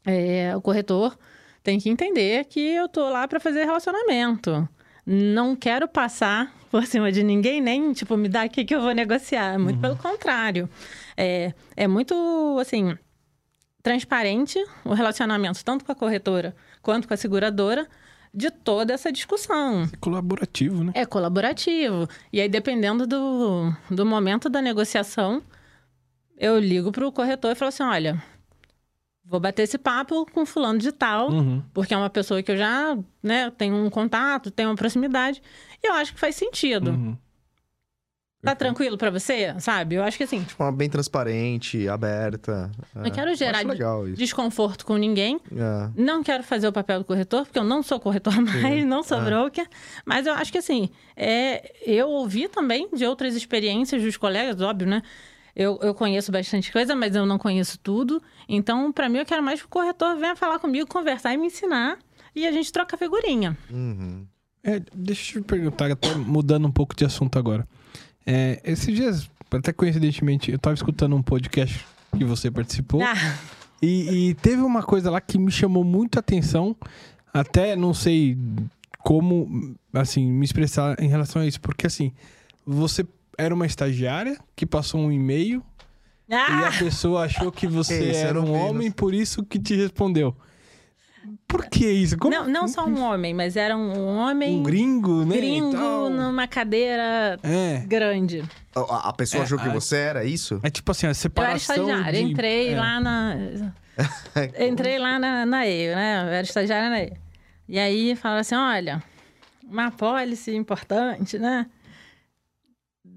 é, 0.04 0.54
o 0.54 0.60
corretor 0.60 1.16
tem 1.62 1.78
que 1.80 1.88
entender 1.88 2.44
que 2.44 2.60
eu 2.60 2.86
tô 2.88 3.08
lá 3.08 3.26
para 3.26 3.40
fazer 3.40 3.64
relacionamento. 3.64 4.68
Não 5.06 5.56
quero 5.56 5.88
passar 5.88 6.52
por 6.70 6.84
cima 6.86 7.10
de 7.10 7.22
ninguém, 7.22 7.62
nem, 7.62 7.94
tipo, 7.94 8.14
me 8.14 8.28
dá 8.28 8.42
aqui 8.42 8.62
que 8.62 8.74
eu 8.74 8.82
vou 8.82 8.92
negociar. 8.92 9.58
Muito 9.58 9.80
pelo 9.80 9.96
contrário. 9.96 10.68
É, 11.16 11.54
é 11.74 11.88
muito, 11.88 12.14
assim, 12.60 12.94
transparente 13.82 14.58
o 14.84 14.92
relacionamento, 14.92 15.64
tanto 15.64 15.84
com 15.84 15.92
a 15.92 15.94
corretora 15.94 16.54
quanto 16.82 17.08
com 17.08 17.14
a 17.14 17.16
seguradora, 17.16 17.86
de 18.34 18.50
toda 18.50 18.92
essa 18.92 19.10
discussão. 19.12 19.84
É 19.92 19.96
colaborativo, 19.98 20.84
né? 20.84 20.92
É 20.94 21.04
colaborativo. 21.06 22.08
E 22.32 22.40
aí, 22.40 22.48
dependendo 22.48 23.06
do, 23.06 23.72
do 23.90 24.04
momento 24.06 24.48
da 24.48 24.60
negociação, 24.62 25.42
eu 26.36 26.58
ligo 26.58 26.92
para 26.92 27.06
o 27.06 27.12
corretor 27.12 27.50
e 27.52 27.54
falo 27.54 27.68
assim: 27.70 27.82
olha, 27.82 28.22
vou 29.24 29.40
bater 29.40 29.62
esse 29.62 29.76
papo 29.78 30.24
com 30.32 30.46
fulano 30.46 30.78
de 30.78 30.92
tal, 30.92 31.30
Uhum. 31.30 31.62
porque 31.74 31.92
é 31.92 31.96
uma 31.96 32.10
pessoa 32.10 32.42
que 32.42 32.50
eu 32.52 32.56
já 32.56 32.96
né, 33.22 33.50
tenho 33.50 33.74
um 33.74 33.90
contato, 33.90 34.50
tenho 34.50 34.68
uma 34.70 34.76
proximidade, 34.76 35.42
e 35.82 35.86
eu 35.88 35.94
acho 35.94 36.14
que 36.14 36.20
faz 36.20 36.34
sentido. 36.36 36.90
Uhum. 36.92 37.18
Tá 38.40 38.54
tranquilo 38.54 38.96
para 38.96 39.10
você? 39.10 39.52
Sabe? 39.58 39.96
Eu 39.96 40.04
acho 40.04 40.16
que 40.16 40.22
assim, 40.22 40.40
De 40.42 40.54
forma 40.54 40.76
bem 40.76 40.88
transparente, 40.88 41.88
aberta. 41.88 42.70
não 42.94 43.10
quero 43.10 43.34
gerar 43.34 43.62
desconforto 44.14 44.86
com 44.86 44.96
ninguém. 44.96 45.40
É. 45.50 45.90
Não 46.00 46.22
quero 46.22 46.44
fazer 46.44 46.68
o 46.68 46.72
papel 46.72 47.00
do 47.00 47.04
corretor, 47.04 47.44
porque 47.44 47.58
eu 47.58 47.64
não 47.64 47.82
sou 47.82 47.98
corretor 47.98 48.34
mais, 48.40 48.84
não 48.86 49.02
sou 49.02 49.18
Ah. 49.18 49.22
broker. 49.22 49.66
Mas 50.06 50.24
eu 50.26 50.34
acho 50.34 50.52
que 50.52 50.58
assim, 50.58 50.88
é, 51.16 51.74
eu 51.84 52.08
ouvi 52.08 52.46
também 52.48 52.88
de 52.94 53.04
outras 53.04 53.34
experiências 53.34 54.00
dos 54.02 54.16
colegas, 54.16 54.60
óbvio, 54.60 54.86
né? 54.88 55.02
Eu, 55.56 55.76
eu 55.82 55.92
conheço 55.92 56.30
bastante 56.30 56.70
coisa, 56.70 56.94
mas 56.94 57.16
eu 57.16 57.26
não 57.26 57.36
conheço 57.38 57.76
tudo. 57.80 58.22
Então, 58.48 58.92
para 58.92 59.08
mim, 59.08 59.18
eu 59.18 59.26
quero 59.26 59.42
mais 59.42 59.58
que 59.60 59.66
o 59.66 59.68
corretor 59.68 60.16
venha 60.16 60.36
falar 60.36 60.60
comigo, 60.60 60.86
conversar 60.88 61.34
e 61.34 61.36
me 61.36 61.48
ensinar. 61.48 61.98
E 62.36 62.46
a 62.46 62.52
gente 62.52 62.70
troca 62.72 62.96
figurinha. 62.96 63.58
Uhum. 63.68 64.24
É, 64.62 64.80
deixa 64.94 65.38
eu 65.38 65.42
te 65.42 65.46
perguntar, 65.46 65.90
até 65.90 66.14
mudando 66.14 66.68
um 66.68 66.70
pouco 66.70 66.94
de 66.94 67.04
assunto 67.04 67.36
agora. 67.36 67.66
É, 68.30 68.60
esses 68.62 68.94
dias, 68.94 69.30
até 69.50 69.72
coincidentemente, 69.72 70.52
eu 70.52 70.58
tava 70.58 70.74
escutando 70.74 71.16
um 71.16 71.22
podcast 71.22 71.86
que 72.14 72.24
você 72.24 72.50
participou. 72.50 73.02
Ah, 73.02 73.14
E, 73.80 74.28
e 74.30 74.34
teve 74.34 74.60
uma 74.60 74.82
coisa 74.82 75.10
lá 75.10 75.18
que 75.18 75.38
me 75.38 75.50
chamou 75.50 75.82
muito 75.82 76.18
a 76.18 76.20
atenção. 76.20 76.76
Até 77.32 77.74
não 77.74 77.94
sei 77.94 78.36
como, 78.98 79.74
assim, 79.94 80.30
me 80.30 80.44
expressar 80.44 81.00
em 81.00 81.08
relação 81.08 81.40
a 81.40 81.46
isso. 81.46 81.58
Porque, 81.58 81.86
assim, 81.86 82.12
você 82.66 83.06
era 83.38 83.54
uma 83.54 83.64
estagiária 83.64 84.38
que 84.54 84.66
passou 84.66 85.00
um 85.00 85.10
e-mail 85.12 85.62
e 86.28 86.34
ah, 86.34 86.68
a 86.68 86.72
pessoa 86.72 87.24
achou 87.24 87.50
que 87.50 87.66
você 87.66 88.10
Esse 88.10 88.20
era 88.20 88.38
um 88.38 88.52
homem, 88.52 88.90
por 88.90 89.14
isso 89.14 89.42
que 89.42 89.58
te 89.58 89.74
respondeu. 89.74 90.36
Por 91.46 91.66
que 91.66 91.90
isso? 91.90 92.16
Como... 92.18 92.34
Não, 92.34 92.46
não 92.48 92.68
só 92.68 92.84
um 92.86 93.00
homem, 93.02 93.32
mas 93.34 93.56
era 93.56 93.76
um 93.76 94.16
homem 94.18 94.58
Um 94.58 94.62
gringo, 94.62 95.24
né? 95.24 95.36
e 95.36 95.38
gringo 95.40 95.72
tal. 95.72 96.10
numa 96.10 96.46
cadeira 96.46 97.38
É. 97.42 97.78
grande. 97.86 98.42
A, 98.74 99.08
a 99.08 99.12
pessoa 99.12 99.42
É, 99.42 99.44
achou 99.44 99.58
que 99.58 99.68
a- 99.68 99.72
você 99.72 99.96
era 99.96 100.24
isso? 100.24 100.60
É 100.62 100.70
tipo 100.70 100.90
assim, 100.90 101.06
a 101.06 101.08
Eu 101.08 101.10
era 101.10 101.14
separação 101.14 101.76
estagiária, 101.88 102.12
de... 102.24 102.30
entrei 102.32 102.72
é. 102.74 102.78
lá 102.78 103.00
na. 103.00 103.34
entrei 104.58 104.98
lá 104.98 105.18
na, 105.18 105.44
na 105.46 105.66
EIO, 105.66 105.94
né? 105.96 106.22
Eu 106.24 106.28
era 106.28 106.42
estagiária 106.42 106.88
na 106.90 107.00
EIO. 107.00 107.16
E 107.68 107.78
aí 107.78 108.14
falaram 108.16 108.40
assim: 108.40 108.54
olha, 108.54 109.02
uma 109.64 109.86
apólice 109.86 110.54
importante, 110.54 111.38
né? 111.38 111.66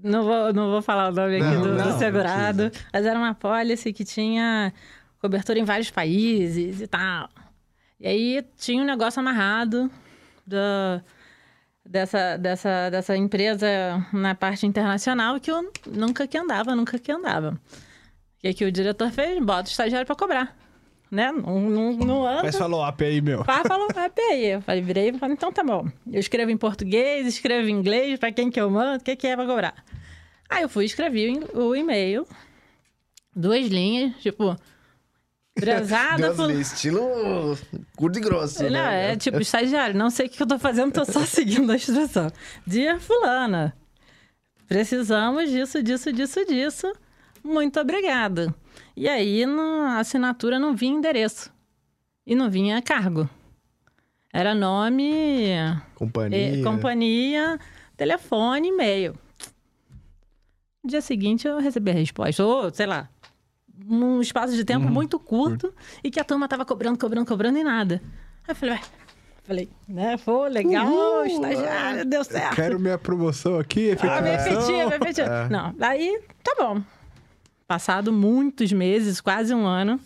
Não 0.04 0.24
vou, 0.24 0.52
não 0.52 0.70
vou 0.70 0.82
falar 0.82 1.10
o 1.10 1.12
nome 1.14 1.36
aqui 1.36 1.44
Não, 1.44 1.62
do, 1.62 1.68
do 1.68 1.74
não, 1.76 1.90
não 1.90 1.98
segurado, 1.98 2.72
mas 2.92 3.06
era 3.06 3.16
uma 3.18 3.28
apólice 3.30 3.92
que 3.92 4.04
tinha 4.04 4.72
cobertura 5.20 5.58
em 5.58 5.64
vários 5.64 5.90
países 5.90 6.80
e 6.80 6.86
tal. 6.88 7.28
E 8.02 8.08
aí 8.08 8.44
tinha 8.58 8.82
um 8.82 8.84
negócio 8.84 9.20
amarrado 9.20 9.88
da, 10.44 11.00
dessa, 11.86 12.36
dessa, 12.36 12.90
dessa 12.90 13.16
empresa 13.16 13.68
na 14.12 14.34
parte 14.34 14.66
internacional 14.66 15.38
que 15.38 15.52
eu 15.52 15.70
nunca 15.86 16.26
que 16.26 16.36
andava, 16.36 16.74
nunca 16.74 16.98
que 16.98 17.12
andava. 17.12 17.50
O 17.52 18.40
que, 18.40 18.54
que 18.54 18.64
o 18.64 18.72
diretor 18.72 19.08
fez? 19.12 19.40
Bota 19.40 19.68
o 19.68 19.70
estagiário 19.70 20.04
pra 20.04 20.16
cobrar. 20.16 20.58
Né? 21.12 21.30
Não, 21.30 21.60
não, 21.60 21.92
não 21.92 22.26
anda. 22.26 22.42
Mas 22.42 22.56
falou 22.56 22.84
up 22.84 23.04
aí, 23.04 23.20
meu. 23.20 23.44
Pá 23.44 23.62
falou, 23.64 23.86
vai 23.94 24.10
aí. 24.30 24.46
Eu 24.46 24.62
falei, 24.62 24.82
virei 24.82 25.10
e 25.10 25.18
falei, 25.18 25.34
então 25.36 25.52
tá 25.52 25.62
bom. 25.62 25.86
Eu 26.10 26.18
escrevo 26.18 26.50
em 26.50 26.56
português, 26.56 27.24
escrevo 27.24 27.68
em 27.68 27.72
inglês, 27.72 28.18
pra 28.18 28.32
quem 28.32 28.50
que 28.50 28.60
eu 28.60 28.68
mando, 28.68 28.96
o 28.96 29.04
que, 29.04 29.14
que 29.14 29.28
é 29.28 29.36
pra 29.36 29.46
cobrar. 29.46 29.76
Aí 30.50 30.62
eu 30.62 30.68
fui 30.68 30.82
e 30.82 30.86
escrevi 30.86 31.40
o 31.54 31.76
e-mail, 31.76 32.26
duas 33.36 33.68
linhas, 33.68 34.16
tipo, 34.16 34.56
Deus 35.56 36.36
por... 36.36 36.50
estilo 36.50 37.58
curto 37.96 38.18
e 38.18 38.22
grosso, 38.22 38.62
Não, 38.64 38.70
né? 38.70 39.12
é 39.12 39.16
tipo, 39.16 39.40
estagiário, 39.40 39.94
não 39.96 40.08
sei 40.10 40.26
o 40.26 40.30
que 40.30 40.42
eu 40.42 40.46
tô 40.46 40.58
fazendo, 40.58 40.92
tô 40.92 41.04
só 41.04 41.20
seguindo 41.26 41.70
a 41.70 41.76
instrução. 41.76 42.30
Dia 42.66 42.98
fulana, 42.98 43.76
precisamos 44.66 45.50
disso, 45.50 45.82
disso, 45.82 46.12
disso, 46.12 46.44
disso. 46.46 46.92
Muito 47.44 47.78
obrigada. 47.80 48.54
E 48.96 49.08
aí, 49.08 49.44
na 49.46 49.98
assinatura 49.98 50.58
não 50.58 50.74
vinha 50.74 50.96
endereço. 50.96 51.52
E 52.26 52.34
não 52.34 52.48
vinha 52.50 52.80
cargo. 52.80 53.28
Era 54.32 54.54
nome, 54.54 55.50
Companhia. 55.94 56.60
eh, 56.60 56.62
companhia, 56.62 57.58
telefone, 57.96 58.68
e-mail. 58.68 59.14
No 60.82 60.88
dia 60.88 61.00
seguinte 61.02 61.46
eu 61.46 61.58
recebi 61.58 61.90
a 61.90 61.94
resposta. 61.94 62.44
Ou, 62.44 62.72
sei 62.72 62.86
lá, 62.86 63.08
um 63.88 64.20
espaço 64.20 64.54
de 64.54 64.64
tempo 64.64 64.88
muito 64.88 65.18
curto 65.18 65.72
e 66.02 66.10
que 66.10 66.20
a 66.20 66.24
turma 66.24 66.48
tava 66.48 66.64
cobrando, 66.64 66.98
cobrando, 66.98 67.26
cobrando 67.26 67.58
e 67.58 67.64
nada. 67.64 68.00
Aí 68.46 68.52
eu 68.52 68.54
falei, 68.56 68.74
ué. 68.74 68.80
Falei, 69.44 69.68
né? 69.88 70.16
Pô, 70.24 70.46
legal, 70.46 70.86
Uhul, 70.86 71.24
estagiário, 71.26 72.04
deu 72.04 72.22
certo. 72.22 72.54
Quero 72.54 72.78
minha 72.78 72.96
promoção 72.96 73.58
aqui, 73.58 73.90
Ah, 74.00 74.20
me 74.22 74.30
efetivação. 74.30 74.80
efetivo, 74.80 74.94
efetivo. 74.94 75.28
É. 75.28 75.48
Não, 75.48 75.74
aí 75.80 76.20
tá 76.44 76.54
bom. 76.56 76.80
Passado 77.66 78.12
muitos 78.12 78.70
meses, 78.72 79.20
quase 79.20 79.52
um 79.52 79.66
ano, 79.66 79.98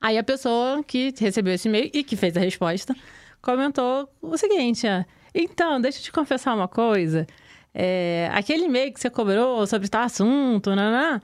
aí 0.00 0.16
a 0.16 0.22
pessoa 0.24 0.82
que 0.82 1.12
recebeu 1.18 1.52
esse 1.52 1.68
e-mail 1.68 1.90
e 1.92 2.02
que 2.02 2.16
fez 2.16 2.34
a 2.36 2.40
resposta 2.40 2.94
comentou 3.42 4.08
o 4.22 4.36
seguinte: 4.38 4.86
então, 5.34 5.78
deixa 5.78 5.98
eu 5.98 6.02
te 6.04 6.10
confessar 6.12 6.54
uma 6.54 6.68
coisa. 6.68 7.26
É, 7.74 8.30
aquele 8.32 8.64
e-mail 8.64 8.92
que 8.94 9.00
você 9.00 9.10
cobrou 9.10 9.66
sobre 9.66 9.88
tal 9.88 10.04
assunto, 10.04 10.74
nanã, 10.74 11.20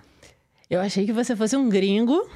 eu 0.71 0.81
achei 0.81 1.05
que 1.07 1.13
você 1.13 1.35
fosse 1.37 1.57
um 1.57 1.69
gringo, 1.69 2.29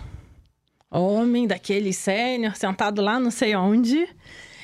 homem 0.90 1.46
daquele 1.46 1.92
sênior, 1.92 2.56
sentado 2.56 3.00
lá 3.02 3.18
não 3.18 3.30
sei 3.30 3.54
onde, 3.56 4.08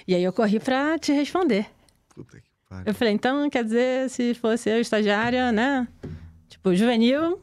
e 0.06 0.14
aí 0.14 0.22
eu 0.22 0.32
corri 0.32 0.58
pra 0.60 0.98
te 0.98 1.12
responder. 1.12 1.66
Puta 2.14 2.38
que 2.38 2.46
pariu. 2.68 2.84
Eu 2.86 2.94
falei, 2.94 3.14
então, 3.14 3.48
quer 3.50 3.64
dizer, 3.64 4.10
se 4.10 4.34
fosse 4.34 4.68
eu 4.70 4.80
estagiária, 4.80 5.50
né? 5.52 5.86
Tipo, 6.48 6.74
juvenil, 6.74 7.38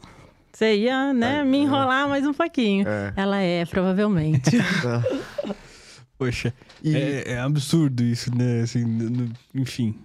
você 0.51 0.75
ia, 0.75 1.13
né, 1.13 1.43
me 1.43 1.57
enrolar 1.59 2.07
mais 2.09 2.25
um 2.25 2.33
pouquinho. 2.33 2.87
É. 2.87 3.13
Ela 3.15 3.39
é, 3.41 3.65
provavelmente. 3.65 4.51
Poxa, 6.17 6.53
E- 6.83 6.95
é, 6.95 7.31
é 7.33 7.39
absurdo 7.39 8.01
isso, 8.03 8.33
né? 8.35 8.61
Assim, 8.61 8.85
no- 8.85 9.09
no- 9.09 9.33
enfim. 9.53 9.99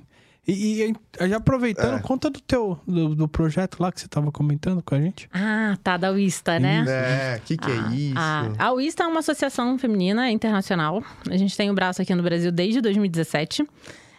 E, 0.53 0.83
e 1.21 1.29
já 1.29 1.37
aproveitando, 1.37 1.99
É. 1.99 2.01
conta 2.03 2.29
do 2.31 2.41
teu 2.41 2.79
do, 2.87 3.15
do 3.15 3.29
projeto 3.29 3.81
lá 3.81 3.91
que 3.93 4.01
você 4.01 4.09
tava 4.09 4.31
comentando 4.33 4.83
com 4.83 4.95
a 4.95 5.01
gente. 5.01 5.29
ah, 5.33 5.77
tá, 5.83 5.97
da 5.97 6.11
Wista, 6.11 6.59
né? 6.59 6.85
É, 6.89 7.37
o 7.39 7.41
que, 7.43 7.57
que 7.57 7.71
Ah, 7.71 7.91
é 7.93 7.95
isso? 7.97 8.15
A, 8.59 8.67
a 8.67 8.73
Wista 8.73 9.05
é 9.05 9.07
uma 9.07 9.21
associação 9.21 9.79
feminina 9.79 10.31
internacional. 10.31 11.03
A 11.31 11.37
gente 11.37 11.57
tem 11.57 11.71
o 11.71 11.75
braço 11.75 12.01
aqui 12.03 12.15
no 12.15 12.23
Brasil 12.23 12.51
desde 12.53 12.81
2017. 12.81 13.67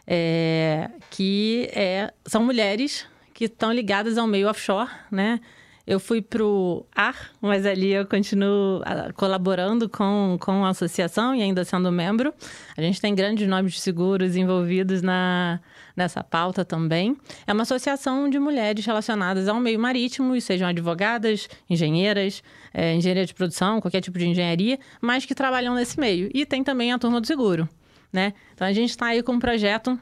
é, 0.07 0.89
que 1.09 1.69
é, 1.73 2.11
são 2.25 2.43
mulheres 2.43 3.05
que 3.33 3.45
estão 3.45 3.71
ligadas 3.71 4.17
ao 4.17 4.27
meio 4.27 4.49
offshore, 4.49 4.89
né? 5.11 5.39
Eu 5.87 5.99
fui 5.99 6.21
pro 6.21 6.85
ar, 6.95 7.31
mas 7.41 7.65
ali 7.65 7.91
eu 7.91 8.05
continuo 8.05 8.81
ah, 8.85 9.11
colaborando 9.13 9.89
com, 9.89 10.37
com 10.39 10.63
a 10.63 10.69
associação 10.69 11.33
e 11.35 11.41
ainda 11.41 11.65
sendo 11.65 11.91
membro. 11.91 12.33
A 12.77 12.81
gente 12.81 13.01
tem 13.01 13.15
grandes 13.15 13.47
nomes 13.47 13.73
de 13.73 13.79
seguros 13.81 14.35
envolvidos 14.35 15.01
na, 15.01 15.59
nessa 15.95 16.23
pauta 16.23 16.63
também. 16.63 17.15
É 17.45 17.53
uma 17.53 17.63
associação 17.63 18.29
de 18.29 18.39
mulheres 18.39 18.85
relacionadas 18.85 19.47
ao 19.47 19.59
meio 19.59 19.79
marítimo, 19.79 20.35
e 20.35 20.41
sejam 20.41 20.67
advogadas, 20.67 21.49
engenheiras, 21.69 22.43
é, 22.73 22.95
engenharia 22.95 23.25
de 23.25 23.33
produção, 23.33 23.81
qualquer 23.81 24.01
tipo 24.01 24.17
de 24.17 24.27
engenharia, 24.27 24.79
mas 24.99 25.25
que 25.25 25.35
trabalham 25.35 25.75
nesse 25.75 25.99
meio. 25.99 26.29
E 26.33 26.45
tem 26.45 26.63
também 26.63 26.91
a 26.91 26.99
turma 26.99 27.19
do 27.19 27.27
seguro, 27.27 27.67
né? 28.11 28.33
Então 28.53 28.67
a 28.67 28.73
gente 28.73 28.89
está 28.91 29.07
aí 29.07 29.23
com 29.23 29.33
um 29.33 29.39
projeto 29.39 29.99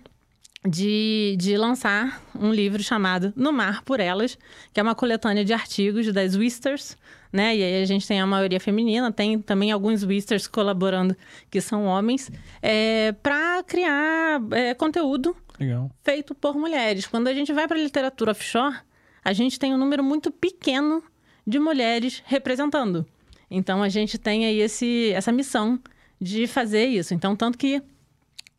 de, 0.67 1.35
de 1.39 1.55
lançar 1.55 2.21
um 2.35 2.51
livro 2.51 2.83
chamado 2.83 3.31
No 3.35 3.53
Mar 3.53 3.81
por 3.83 3.99
Elas, 3.99 4.37
que 4.73 4.79
é 4.79 4.83
uma 4.83 4.95
coletânea 4.95 5.45
de 5.45 5.53
artigos 5.53 6.11
das 6.11 6.35
Wisters, 6.35 6.97
né? 7.31 7.55
E 7.55 7.63
aí 7.63 7.81
a 7.81 7.85
gente 7.85 8.07
tem 8.07 8.19
a 8.19 8.25
maioria 8.25 8.59
feminina, 8.59 9.11
tem 9.11 9.39
também 9.39 9.71
alguns 9.71 10.03
Wisters 10.03 10.47
colaborando 10.47 11.15
que 11.49 11.61
são 11.61 11.85
homens, 11.85 12.29
é, 12.61 13.13
para 13.23 13.63
criar 13.63 14.41
é, 14.51 14.73
conteúdo 14.73 15.35
Legal. 15.59 15.91
feito 16.03 16.33
por 16.33 16.55
mulheres. 16.55 17.05
Quando 17.05 17.27
a 17.27 17.33
gente 17.33 17.51
vai 17.51 17.67
para 17.67 17.77
a 17.77 17.81
literatura 17.81 18.31
offshore, 18.31 18.77
a 19.23 19.33
gente 19.33 19.59
tem 19.59 19.73
um 19.73 19.77
número 19.77 20.03
muito 20.03 20.31
pequeno 20.31 21.03
de 21.45 21.59
mulheres 21.59 22.23
representando. 22.25 23.05
Então 23.49 23.81
a 23.81 23.89
gente 23.89 24.17
tem 24.17 24.45
aí 24.45 24.59
esse, 24.59 25.11
essa 25.13 25.31
missão 25.31 25.79
de 26.21 26.47
fazer 26.47 26.85
isso. 26.85 27.13
Então, 27.13 27.35
tanto 27.35 27.57
que 27.57 27.81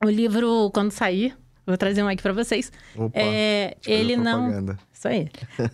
o 0.02 0.08
livro, 0.08 0.70
quando 0.72 0.90
sair, 0.90 1.36
vou 1.66 1.76
trazer 1.76 2.02
um 2.02 2.08
aqui 2.08 2.22
para 2.22 2.32
vocês. 2.32 2.72
Opa, 2.96 3.18
é, 3.18 3.76
ele 3.86 4.16
não. 4.16 4.44
propaganda. 4.44 4.78
Isso 4.92 5.08
aí. 5.08 5.28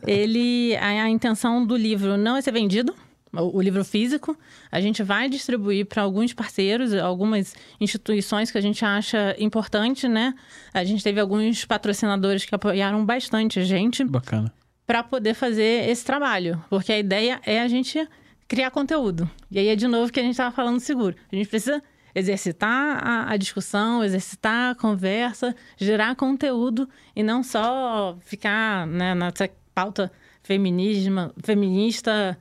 Ele, 0.06 0.76
a, 0.76 1.04
a 1.04 1.08
intenção 1.08 1.64
do 1.64 1.76
livro 1.76 2.16
não 2.16 2.36
é 2.36 2.42
ser 2.42 2.52
vendido, 2.52 2.94
o, 3.42 3.60
livro 3.60 3.84
físico. 3.84 4.36
A 4.70 4.80
gente 4.80 5.02
vai 5.02 5.28
distribuir 5.28 5.86
para 5.86 6.02
alguns 6.02 6.32
parceiros, 6.32 6.94
algumas 6.94 7.54
instituições 7.80 8.50
que 8.50 8.58
a 8.58 8.60
gente 8.60 8.84
acha 8.84 9.34
importante, 9.38 10.08
né? 10.08 10.34
A 10.72 10.84
gente 10.84 11.02
teve 11.02 11.20
alguns 11.20 11.64
patrocinadores 11.64 12.44
que 12.44 12.54
apoiaram 12.54 13.04
bastante 13.04 13.60
a 13.60 13.64
gente 13.64 14.04
Bacana. 14.04 14.52
para 14.86 15.02
poder 15.02 15.34
fazer 15.34 15.88
esse 15.88 16.04
trabalho, 16.04 16.62
porque 16.68 16.92
a 16.92 16.98
ideia 16.98 17.40
é 17.44 17.60
a 17.60 17.68
gente 17.68 18.06
criar 18.48 18.70
conteúdo. 18.70 19.28
E 19.50 19.58
aí 19.58 19.68
é 19.68 19.76
de 19.76 19.86
novo 19.86 20.12
que 20.12 20.20
a 20.20 20.22
gente 20.22 20.32
estava 20.32 20.54
falando 20.54 20.76
do 20.76 20.82
seguro. 20.82 21.16
A 21.30 21.36
gente 21.36 21.48
precisa 21.48 21.82
exercitar 22.14 23.06
a, 23.06 23.32
a 23.32 23.36
discussão, 23.36 24.02
exercitar 24.02 24.70
a 24.70 24.74
conversa, 24.74 25.54
gerar 25.76 26.16
conteúdo 26.16 26.88
e 27.14 27.22
não 27.22 27.42
só 27.42 28.16
ficar 28.22 28.86
né, 28.86 29.14
nessa 29.14 29.50
pauta 29.74 30.10
feminismo, 30.42 31.32
feminista 31.42 32.38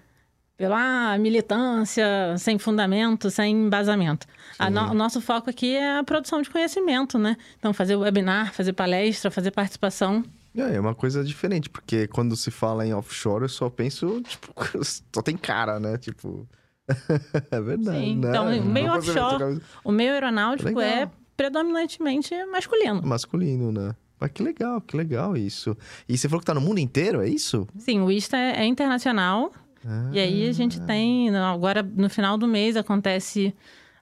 pela 0.58 1.18
militância, 1.18 2.06
sem 2.38 2.58
fundamento, 2.58 3.30
sem 3.30 3.53
embasamento. 3.66 4.26
A 4.58 4.70
no- 4.70 4.91
o 4.91 4.93
nosso 4.93 5.20
foco 5.20 5.49
aqui 5.49 5.76
é 5.76 5.97
a 5.97 6.03
produção 6.03 6.41
de 6.41 6.49
conhecimento, 6.49 7.18
né? 7.20 7.36
Então, 7.60 7.74
fazer 7.74 7.95
webinar, 7.95 8.53
fazer 8.53 8.74
palestra, 8.74 9.30
fazer 9.30 9.51
participação. 9.51 10.24
É, 10.56 10.76
é 10.76 10.80
uma 10.80 10.95
coisa 10.95 11.24
diferente, 11.24 11.70
porque 11.70 12.08
quando 12.08 12.36
se 12.38 12.49
fala 12.49 12.88
em 12.88 12.93
offshore, 12.93 13.43
eu 13.43 13.49
só 13.49 13.70
penso, 13.70 14.22
tipo, 14.22 14.53
só 15.14 15.22
tem 15.22 15.36
cara, 15.36 15.80
né? 15.80 15.97
Tipo. 15.97 16.47
é 17.51 17.62
verdade. 17.62 17.97
Sim, 17.99 18.18
né? 18.18 18.30
então, 18.30 18.45
meio 18.45 18.88
Não 18.88 18.95
consigo 18.95 19.20
offshore. 19.20 19.62
O 19.84 19.91
meio 19.91 20.14
aeronáutico 20.14 20.70
Legal. 20.70 20.84
é 20.84 21.12
predominantemente 21.36 22.34
masculino. 22.45 23.01
Masculino, 23.03 23.72
né? 23.72 23.93
Mas 24.18 24.32
que 24.32 24.41
legal, 24.41 24.80
que 24.80 24.95
legal 24.95 25.36
isso. 25.36 25.76
E 26.08 26.18
você 26.18 26.30
falou 26.30 26.39
que 26.39 26.45
tá 26.45 26.53
no 26.53 26.62
mundo 26.62 26.80
inteiro, 26.80 27.22
é 27.22 27.28
isso? 27.28 27.68
Sim, 27.78 27.99
o 28.01 28.10
ISTA 28.10 28.38
é, 28.38 28.62
é 28.62 28.66
internacional. 28.66 29.51
Ah, 29.86 30.09
E 30.11 30.19
aí 30.19 30.49
a 30.49 30.51
gente 30.51 30.81
tem. 30.81 31.29
no- 31.31 31.38
Agora, 31.38 31.83
no 31.83 32.09
final 32.09 32.38
do 32.38 32.47
mês, 32.47 32.75
acontece. 32.75 33.53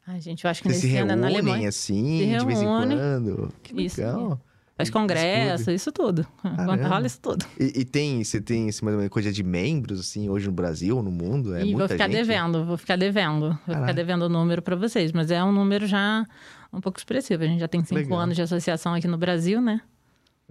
Ai, 0.08 0.20
gente, 0.22 0.44
eu 0.46 0.50
acho 0.50 0.62
que 0.62 0.70
Vocês 0.70 0.82
se 0.82 0.88
nesse 0.88 0.98
ano 1.00 1.12
é 1.12 1.16
na 1.16 1.28
reúnem 1.28 1.42
Alemanha. 1.42 1.70
assim, 1.70 2.20
Se 2.20 2.26
de 2.40 2.46
vez 2.46 2.62
em 2.62 2.66
reúnem. 2.66 2.98
quando. 2.98 3.54
Que 3.64 3.82
Isso. 3.84 4.00
legal. 4.02 4.40
Faz 4.76 4.88
Esse 4.90 4.92
congresso, 4.92 5.70
isso 5.70 5.92
tudo. 5.92 6.26
Caramba. 6.42 6.88
Rola 6.88 7.06
isso 7.06 7.20
tudo. 7.22 7.46
E, 7.60 7.82
e 7.82 7.86
tem, 7.86 8.24
você 8.24 8.42
tem 8.42 8.68
esse 8.68 8.84
mais 8.84 8.96
ou 8.96 9.00
menos 9.02 9.14
coisa 9.14 9.32
de 9.32 9.44
membros, 9.44 10.00
assim, 10.00 10.28
hoje 10.30 10.48
no 10.48 10.52
Brasil, 10.52 11.02
no 11.04 11.12
mundo? 11.12 11.56
É 11.56 11.64
e 11.64 11.76
vou 11.76 11.88
ficar 11.88 12.06
gente? 12.10 12.16
devendo, 12.18 12.66
vou 12.66 12.76
ficar 12.76 12.96
devendo. 12.96 13.50
Vou 13.50 13.58
Caraca. 13.68 13.82
ficar 13.82 13.92
devendo 13.94 14.24
o 14.24 14.30
número 14.30 14.64
para 14.64 14.76
vocês. 14.76 15.12
Mas 15.12 15.30
é 15.30 15.44
um 15.44 15.52
número 15.52 15.86
já 15.86 16.26
um 16.74 16.82
pouco 16.82 16.98
expressivo. 16.98 17.44
A 17.44 17.46
gente 17.48 17.60
já 17.60 17.68
tem 17.68 17.82
cinco 17.84 17.94
Legal. 18.02 18.20
anos 18.20 18.36
de 18.36 18.42
associação 18.42 18.96
aqui 18.96 19.08
no 19.08 19.18
Brasil, 19.18 19.62
né? 19.62 19.80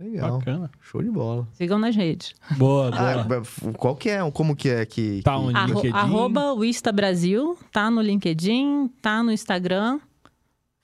Legal. 0.02 0.38
Bacana. 0.38 0.70
Show 0.80 1.02
de 1.02 1.10
bola. 1.10 1.46
Sigam 1.52 1.78
nas 1.78 1.94
redes. 1.94 2.34
Boa, 2.56 2.90
Ah, 2.92 3.22
boa. 3.24 3.42
qual 3.78 3.94
que 3.96 4.10
é? 4.10 4.30
Como 4.32 4.56
que 4.56 4.68
é 4.68 4.84
que... 4.84 5.22
Tá 5.22 5.32
que- 5.32 5.38
onde? 5.38 5.56
Arro 5.56 5.74
LinkedIn? 5.74 5.96
arroba 5.96 6.52
Wista 6.54 6.90
Brasil, 6.92 7.56
tá 7.70 7.90
no 7.90 8.00
LinkedIn, 8.02 8.88
tá 9.00 9.22
no 9.22 9.30
Instagram. 9.30 10.00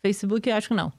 Facebook, 0.05 0.49
eu 0.49 0.55
acho 0.57 0.69
que 0.69 0.75
não. 0.75 0.93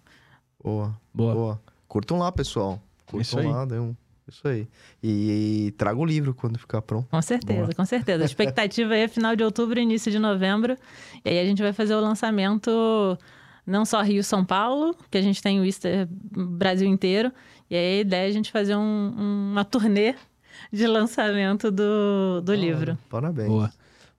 Boa, 0.63 0.95
Boa. 1.13 1.33
boa. 1.33 1.61
Curtam 1.87 2.17
lá, 2.19 2.31
pessoal. 2.31 2.81
Curtam 3.05 3.21
Isso 3.21 3.39
aí. 3.39 3.47
lá, 3.47 3.65
dê 3.65 3.79
um... 3.79 3.95
Isso 4.27 4.47
aí. 4.47 4.67
E, 5.01 5.65
e 5.67 5.71
traga 5.71 5.97
o 5.97 6.05
livro 6.05 6.35
quando 6.35 6.59
ficar 6.59 6.83
pronto. 6.83 7.07
Com 7.09 7.19
certeza, 7.21 7.61
Boa. 7.63 7.73
com 7.73 7.85
certeza. 7.85 8.21
A 8.23 8.25
expectativa 8.27 8.95
é 8.95 9.07
final 9.07 9.35
de 9.35 9.43
outubro, 9.43 9.79
início 9.79 10.11
de 10.11 10.19
novembro. 10.19 10.77
E 11.25 11.29
aí 11.29 11.39
a 11.39 11.45
gente 11.45 11.63
vai 11.63 11.73
fazer 11.73 11.95
o 11.95 11.99
lançamento 11.99 12.69
não 13.69 13.85
só 13.85 14.01
Rio 14.01 14.23
São 14.23 14.43
Paulo, 14.43 14.95
que 15.09 15.17
a 15.17 15.21
gente 15.21 15.41
tem 15.41 15.59
o 15.59 15.65
Easter 15.65 16.07
Brasil 16.31 16.87
inteiro. 16.87 17.31
E 17.69 17.75
aí 17.75 17.97
a 17.99 18.01
ideia 18.01 18.25
é 18.27 18.29
a 18.29 18.33
gente 18.33 18.51
fazer 18.51 18.75
um- 18.75 19.51
uma 19.51 19.63
turnê 19.63 20.15
de 20.73 20.87
lançamento 20.87 21.69
do, 21.71 22.41
do 22.43 22.53
livro. 22.53 22.97
Parabéns. 23.09 23.47
Boa. 23.47 23.71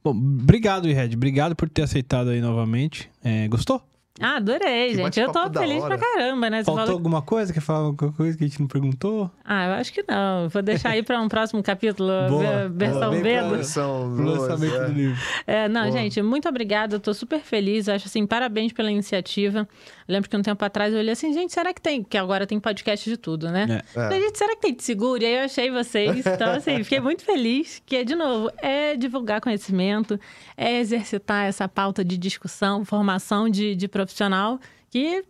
Bom, 0.03 0.13
obrigado, 0.13 0.87
Red. 0.87 1.11
Obrigado 1.15 1.55
por 1.55 1.69
ter 1.69 1.83
aceitado 1.83 2.31
aí 2.31 2.41
novamente. 2.41 3.11
É, 3.23 3.47
gostou? 3.49 3.83
Ah, 4.19 4.37
adorei, 4.37 4.89
Que 4.91 4.97
gente. 4.97 5.21
Eu 5.21 5.33
tô 5.33 5.51
feliz 5.51 5.83
hora. 5.83 5.97
pra 5.97 6.07
caramba, 6.13 6.51
né? 6.51 6.59
Você 6.59 6.65
Faltou 6.67 6.85
falou- 6.85 6.99
alguma 6.99 7.23
coisa? 7.23 7.53
Quer 7.55 7.61
falar 7.61 7.87
alguma 7.87 8.13
coisa 8.13 8.37
que 8.37 8.45
a 8.45 8.47
gente 8.47 8.61
não 8.61 8.67
perguntou? 8.67 9.31
Ah, 9.43 9.67
eu 9.69 9.73
acho 9.75 9.93
que 9.93 10.05
não. 10.07 10.47
Vou 10.49 10.61
deixar 10.61 10.91
aí 10.91 11.03
para 11.03 11.19
um 11.23 11.29
próximo 11.29 11.63
capítulo, 11.63 12.11
Boa, 12.29 12.43
ver- 12.43 12.71
versão 12.71 13.11
boa. 13.11 13.23
Pra- 13.23 13.49
Versão 13.49 14.15
lançamento 14.17 14.75
é. 14.75 14.85
do 14.87 14.93
livro. 14.93 15.19
É, 15.47 15.69
não, 15.69 15.83
Boa. 15.89 15.93
gente, 15.93 16.21
muito 16.23 16.47
obrigada. 16.49 16.97
Eu 16.97 17.01
tô 17.01 17.15
super 17.15 17.41
feliz. 17.41 17.89
Eu 17.89 17.95
acho 17.95 18.07
assim, 18.09 18.27
parabéns 18.27 18.73
pela 18.73 18.91
iniciativa. 18.91 19.67
Eu 20.07 20.13
lembro 20.13 20.29
que 20.29 20.37
um 20.37 20.43
tempo 20.43 20.65
atrás 20.65 20.93
eu 20.93 20.99
olhei 20.99 21.13
assim, 21.13 21.33
gente, 21.33 21.53
será 21.53 21.73
que 21.73 21.81
tem? 21.81 22.03
Que 22.03 22.19
agora 22.19 22.47
tem 22.47 22.59
podcast 22.59 23.09
de 23.09 23.17
tudo, 23.17 23.51
né? 23.51 23.83
É. 23.87 23.93
Falei, 23.93 24.21
gente, 24.21 24.39
será 24.39 24.55
que 24.55 24.63
tem 24.63 24.75
de 24.75 24.83
seguro? 24.83 25.23
E 25.23 25.27
aí 25.27 25.35
eu 25.35 25.45
achei 25.45 25.71
vocês. 25.71 26.27
Então, 26.27 26.53
assim, 26.53 26.83
fiquei 26.85 27.01
muito 27.01 27.25
feliz. 27.25 27.83
Que, 27.85 28.05
de 28.05 28.15
novo, 28.15 28.51
é 28.59 28.97
divulgar 28.97 29.41
conhecimento, 29.41 30.19
é 30.57 30.79
exercitar 30.79 31.47
essa 31.47 31.69
pauta 31.69 32.05
de 32.05 32.17
discussão, 32.17 32.85
formação 32.85 33.49
de, 33.49 33.75
de 33.75 33.89
profissional, 33.89 34.59
que 34.91 35.25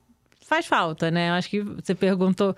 faz 0.46 0.66
falta, 0.66 1.10
né? 1.10 1.30
Eu 1.30 1.34
acho 1.34 1.48
que 1.48 1.60
você 1.60 1.94
perguntou. 1.94 2.56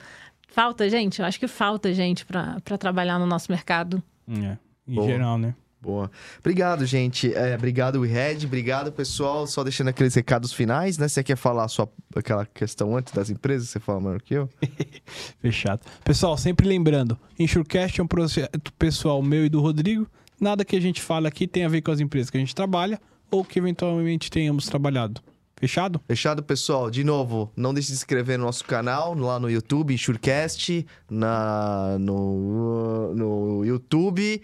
Falta 0.48 0.88
gente? 0.88 1.20
Eu 1.20 1.26
acho 1.26 1.40
que 1.40 1.48
falta 1.48 1.92
gente 1.94 2.26
para 2.26 2.78
trabalhar 2.78 3.18
no 3.18 3.26
nosso 3.26 3.50
mercado. 3.50 4.02
É, 4.28 4.56
em 4.86 4.94
Boa. 4.94 5.06
geral, 5.06 5.38
né? 5.38 5.54
Boa. 5.82 6.08
Obrigado, 6.38 6.86
gente. 6.86 7.34
É, 7.34 7.56
obrigado, 7.56 8.00
Red. 8.02 8.44
Obrigado, 8.44 8.92
pessoal. 8.92 9.48
Só 9.48 9.64
deixando 9.64 9.88
aqueles 9.88 10.14
recados 10.14 10.52
finais, 10.52 10.96
né? 10.96 11.08
Você 11.08 11.24
quer 11.24 11.36
falar 11.36 11.66
sua, 11.66 11.90
aquela 12.14 12.46
questão 12.46 12.96
antes 12.96 13.12
das 13.12 13.30
empresas? 13.30 13.68
Você 13.68 13.80
fala 13.80 14.00
melhor 14.00 14.22
que 14.22 14.34
eu? 14.34 14.48
Fechado. 15.42 15.80
Pessoal, 16.04 16.38
sempre 16.38 16.68
lembrando, 16.68 17.18
Insurecast 17.36 18.00
é 18.00 18.04
um 18.04 18.06
projeto 18.06 18.72
pessoal 18.74 19.20
meu 19.20 19.44
e 19.44 19.48
do 19.48 19.60
Rodrigo. 19.60 20.06
Nada 20.40 20.64
que 20.64 20.76
a 20.76 20.80
gente 20.80 21.02
fala 21.02 21.26
aqui 21.26 21.48
tem 21.48 21.64
a 21.64 21.68
ver 21.68 21.82
com 21.82 21.90
as 21.90 21.98
empresas 21.98 22.30
que 22.30 22.36
a 22.36 22.40
gente 22.40 22.54
trabalha 22.54 23.00
ou 23.28 23.44
que 23.44 23.58
eventualmente 23.58 24.30
tenhamos 24.30 24.66
trabalhado. 24.66 25.20
Fechado? 25.56 26.00
Fechado, 26.06 26.42
pessoal? 26.42 26.90
De 26.90 27.02
novo, 27.02 27.52
não 27.56 27.72
deixe 27.72 27.88
de 27.88 27.96
se 27.96 28.02
inscrever 28.02 28.38
no 28.38 28.44
nosso 28.44 28.64
canal, 28.64 29.14
lá 29.14 29.38
no 29.38 29.48
YouTube, 29.48 29.94
Insurecast, 29.94 30.86
na, 31.08 31.96
no, 32.00 33.14
no 33.14 33.64
YouTube, 33.64 34.42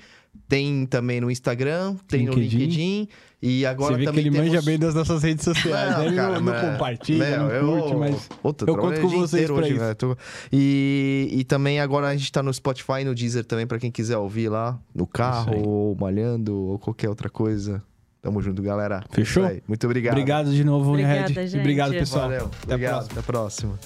tem 0.49 0.87
também 0.87 1.21
no 1.21 1.31
Instagram, 1.31 1.95
tem 2.09 2.25
no 2.27 2.33
LinkedIn. 2.33 2.59
LinkedIn. 2.59 3.09
E 3.41 3.65
agora 3.65 3.93
Você 3.93 3.99
vê 3.99 4.01
que 4.01 4.07
também 4.07 4.21
ele 4.27 4.31
temos... 4.33 4.49
manja 4.49 4.63
bem 4.63 4.79
das 4.79 4.95
nossas 4.97 5.23
redes 5.23 5.45
sociais. 5.45 5.93
Não, 5.93 5.99
né? 6.01 6.07
Ele 6.07 6.17
cara, 6.17 6.29
não, 6.33 6.41
não 6.41 6.53
mas- 6.53 6.61
compartilha, 6.73 7.45
Meu, 7.45 7.63
não 7.63 7.81
curte, 7.81 7.97
mas... 7.97 8.29
Puta, 8.43 8.65
eu 8.69 8.77
conto 8.77 9.01
com 9.01 9.09
vocês 9.11 9.47
pra 9.47 9.55
hoje, 9.55 9.71
isso. 9.71 9.79
velho. 9.79 9.95
Tô- 9.95 10.17
E, 10.53 11.29
e 11.31 11.45
também 11.45 11.79
agora 11.79 12.09
a 12.09 12.17
gente 12.17 12.33
tá 12.33 12.43
no 12.43 12.53
Spotify 12.53 13.03
e 13.03 13.05
no 13.05 13.15
Deezer 13.15 13.45
também, 13.45 13.65
pra 13.65 13.79
quem 13.79 13.93
quiser 13.93 14.17
ouvir 14.17 14.49
lá, 14.49 14.77
no 14.93 15.07
carro, 15.07 15.57
ou 15.65 15.95
malhando, 15.95 16.57
ou 16.57 16.79
qualquer 16.81 17.09
outra 17.09 17.29
coisa. 17.31 17.81
Tamo 18.21 18.43
junto, 18.43 18.61
galera. 18.61 19.05
Fechou? 19.13 19.45
Isso 19.45 19.53
aí. 19.53 19.63
Muito 19.69 19.85
obrigado. 19.87 20.15
Obrigado 20.15 20.51
de 20.53 20.65
novo, 20.65 20.91
Obrigada, 20.91 21.29
Red. 21.29 21.47
Gente. 21.47 21.61
obrigado, 21.61 21.93
pessoal. 21.93 22.23
Valeu. 22.23 22.51
Até 22.63 22.73
a 22.73 22.75
Obrigado. 22.75 23.09
próxima. 23.09 23.13
Até 23.13 23.21
a 23.21 23.23
próxima. 23.23 23.79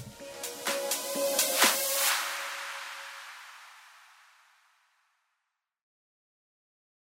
Tchau. 0.00 0.13